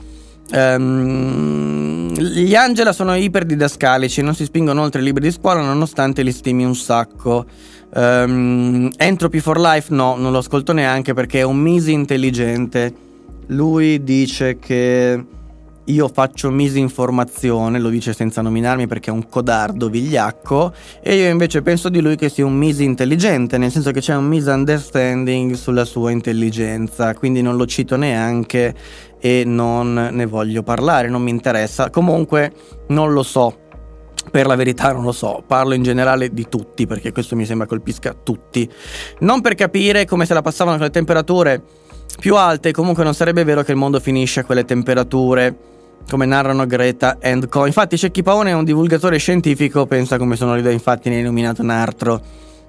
[0.51, 6.31] Um, gli Angela sono iperdidascalici, non si spingono oltre i libri di scuola nonostante li
[6.31, 7.45] stimi un sacco.
[7.95, 12.93] Um, Entropy for Life no, non lo ascolto neanche perché è un misi intelligente.
[13.47, 15.23] Lui dice che
[15.85, 21.61] io faccio misinformazione, lo dice senza nominarmi perché è un codardo vigliacco, e io invece
[21.61, 25.85] penso di lui che sia un misi intelligente, nel senso che c'è un misunderstanding sulla
[25.85, 28.73] sua intelligenza, quindi non lo cito neanche
[29.19, 31.89] e non ne voglio parlare, non mi interessa.
[31.89, 32.51] Comunque
[32.87, 33.57] non lo so,
[34.31, 37.67] per la verità non lo so, parlo in generale di tutti perché questo mi sembra
[37.67, 38.69] colpisca tutti.
[39.19, 41.61] Non per capire come se la passavano con le temperature
[42.19, 45.71] più alte, comunque non sarebbe vero che il mondo finisce a quelle temperature
[46.09, 47.65] come narrano Greta and Co.
[47.65, 51.61] Infatti Cecchi Paone è un divulgatore scientifico, pensa come sono lì, infatti ne hai nominato
[51.61, 52.21] un altro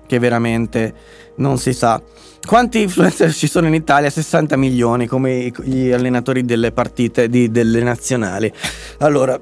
[0.07, 0.95] che veramente
[1.37, 2.01] non si sa.
[2.47, 4.11] Quanti influencer ci sono in Italia?
[4.11, 8.53] 60 milioni come gli allenatori delle partite di, delle nazionali.
[8.99, 9.41] Allora,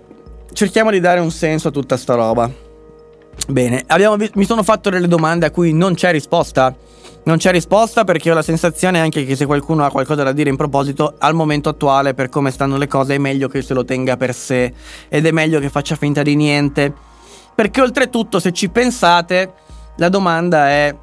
[0.52, 2.50] cerchiamo di dare un senso a tutta sta roba.
[3.48, 6.74] Bene, abbiamo, mi sono fatto delle domande a cui non c'è risposta.
[7.24, 10.50] Non c'è risposta perché ho la sensazione anche che se qualcuno ha qualcosa da dire
[10.50, 13.84] in proposito, al momento attuale, per come stanno le cose, è meglio che se lo
[13.84, 14.72] tenga per sé
[15.08, 16.92] ed è meglio che faccia finta di niente.
[17.54, 19.52] Perché oltretutto, se ci pensate,
[19.98, 20.96] la domanda è: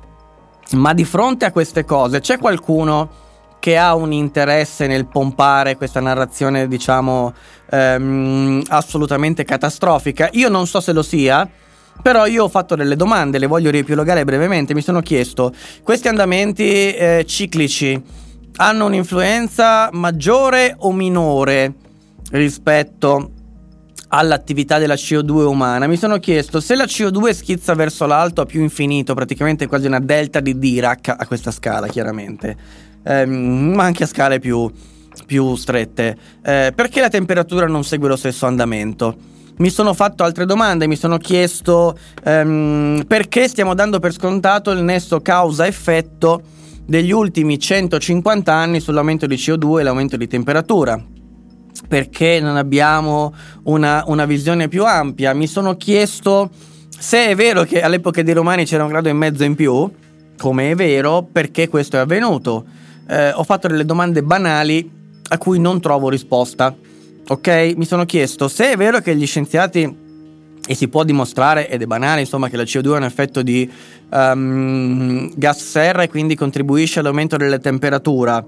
[0.72, 3.10] ma di fronte a queste cose c'è qualcuno
[3.60, 7.34] che ha un interesse nel pompare questa narrazione, diciamo,
[7.70, 10.28] ehm, assolutamente catastrofica.
[10.34, 11.50] Io non so se lo sia.
[12.02, 14.74] Però io ho fatto delle domande, le voglio riepilogare brevemente.
[14.74, 15.54] Mi sono chiesto,
[15.84, 18.02] questi andamenti eh, ciclici
[18.58, 21.74] hanno un'influenza maggiore o minore
[22.32, 23.32] rispetto
[24.10, 25.88] all'attività della CO2 umana?
[25.88, 30.00] Mi sono chiesto se la CO2 schizza verso l'alto a più infinito, praticamente quasi una
[30.00, 34.72] delta di Dirac a questa scala, chiaramente ehm, ma anche a scale più,
[35.26, 36.18] più strette.
[36.44, 39.38] Eh, perché la temperatura non segue lo stesso andamento?
[39.60, 44.84] Mi sono fatto altre domande, mi sono chiesto ehm, perché stiamo dando per scontato il
[44.84, 46.42] nesso causa-effetto
[46.86, 51.02] degli ultimi 150 anni sull'aumento di CO2 e l'aumento di temperatura.
[51.88, 53.34] Perché non abbiamo
[53.64, 55.34] una, una visione più ampia?
[55.34, 56.50] Mi sono chiesto
[56.98, 59.90] se è vero che all'epoca dei Romani c'era un grado e mezzo in più,
[60.38, 62.66] come è vero, perché questo è avvenuto
[63.10, 64.90] eh, ho fatto delle domande banali
[65.30, 66.74] a cui non trovo risposta.
[67.30, 67.74] Ok?
[67.76, 70.08] Mi sono chiesto se è vero che gli scienziati
[70.68, 73.68] e si può dimostrare, ed è banale, insomma, che la CO2 è un effetto di
[74.12, 78.44] um, gas serra e quindi contribuisce all'aumento della temperatura.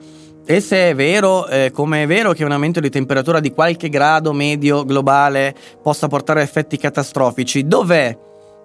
[0.46, 3.90] E se è vero, eh, come è vero che un aumento di temperatura di qualche
[3.90, 8.16] grado medio globale possa portare a effetti catastrofici, dov'è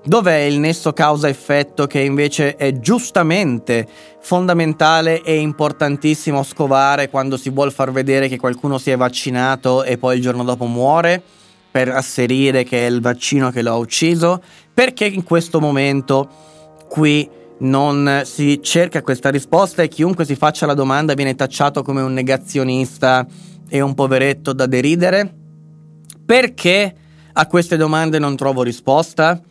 [0.06, 3.84] Dov'è il nesso causa-effetto che invece è giustamente
[4.20, 9.98] fondamentale e importantissimo scovare quando si vuole far vedere che qualcuno si è vaccinato e
[9.98, 11.20] poi il giorno dopo muore
[11.72, 14.40] per asserire che è il vaccino che lo ha ucciso?
[14.72, 16.28] Perché in questo momento
[16.88, 17.28] qui
[17.58, 22.12] non si cerca questa risposta e chiunque si faccia la domanda viene tacciato come un
[22.12, 23.26] negazionista
[23.68, 25.34] e un poveretto da deridere?
[26.24, 26.94] Perché
[27.32, 29.42] a queste domande non trovo risposta?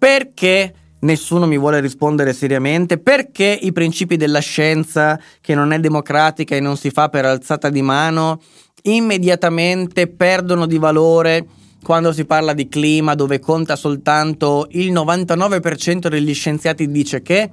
[0.00, 2.96] Perché nessuno mi vuole rispondere seriamente?
[2.96, 7.68] Perché i principi della scienza, che non è democratica e non si fa per alzata
[7.68, 8.40] di mano,
[8.84, 11.46] immediatamente perdono di valore
[11.82, 17.50] quando si parla di clima, dove conta soltanto il 99% degli scienziati dice che?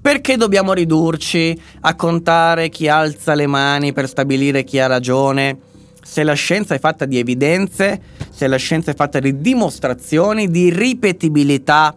[0.00, 5.58] Perché dobbiamo ridurci a contare chi alza le mani per stabilire chi ha ragione?
[6.02, 8.00] Se la scienza è fatta di evidenze,
[8.32, 11.94] se la scienza è fatta di dimostrazioni, di ripetibilità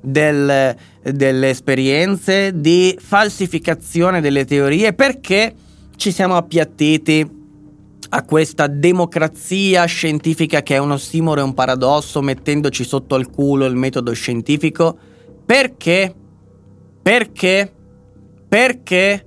[0.00, 5.54] del, delle esperienze, di falsificazione delle teorie, perché
[5.96, 7.34] ci siamo appiattiti
[8.08, 13.64] a questa democrazia scientifica che è un ossimoro e un paradosso, mettendoci sotto al culo
[13.64, 14.96] il metodo scientifico?
[15.44, 16.14] Perché?
[17.02, 17.72] Perché?
[18.48, 19.24] Perché?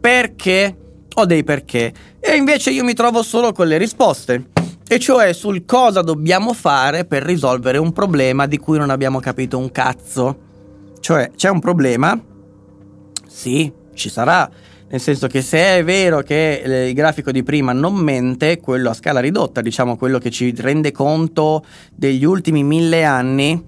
[0.00, 0.76] Perché?
[1.14, 1.92] Ho dei perché.
[2.20, 4.44] E invece io mi trovo solo con le risposte,
[4.92, 9.56] e cioè sul cosa dobbiamo fare per risolvere un problema di cui non abbiamo capito
[9.56, 10.36] un cazzo.
[10.98, 12.20] Cioè, c'è un problema?
[13.28, 14.50] Sì, ci sarà.
[14.88, 18.94] Nel senso che se è vero che il grafico di prima non mente, quello a
[18.94, 21.64] scala ridotta, diciamo quello che ci rende conto
[21.94, 23.62] degli ultimi mille anni,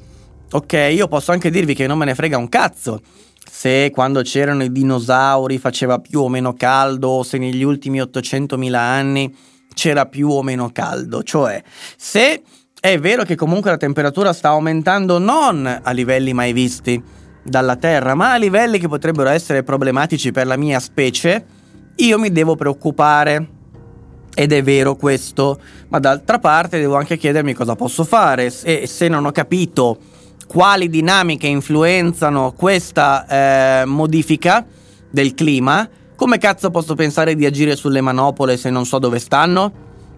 [0.50, 3.00] ok, io posso anche dirvi che non me ne frega un cazzo
[3.48, 9.32] se quando c'erano i dinosauri faceva più o meno caldo, se negli ultimi 800.000 anni
[9.74, 11.22] c'era più o meno caldo.
[11.22, 11.62] Cioè,
[11.96, 12.42] se
[12.80, 17.02] è vero che comunque la temperatura sta aumentando non a livelli mai visti
[17.42, 21.44] dalla Terra, ma a livelli che potrebbero essere problematici per la mia specie,
[21.96, 23.48] io mi devo preoccupare.
[24.34, 28.50] Ed è vero questo, ma d'altra parte devo anche chiedermi cosa posso fare.
[28.62, 29.98] E se non ho capito
[30.46, 34.64] quali dinamiche influenzano questa eh, modifica
[35.10, 35.88] del clima,
[36.22, 39.72] come cazzo posso pensare di agire sulle manopole se non so dove stanno?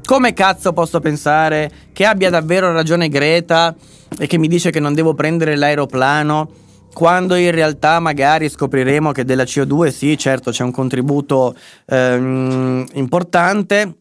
[0.04, 3.74] Come cazzo posso pensare che abbia davvero ragione Greta
[4.18, 6.50] e che mi dice che non devo prendere l'aeroplano
[6.92, 11.56] quando in realtà magari scopriremo che della CO2 sì, certo c'è un contributo
[11.86, 13.94] ehm, importante,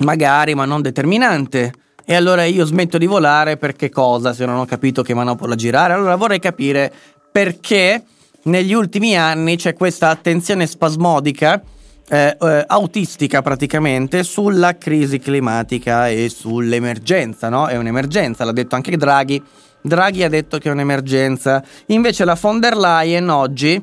[0.00, 1.72] magari ma non determinante.
[2.04, 5.54] E allora io smetto di volare per che cosa se non ho capito che manopola
[5.54, 5.94] girare?
[5.94, 6.92] Allora vorrei capire
[7.32, 8.04] perché
[8.44, 11.62] negli ultimi anni c'è questa attenzione spasmodica,
[12.08, 17.66] eh, eh, autistica praticamente, sulla crisi climatica e sull'emergenza, no?
[17.66, 19.42] È un'emergenza, l'ha detto anche Draghi.
[19.82, 21.62] Draghi ha detto che è un'emergenza.
[21.86, 23.82] Invece la von der Leyen oggi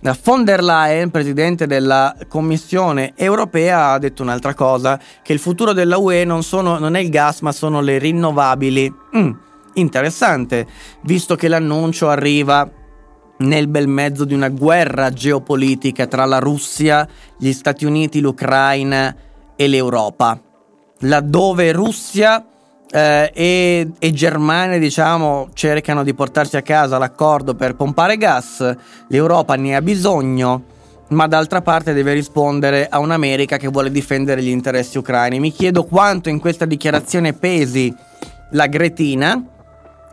[0.00, 5.72] la von der Leyen, presidente della Commissione europea, ha detto un'altra cosa, che il futuro
[5.72, 8.94] della UE non, sono, non è il gas ma sono le rinnovabili.
[9.16, 9.30] Mm,
[9.74, 10.66] interessante,
[11.02, 12.70] visto che l'annuncio arriva
[13.38, 17.06] nel bel mezzo di una guerra geopolitica tra la Russia,
[17.38, 19.14] gli Stati Uniti, l'Ucraina
[19.54, 20.40] e l'Europa,
[21.00, 22.44] laddove Russia
[22.90, 28.74] eh, e, e, Germania diciamo cercano di portarsi a casa l'accordo per pompare gas,
[29.08, 30.64] l'Europa ne ha bisogno,
[31.08, 35.40] ma d'altra parte deve rispondere a un'America che vuole difendere gli interessi ucraini.
[35.40, 37.94] Mi chiedo quanto in questa dichiarazione pesi
[38.50, 39.42] la Gretina,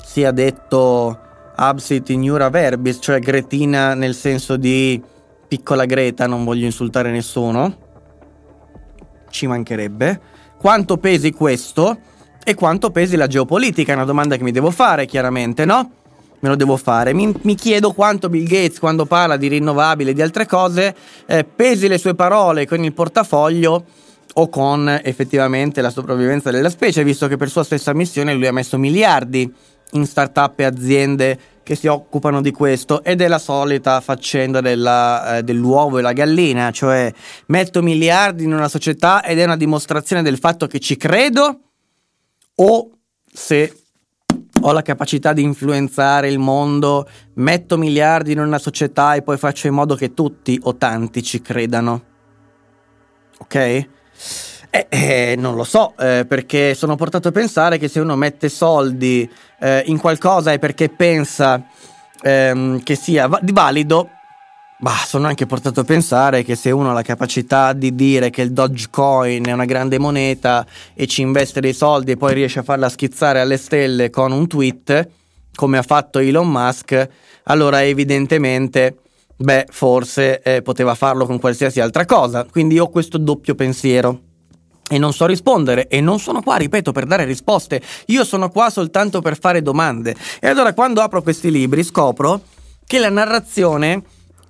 [0.03, 1.22] sia detto
[1.55, 5.01] absit ignura verbis, cioè Gretina nel senso di
[5.47, 7.77] piccola Greta, non voglio insultare nessuno,
[9.29, 10.31] ci mancherebbe.
[10.57, 11.97] Quanto pesi questo?
[12.43, 15.91] e quanto pesi la geopolitica, è una domanda che mi devo fare chiaramente, no?
[16.39, 17.13] Me lo devo fare.
[17.13, 20.93] Mi, mi chiedo quanto Bill Gates, quando parla di rinnovabili e di altre cose,
[21.25, 23.85] eh, pesi le sue parole con il portafoglio
[24.35, 28.51] o con effettivamente la sopravvivenza della specie, visto che per sua stessa missione lui ha
[28.51, 29.51] messo miliardi
[29.93, 35.37] in start-up e aziende che si occupano di questo ed è la solita faccenda della,
[35.37, 37.11] eh, dell'uovo e la gallina, cioè
[37.47, 41.59] metto miliardi in una società ed è una dimostrazione del fatto che ci credo
[42.55, 42.89] o
[43.31, 43.77] se
[44.61, 49.67] ho la capacità di influenzare il mondo, metto miliardi in una società e poi faccio
[49.67, 52.03] in modo che tutti o tanti ci credano.
[53.39, 53.87] Ok?
[54.75, 58.49] Eh, eh, non lo so, eh, perché sono portato a pensare che se uno mette
[58.49, 59.29] soldi
[59.59, 61.63] eh, in qualcosa è perché pensa
[62.23, 64.09] ehm, che sia va- valido
[64.79, 68.41] Bah, sono anche portato a pensare che se uno ha la capacità di dire che
[68.41, 72.63] il Dogecoin è una grande moneta e ci investe dei soldi e poi riesce a
[72.63, 75.07] farla schizzare alle stelle con un tweet,
[75.53, 77.09] come ha fatto Elon Musk,
[77.43, 78.97] allora evidentemente,
[79.37, 82.43] beh, forse eh, poteva farlo con qualsiasi altra cosa.
[82.43, 84.32] Quindi ho questo doppio pensiero.
[84.93, 87.81] E non so rispondere e non sono qua, ripeto, per dare risposte.
[88.07, 90.15] Io sono qua soltanto per fare domande.
[90.39, 92.41] E allora quando apro questi libri scopro
[92.85, 94.03] che la narrazione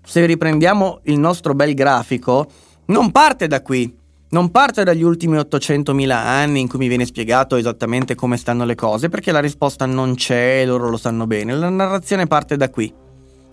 [0.06, 2.48] se riprendiamo il nostro bel grafico,
[2.88, 4.02] non parte da qui.
[4.34, 8.76] Non parte dagli ultimi 800.000 anni in cui mi viene spiegato esattamente come stanno le
[8.76, 11.54] cose, perché la risposta non c'è e loro lo sanno bene.
[11.54, 12.92] La narrazione parte da qui.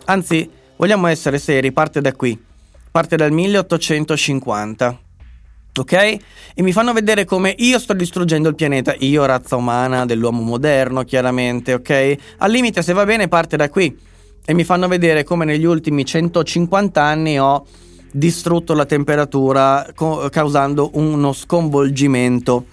[0.06, 2.36] Anzi, vogliamo essere seri, parte da qui.
[2.90, 5.09] Parte dal 1850.
[5.78, 5.92] Ok?
[5.92, 11.04] E mi fanno vedere come io sto distruggendo il pianeta, io razza umana dell'uomo moderno,
[11.04, 12.16] chiaramente, ok?
[12.38, 14.08] Al limite, se va bene, parte da qui
[14.44, 17.64] e mi fanno vedere come negli ultimi 150 anni ho
[18.10, 22.66] distrutto la temperatura co- causando uno sconvolgimento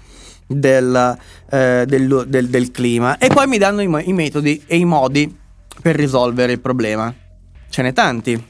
[0.48, 1.18] del,
[1.52, 5.36] eh, del, del, del, clima e poi mi danno i, i metodi e i modi
[5.82, 7.14] per risolvere il problema.
[7.70, 8.44] Ce n'è tanti.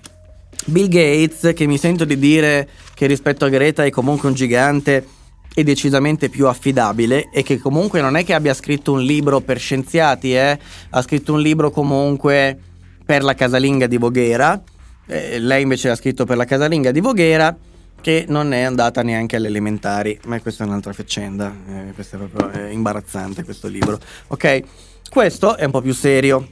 [0.66, 5.08] Bill Gates, che mi sento di dire che rispetto a Greta è comunque un gigante
[5.54, 9.58] e decisamente più affidabile e che comunque non è che abbia scritto un libro per
[9.58, 10.60] scienziati, eh?
[10.90, 12.58] ha scritto un libro comunque
[13.04, 14.62] per la casalinga di Voghera,
[15.08, 17.58] eh, lei invece ha scritto per la casalinga di Voghera,
[18.00, 22.20] che non è andata neanche alle elementari, ma questa è un'altra faccenda, eh, questo è
[22.20, 24.62] proprio è imbarazzante questo libro, ok?
[25.10, 26.48] Questo è un po' più serio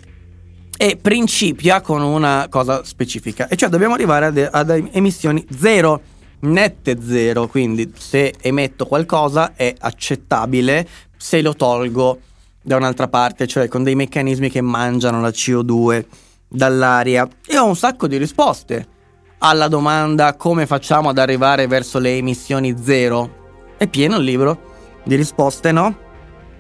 [0.78, 6.02] e principia con una cosa specifica, e cioè dobbiamo arrivare ad, ad emissioni zero,
[6.42, 10.88] nette zero, quindi se emetto qualcosa è accettabile,
[11.18, 12.20] se lo tolgo
[12.62, 16.04] da un'altra parte, cioè con dei meccanismi che mangiano la CO2
[16.48, 17.28] dall'aria.
[17.46, 18.88] E ho un sacco di risposte
[19.40, 23.74] alla domanda come facciamo ad arrivare verso le emissioni zero.
[23.78, 24.74] È pieno il libro
[25.04, 25.98] di risposte, no?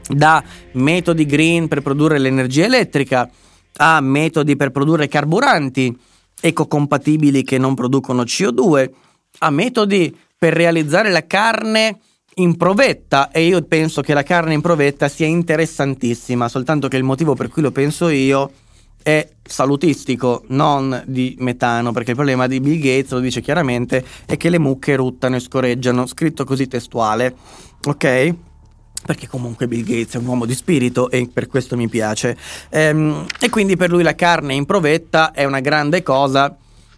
[0.07, 0.43] Da
[0.73, 3.29] metodi green per produrre l'energia elettrica
[3.77, 5.95] a metodi per produrre carburanti
[6.39, 8.89] ecocompatibili che non producono CO2,
[9.39, 11.99] a metodi per realizzare la carne
[12.35, 17.03] in provetta e io penso che la carne in provetta sia interessantissima, soltanto che il
[17.03, 18.51] motivo per cui lo penso io
[19.01, 24.35] è salutistico, non di metano, perché il problema di Bill Gates, lo dice chiaramente, è
[24.35, 27.35] che le mucche ruttano e scorreggiano, scritto così testuale,
[27.83, 28.35] ok?
[29.05, 32.35] Perché comunque Bill Gates è un uomo di spirito e per questo mi piace.
[32.69, 36.55] Ehm, e quindi per lui la carne in provetta è una grande cosa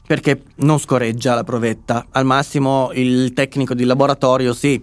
[0.07, 2.05] perché non scorreggia la provetta.
[2.11, 4.81] Al massimo il tecnico di laboratorio sì,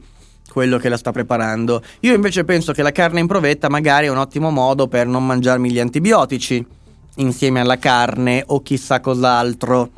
[0.51, 1.83] quello che la sta preparando.
[2.01, 5.25] Io invece penso che la carne in provetta magari è un ottimo modo per non
[5.25, 6.65] mangiarmi gli antibiotici
[7.17, 9.91] insieme alla carne o chissà cos'altro.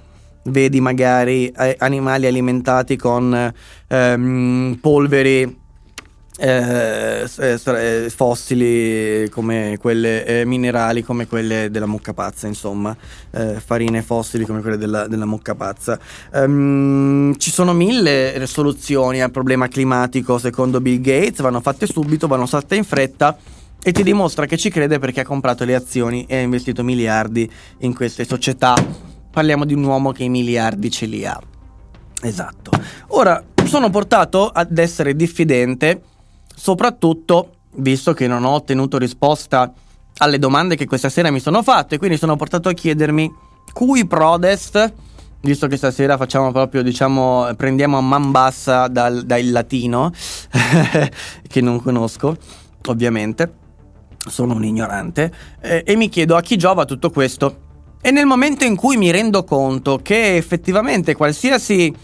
[0.45, 3.53] Vedi magari eh, animali alimentati con
[3.89, 5.65] ehm, polveri
[6.39, 12.95] eh, eh, eh, fossili come quelle eh, minerali come quelle della mucca pazza insomma.
[13.31, 15.99] Eh, farine fossili come quelle della, della mucca pazza.
[16.33, 21.41] Um, ci sono mille soluzioni al problema climatico secondo Bill Gates.
[21.41, 23.37] Vanno fatte subito vanno fatte in fretta
[23.83, 27.51] e ti dimostra che ci crede perché ha comprato le azioni e ha investito miliardi
[27.79, 28.75] in queste società.
[29.31, 31.41] Parliamo di un uomo che i miliardi ce li ha.
[32.23, 32.73] Esatto.
[33.09, 36.01] Ora sono portato ad essere diffidente
[36.57, 39.73] soprattutto visto che non ho ottenuto risposta
[40.19, 43.31] alle domande che questa sera mi sono fatte, quindi sono portato a chiedermi
[43.73, 44.93] cui prodest,
[45.43, 50.11] visto che stasera facciamo proprio, diciamo, prendiamo a man bassa dal, dal latino,
[51.47, 52.35] che non conosco,
[52.87, 53.53] ovviamente,
[54.27, 55.31] sono un ignorante,
[55.61, 57.65] eh, e mi chiedo a chi giova tutto questo.
[58.01, 61.95] E nel momento in cui mi rendo conto che effettivamente qualsiasi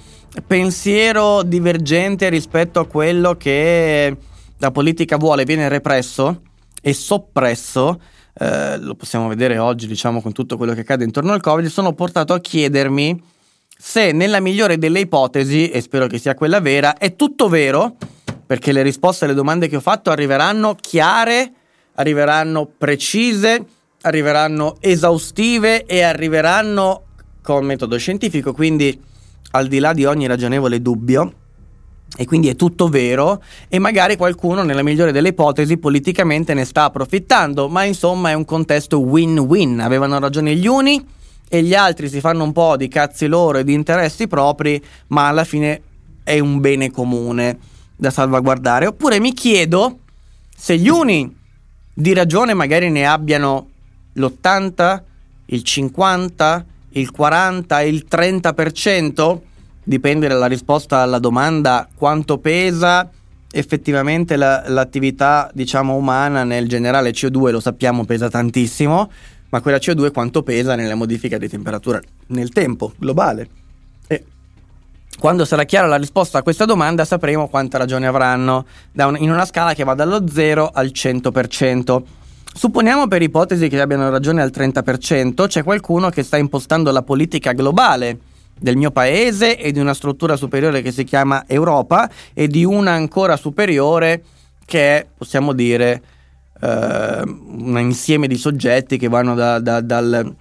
[0.46, 4.16] pensiero divergente rispetto a quello che
[4.62, 6.40] la politica vuole viene represso
[6.80, 8.00] e soppresso,
[8.38, 11.92] eh, lo possiamo vedere oggi diciamo con tutto quello che accade intorno al Covid, sono
[11.94, 13.20] portato a chiedermi
[13.76, 17.96] se nella migliore delle ipotesi, e spero che sia quella vera, è tutto vero,
[18.46, 21.52] perché le risposte alle domande che ho fatto arriveranno chiare,
[21.94, 23.64] arriveranno precise,
[24.02, 27.06] arriveranno esaustive e arriveranno
[27.42, 28.96] con metodo scientifico, quindi
[29.50, 31.32] al di là di ogni ragionevole dubbio,
[32.16, 36.84] e quindi è tutto vero e magari qualcuno nella migliore delle ipotesi politicamente ne sta
[36.84, 41.02] approfittando, ma insomma è un contesto win-win, avevano ragione gli uni
[41.48, 45.28] e gli altri si fanno un po' di cazzi loro e di interessi propri, ma
[45.28, 45.82] alla fine
[46.24, 47.58] è un bene comune
[47.96, 48.86] da salvaguardare.
[48.86, 49.98] Oppure mi chiedo
[50.56, 51.34] se gli uni
[51.92, 53.68] di ragione magari ne abbiano
[54.14, 55.02] l'80,
[55.46, 59.38] il 50, il 40, il 30%,
[59.82, 63.08] dipende dalla risposta alla domanda quanto pesa
[63.50, 67.10] effettivamente la, l'attività diciamo umana nel generale.
[67.10, 69.10] CO2 lo sappiamo pesa tantissimo
[69.50, 73.48] ma quella CO2 quanto pesa nella modifica di temperatura nel tempo globale.
[74.06, 74.24] E
[75.18, 78.64] quando sarà chiara la risposta a questa domanda sapremo quanta ragione avranno.
[78.94, 82.02] Un, in una scala che va dallo 0 al 100%
[82.54, 87.52] Supponiamo per ipotesi che abbiano ragione al 30%, c'è qualcuno che sta impostando la politica
[87.52, 88.18] globale
[88.62, 92.92] del mio paese e di una struttura superiore che si chiama Europa e di una
[92.92, 94.22] ancora superiore
[94.64, 96.02] che è, possiamo dire,
[96.60, 100.34] eh, un insieme di soggetti che vanno da, da, dal,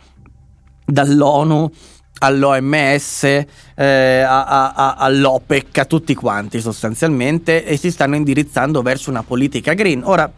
[0.86, 1.72] dall'ONU
[2.20, 9.10] all'OMS, eh, a, a, a, all'OPEC, a tutti quanti sostanzialmente e si stanno indirizzando verso
[9.10, 10.04] una politica green.
[10.04, 10.32] Ora,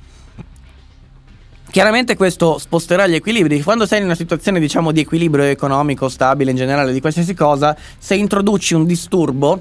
[1.73, 3.63] Chiaramente questo sposterà gli equilibri.
[3.63, 7.75] Quando sei in una situazione, diciamo, di equilibrio economico stabile in generale di qualsiasi cosa,
[7.97, 9.59] se introduci un disturbo,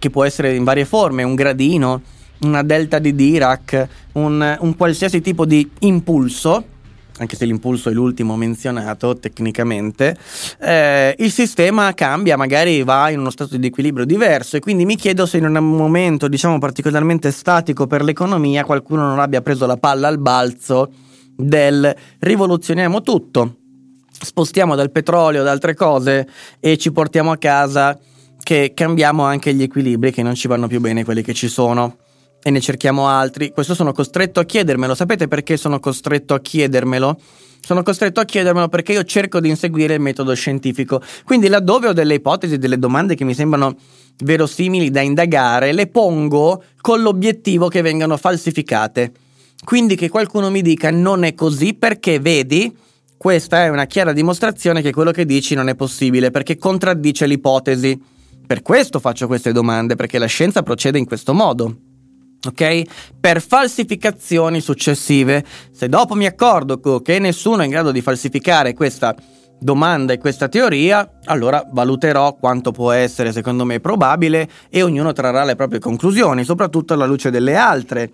[0.00, 2.02] che può essere in varie forme, un gradino,
[2.40, 6.64] una delta di Dirac, un, un qualsiasi tipo di impulso,
[7.18, 10.16] anche se l'impulso è l'ultimo menzionato tecnicamente,
[10.58, 14.96] eh, il sistema cambia, magari va in uno stato di equilibrio diverso e quindi mi
[14.96, 19.76] chiedo se in un momento diciamo particolarmente statico per l'economia qualcuno non abbia preso la
[19.76, 20.90] palla al balzo
[21.40, 23.56] del rivoluzioniamo tutto,
[24.10, 26.28] spostiamo dal petrolio, da altre cose
[26.60, 27.98] e ci portiamo a casa
[28.42, 31.96] che cambiamo anche gli equilibri che non ci vanno più bene quelli che ci sono
[32.42, 33.50] e ne cerchiamo altri.
[33.50, 34.94] Questo sono costretto a chiedermelo.
[34.94, 37.18] Sapete perché sono costretto a chiedermelo?
[37.62, 41.02] Sono costretto a chiedermelo perché io cerco di inseguire il metodo scientifico.
[41.24, 43.76] Quindi laddove ho delle ipotesi, delle domande che mi sembrano
[44.24, 49.12] verosimili da indagare, le pongo con l'obiettivo che vengano falsificate.
[49.64, 52.74] Quindi che qualcuno mi dica non è così perché vedi,
[53.16, 58.00] questa è una chiara dimostrazione che quello che dici non è possibile perché contraddice l'ipotesi.
[58.46, 61.76] Per questo faccio queste domande, perché la scienza procede in questo modo
[62.46, 62.82] ok?
[63.20, 65.44] Per falsificazioni successive.
[65.72, 69.14] Se dopo mi accorgo che nessuno è in grado di falsificare questa
[69.58, 75.44] domanda e questa teoria, allora valuterò quanto può essere secondo me probabile e ognuno trarrà
[75.44, 78.10] le proprie conclusioni, soprattutto alla luce delle altre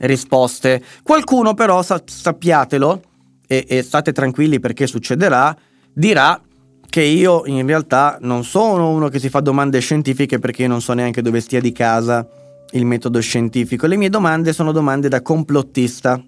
[0.00, 0.82] risposte.
[1.02, 3.02] Qualcuno però, sa- sappiatelo,
[3.46, 5.56] e-, e state tranquilli perché succederà,
[5.92, 6.40] dirà
[6.88, 10.80] che io in realtà non sono uno che si fa domande scientifiche perché io non
[10.80, 12.26] so neanche dove stia di casa
[12.72, 13.86] il metodo scientifico.
[13.86, 16.22] Le mie domande sono domande da complottista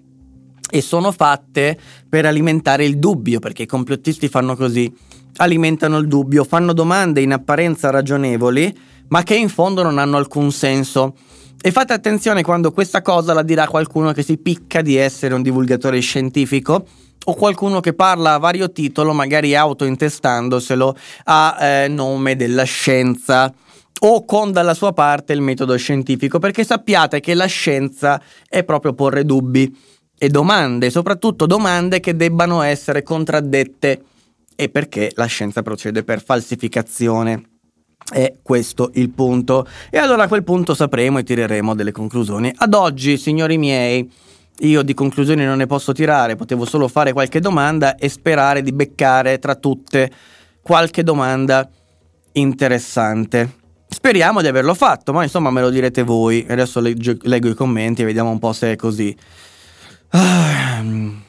[0.69, 1.77] e sono fatte
[2.09, 4.91] per alimentare il dubbio, perché i complottisti fanno così,
[5.37, 8.75] alimentano il dubbio, fanno domande in apparenza ragionevoli,
[9.09, 11.15] ma che in fondo non hanno alcun senso.
[11.65, 15.41] E fate attenzione quando questa cosa la dirà qualcuno che si picca di essere un
[15.41, 16.85] divulgatore scientifico
[17.23, 23.53] o qualcuno che parla a vario titolo, magari autointestandoselo a eh, nome della scienza
[24.01, 28.91] o con dalla sua parte il metodo scientifico, perché sappiate che la scienza è proprio
[28.91, 29.73] porre dubbi
[30.17, 34.03] e domande, soprattutto domande che debbano essere contraddette
[34.53, 37.52] e perché la scienza procede per falsificazione.
[38.13, 39.67] È questo il punto.
[39.89, 42.53] E allora a quel punto sapremo e tireremo delle conclusioni.
[42.55, 44.07] Ad oggi, signori miei,
[44.59, 48.71] io di conclusioni non ne posso tirare, potevo solo fare qualche domanda e sperare di
[48.71, 50.11] beccare tra tutte
[50.61, 51.67] qualche domanda
[52.33, 53.61] interessante.
[53.87, 56.45] Speriamo di averlo fatto, ma insomma me lo direte voi.
[56.47, 59.17] Adesso leggo, leggo i commenti e vediamo un po' se è così.
[60.09, 60.77] Ah.
[60.79, 61.23] Um.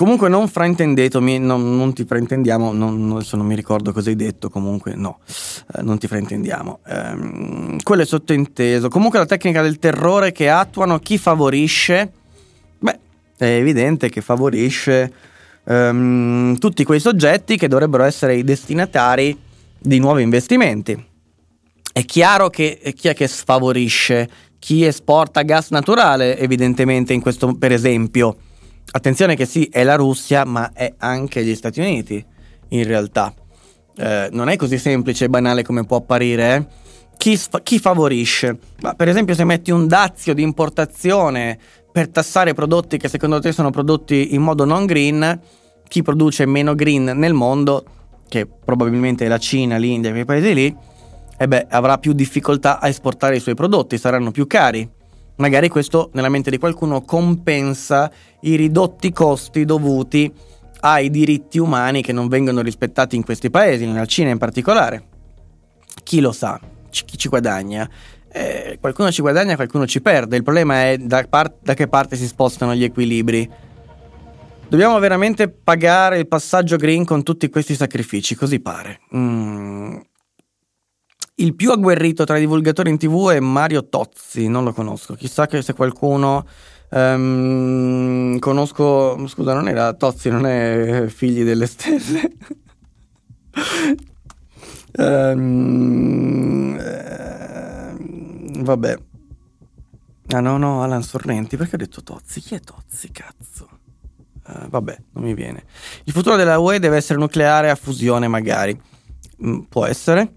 [0.00, 4.48] Comunque non fraintendetemi, non, non ti fraintendiamo, non, adesso non mi ricordo cosa hai detto,
[4.48, 5.18] comunque no,
[5.76, 6.78] eh, non ti fraintendiamo.
[6.86, 8.88] Um, quello è sottointeso.
[8.88, 12.12] Comunque la tecnica del terrore che attuano chi favorisce
[12.80, 15.12] è evidente che favorisce
[15.64, 19.38] um, tutti quei soggetti che dovrebbero essere i destinatari
[19.78, 21.08] di nuovi investimenti.
[21.92, 24.30] È chiaro che chi è che sfavorisce?
[24.58, 28.48] Chi esporta gas naturale, evidentemente, in questo, per esempio.
[28.92, 32.24] Attenzione che sì, è la Russia, ma è anche gli Stati Uniti,
[32.68, 33.32] in realtà.
[33.96, 36.88] Eh, non è così semplice e banale come può apparire, eh?
[37.20, 38.58] chi, chi, favorisce?
[38.80, 41.58] Ma per esempio se metti un dazio di importazione
[41.92, 45.38] per tassare prodotti che secondo te sono prodotti in modo non green,
[45.86, 47.84] chi produce meno green nel mondo,
[48.26, 50.74] che probabilmente è la Cina, l'India, quei paesi lì,
[51.36, 54.88] eh beh, avrà più difficoltà a esportare i suoi prodotti, saranno più cari.
[55.36, 58.10] Magari questo nella mente di qualcuno compensa
[58.42, 60.32] i ridotti costi dovuti
[60.80, 65.04] ai diritti umani che non vengono rispettati in questi paesi, nella Cina in particolare.
[66.02, 66.58] Chi lo sa,
[66.88, 67.88] chi ci guadagna
[68.32, 70.36] eh, qualcuno ci guadagna, qualcuno ci perde.
[70.36, 73.48] Il problema è da, par- da che parte si spostano gli equilibri.
[74.68, 79.00] Dobbiamo veramente pagare il passaggio green con tutti questi sacrifici, così pare.
[79.16, 79.98] Mm.
[81.36, 85.14] Il più agguerrito tra i divulgatori in tv è Mario Tozzi, non lo conosco.
[85.14, 86.46] Chissà se qualcuno...
[86.90, 89.26] Um, conosco...
[89.28, 92.32] Scusa, non era Tozzi, non è Figli delle Stelle.
[94.96, 96.76] um,
[98.62, 98.98] Vabbè.
[100.32, 102.40] Ah no, no, Alan Sorrenti, perché ho detto Tozzi?
[102.40, 103.68] Chi è Tozzi, cazzo?
[104.46, 105.64] Uh, vabbè, non mi viene.
[106.04, 108.80] Il futuro della UE deve essere nucleare a fusione, magari.
[109.44, 110.32] Mm, può essere.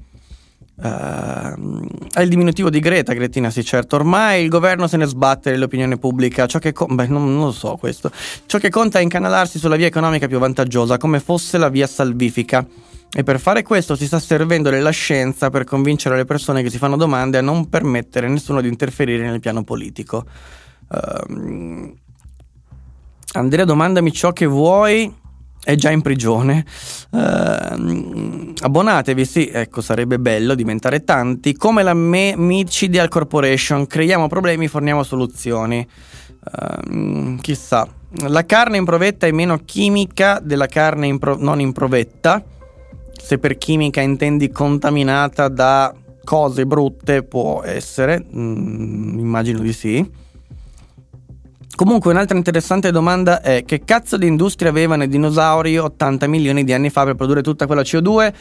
[0.83, 3.95] Uh, è il diminutivo di Greta, Gretina, sì, certo.
[3.95, 6.45] Ormai il governo se ne sbatte dell'opinione pubblica.
[6.45, 8.11] Ciò che co- beh, non, non, so questo.
[8.45, 12.67] Ciò che conta è incanalarsi sulla via economica più vantaggiosa, come fosse la via salvifica.
[13.15, 16.77] E per fare questo si sta servendo della scienza per convincere le persone che si
[16.77, 20.25] fanno domande a non permettere a nessuno di interferire nel piano politico.
[20.89, 21.95] Uh,
[23.35, 25.21] Andrea, domandami ciò che vuoi.
[25.63, 26.65] È già in prigione.
[27.11, 31.55] Uh, abbonatevi, sì, ecco, sarebbe bello diventare tanti.
[31.55, 35.87] Come la Me- Micidial Corporation, creiamo problemi, forniamo soluzioni.
[36.43, 37.87] Uh, chissà.
[38.27, 42.43] La carne in provetta è meno chimica della carne in pro- non in provetta
[43.23, 45.95] se per chimica intendi contaminata da
[46.25, 50.11] cose brutte, può essere, mm, immagino di sì.
[51.75, 56.71] Comunque un'altra interessante domanda è che cazzo di industria avevano i dinosauri 80 milioni di
[56.71, 58.31] anni fa per produrre tutta quella CO2?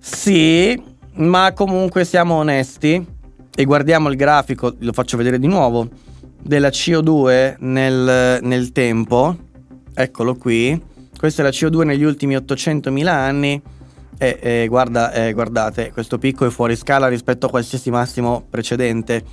[0.00, 0.80] Sì,
[1.14, 3.04] ma comunque siamo onesti
[3.52, 5.88] e guardiamo il grafico, lo faccio vedere di nuovo,
[6.40, 9.36] della CO2 nel, nel tempo,
[9.92, 10.80] eccolo qui,
[11.18, 13.62] questa è la CO2 negli ultimi 800.000 anni.
[14.18, 19.24] E, e guarda, eh, guardate, questo picco è fuori scala rispetto a qualsiasi massimo precedente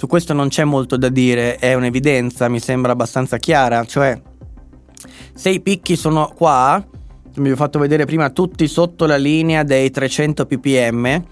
[0.00, 4.18] su questo non c'è molto da dire, è un'evidenza, mi sembra abbastanza chiara, cioè
[5.34, 6.82] se i picchi sono qua,
[7.34, 11.22] vi ho fatto vedere prima tutti sotto la linea dei 300 ppm,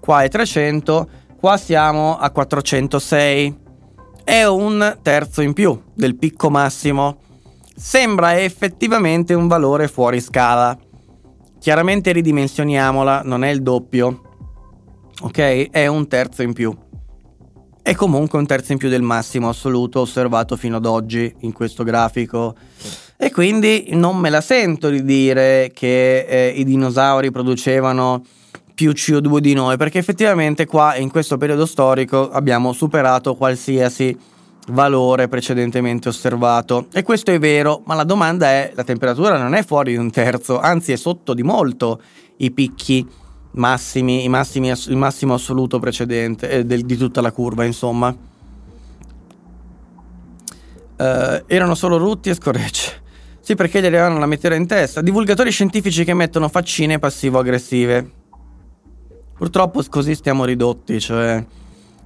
[0.00, 1.08] qua è 300,
[1.40, 3.58] qua siamo a 406,
[4.22, 7.20] è un terzo in più del picco massimo,
[7.74, 10.78] sembra effettivamente un valore fuori scala.
[11.58, 14.20] Chiaramente ridimensioniamola, non è il doppio,
[15.22, 15.70] ok?
[15.70, 16.76] È un terzo in più
[17.82, 21.82] è comunque un terzo in più del massimo assoluto osservato fino ad oggi in questo
[21.82, 22.54] grafico.
[23.16, 28.24] E quindi non me la sento di dire che eh, i dinosauri producevano
[28.74, 34.16] più CO2 di noi, perché effettivamente qua in questo periodo storico abbiamo superato qualsiasi
[34.68, 36.86] valore precedentemente osservato.
[36.92, 40.10] E questo è vero, ma la domanda è, la temperatura non è fuori di un
[40.10, 42.00] terzo, anzi è sotto di molto
[42.38, 43.06] i picchi
[43.52, 48.14] massimi, massimi, il massimo assoluto precedente eh, del, di tutta la curva, insomma.
[50.96, 53.00] Uh, erano solo rutti e scorregge.
[53.40, 55.00] Sì, perché gli arrivavano la meteora in testa.
[55.00, 58.10] Divulgatori scientifici che mettono faccine passivo-aggressive.
[59.36, 61.44] Purtroppo così stiamo ridotti, cioè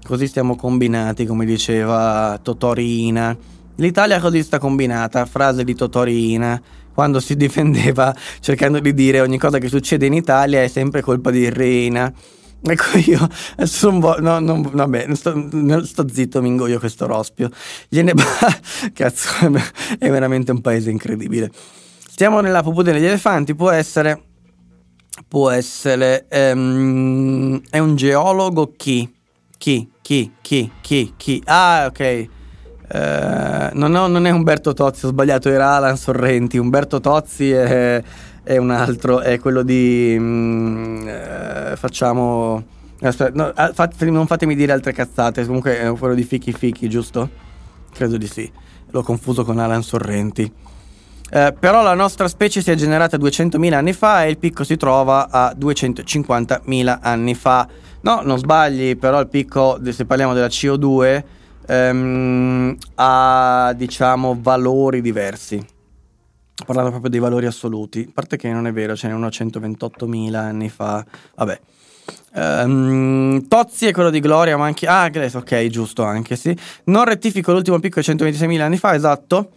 [0.06, 3.36] così stiamo combinati, come diceva Totorina.
[3.76, 6.62] L'Italia così sta combinata, frase di Totorina
[6.94, 11.30] quando si difendeva cercando di dire ogni cosa che succede in Italia è sempre colpa
[11.30, 12.12] di Reina.
[12.66, 13.28] Ecco io
[13.98, 15.48] vo- no, no, vabbè, sto,
[15.84, 17.50] sto zitto, mi ingoio questo rospio.
[17.88, 18.14] Gliene
[18.94, 19.28] Cazzo,
[19.98, 21.50] è veramente un paese incredibile.
[22.08, 24.22] Stiamo nella pupù degli elefanti, può essere...
[25.28, 26.26] Può essere...
[26.30, 29.12] Um, è un geologo chi?
[29.58, 29.90] Chi?
[30.00, 30.32] Chi?
[30.40, 30.70] Chi?
[30.80, 31.12] Chi?
[31.16, 31.42] Chi?
[31.46, 32.34] Ah, ok.
[32.86, 36.59] Eh, non, ho, non, è Umberto Tozzi, ho sbagliato, era Alan Sorrenti.
[36.59, 38.02] Umberto Tozzi è,
[38.43, 40.16] è un altro, è quello di...
[40.19, 42.73] Mm, eh, facciamo...
[43.01, 46.89] Aspetta, no, ah, fat, non fatemi dire altre cazzate, comunque è quello di Fichi Fichi,
[46.89, 47.28] giusto?
[47.93, 48.51] Credo di sì.
[48.90, 50.51] L'ho confuso con Alan Sorrenti.
[51.31, 54.77] Eh, però la nostra specie si è generata 200.000 anni fa e il picco si
[54.77, 57.66] trova a 250.000 anni fa.
[58.02, 61.24] No, non sbagli, però il picco, se parliamo della CO2,
[61.66, 65.64] ehm, ha diciamo valori diversi.
[66.64, 69.30] Parlando proprio dei valori assoluti, a parte che non è vero, ce n'è uno a
[69.30, 71.04] 128.000 anni fa,
[71.34, 71.60] vabbè.
[72.34, 74.86] Um, Tozzi è quello di Gloria, ma anche...
[74.86, 76.56] Ah, ok, giusto anche, sì.
[76.84, 79.50] Non rettifico l'ultimo picco di 126.000 anni fa, esatto.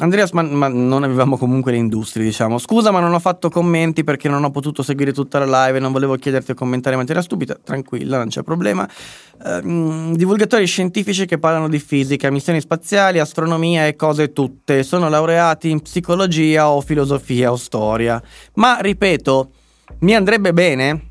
[0.00, 2.58] Andreas, ma, ma, non avevamo comunque le industrie, diciamo.
[2.58, 5.80] Scusa, ma non ho fatto commenti perché non ho potuto seguire tutta la live e
[5.80, 7.58] non volevo chiederti a commentare in materia stupida.
[7.62, 8.88] Tranquilla, non c'è problema.
[9.42, 14.84] Uh, divulgatori scientifici che parlano di fisica, missioni spaziali, astronomia e cose tutte.
[14.84, 18.22] Sono laureati in psicologia o filosofia o storia.
[18.54, 19.50] Ma, ripeto,
[20.00, 21.06] mi andrebbe bene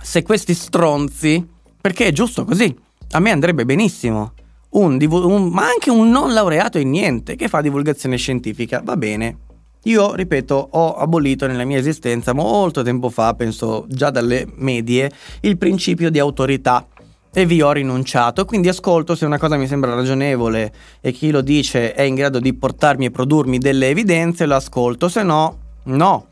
[0.00, 1.44] se questi stronzi,
[1.80, 2.72] perché è giusto così,
[3.10, 4.34] a me andrebbe benissimo
[4.70, 9.38] un, un, ma anche un non laureato in niente che fa divulgazione scientifica, va bene.
[9.84, 15.10] Io, ripeto, ho abolito nella mia esistenza molto tempo fa, penso già dalle medie,
[15.42, 16.86] il principio di autorità
[17.32, 18.44] e vi ho rinunciato.
[18.44, 22.38] Quindi ascolto se una cosa mi sembra ragionevole e chi lo dice è in grado
[22.40, 26.26] di portarmi e produrmi delle evidenze, lo ascolto, se no, no.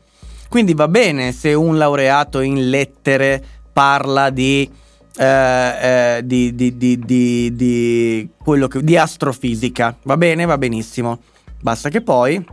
[0.49, 3.43] Quindi va bene se un laureato in lettere
[3.73, 4.69] parla di
[5.17, 9.97] eh, eh, di, di, di, di, quello che, di astrofisica.
[10.03, 11.19] Va bene, va benissimo.
[11.59, 12.45] Basta che poi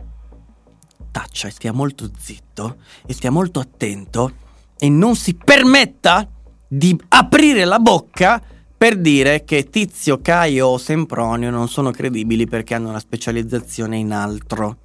[1.11, 4.33] taccia e stia molto zitto e stia molto attento
[4.77, 6.27] e non si permetta
[6.67, 8.41] di aprire la bocca
[8.77, 14.11] per dire che Tizio, Caio o Sempronio non sono credibili perché hanno una specializzazione in
[14.11, 14.77] altro.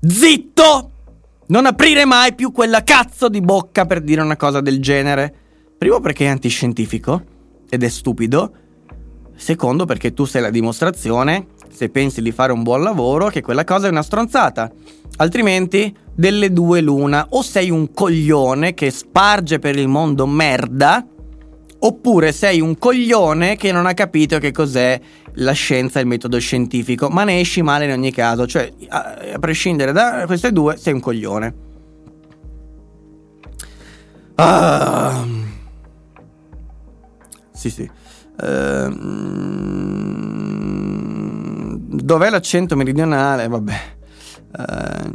[0.00, 0.90] Zitto!
[1.46, 5.43] Non aprire mai più quella cazzo di bocca per dire una cosa del genere.
[5.84, 7.22] Primo perché è antiscientifico
[7.68, 8.52] ed è stupido.
[9.36, 13.64] Secondo perché tu sei la dimostrazione, se pensi di fare un buon lavoro, che quella
[13.64, 14.72] cosa è una stronzata.
[15.16, 21.06] Altrimenti, delle due l'una, o sei un coglione che sparge per il mondo merda,
[21.80, 24.98] oppure sei un coglione che non ha capito che cos'è
[25.34, 29.36] la scienza e il metodo scientifico, ma ne esci male in ogni caso, cioè a,
[29.38, 31.54] prescindere da queste due sei un coglione.
[34.36, 35.43] Ah.
[37.56, 37.88] Sì, sì.
[38.36, 38.88] Uh,
[41.78, 43.46] dov'è l'accento meridionale?
[43.46, 43.74] Vabbè.
[44.58, 45.12] Uh,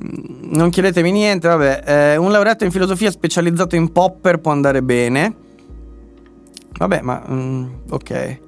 [0.56, 2.16] non chiedetemi niente, vabbè.
[2.18, 5.36] Uh, un laureato in filosofia specializzato in popper può andare bene.
[6.78, 7.22] Vabbè, ma...
[7.28, 8.40] Um, ok.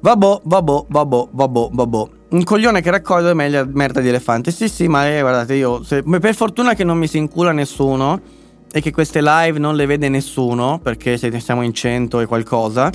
[0.00, 2.08] Vabbò, vabbò, vabbò, vabbò, vabbò.
[2.30, 4.50] Un coglione che raccoglie meglio merda di elefante.
[4.50, 5.82] Sì, sì, ma eh, guardate, io...
[5.82, 8.38] Se, per fortuna che non mi si incula nessuno
[8.72, 12.90] e che queste live non le vede nessuno, perché se siamo in 100 e qualcosa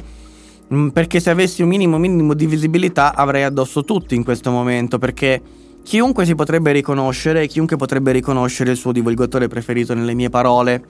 [0.73, 4.97] Mm, perché se avessi un minimo minimo di visibilità avrei addosso tutti in questo momento,
[4.97, 5.39] perché
[5.83, 10.83] chiunque si potrebbe riconoscere, chiunque potrebbe riconoscere il suo divulgatore preferito nelle mie parole,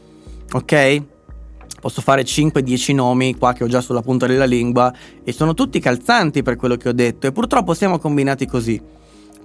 [0.53, 1.03] ok?
[1.81, 4.93] Posso fare 5-10 nomi qua che ho già sulla punta della lingua
[5.23, 8.81] e sono tutti calzanti per quello che ho detto e purtroppo siamo combinati così.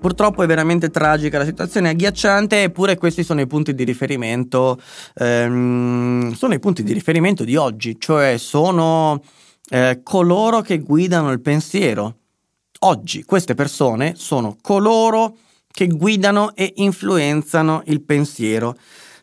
[0.01, 4.81] Purtroppo è veramente tragica, la situazione è agghiacciante, eppure questi sono i punti di riferimento,
[5.14, 9.22] ehm, sono i punti di riferimento di oggi, cioè sono
[9.68, 12.14] eh, coloro che guidano il pensiero.
[12.81, 15.36] Oggi queste persone sono coloro
[15.70, 18.77] che guidano e influenzano il pensiero.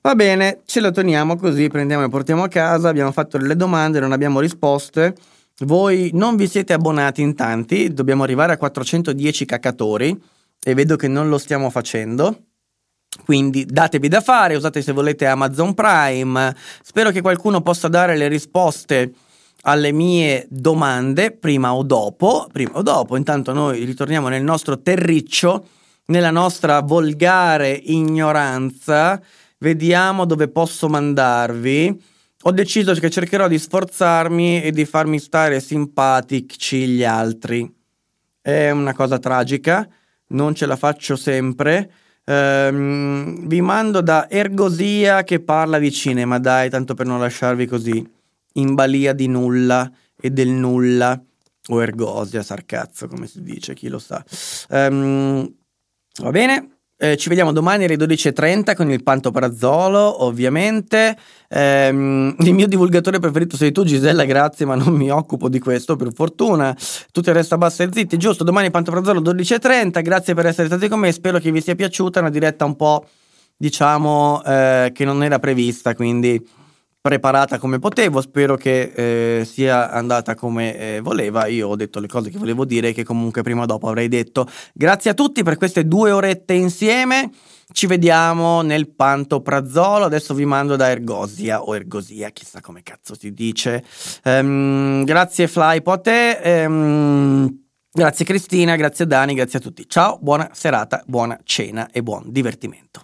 [0.03, 3.99] Va bene, ce lo teniamo così, prendiamo e portiamo a casa, abbiamo fatto delle domande,
[3.99, 5.15] non abbiamo risposte.
[5.61, 10.35] Voi non vi siete abbonati in tanti, dobbiamo arrivare a 410 cacatori
[10.67, 12.47] e vedo che non lo stiamo facendo.
[13.23, 16.53] Quindi datevi da fare, usate se volete Amazon Prime.
[16.83, 19.13] Spero che qualcuno possa dare le risposte
[19.61, 25.67] alle mie domande prima o dopo, prima o dopo, intanto noi ritorniamo nel nostro terriccio,
[26.07, 29.21] nella nostra volgare ignoranza,
[29.59, 32.03] vediamo dove posso mandarvi.
[32.41, 37.73] Ho deciso che cercherò di sforzarmi e di farmi stare simpatici gli altri.
[38.41, 39.87] È una cosa tragica,
[40.29, 41.91] non ce la faccio sempre.
[42.25, 48.05] Ehm, vi mando da Ergosia che parla di cinema, dai, tanto per non lasciarvi così
[48.53, 49.89] in balia di nulla
[50.19, 51.21] e del nulla,
[51.69, 54.23] o ergosia, sarcazzo come si dice, chi lo sa.
[54.69, 55.53] Um,
[56.21, 61.15] va bene, eh, ci vediamo domani alle 12.30 con il pantoprazolo, ovviamente.
[61.47, 65.95] Eh, il mio divulgatore preferito sei tu, Gisella, grazie, ma non mi occupo di questo,
[65.95, 66.75] per fortuna.
[67.11, 68.43] Tutto il resto bassa e zitti, giusto?
[68.43, 72.31] Domani pantoprazolo 12.30, grazie per essere stati con me, spero che vi sia piaciuta, una
[72.31, 73.05] diretta un po',
[73.55, 76.43] diciamo, eh, che non era prevista, quindi
[77.07, 78.91] preparata come potevo, spero che
[79.39, 83.05] eh, sia andata come eh, voleva, io ho detto le cose che volevo dire che
[83.05, 84.45] comunque prima o dopo avrei detto.
[84.73, 87.31] Grazie a tutti per queste due orette insieme,
[87.71, 93.31] ci vediamo nel Pantoprazzolo, adesso vi mando da Ergosia o Ergosia, chissà come cazzo si
[93.31, 93.85] dice.
[94.25, 96.65] Um, grazie Flypo a te.
[96.65, 99.89] Um, Grazie Cristina, grazie Dani, grazie a tutti.
[99.89, 103.01] Ciao, buona serata, buona cena e buon divertimento.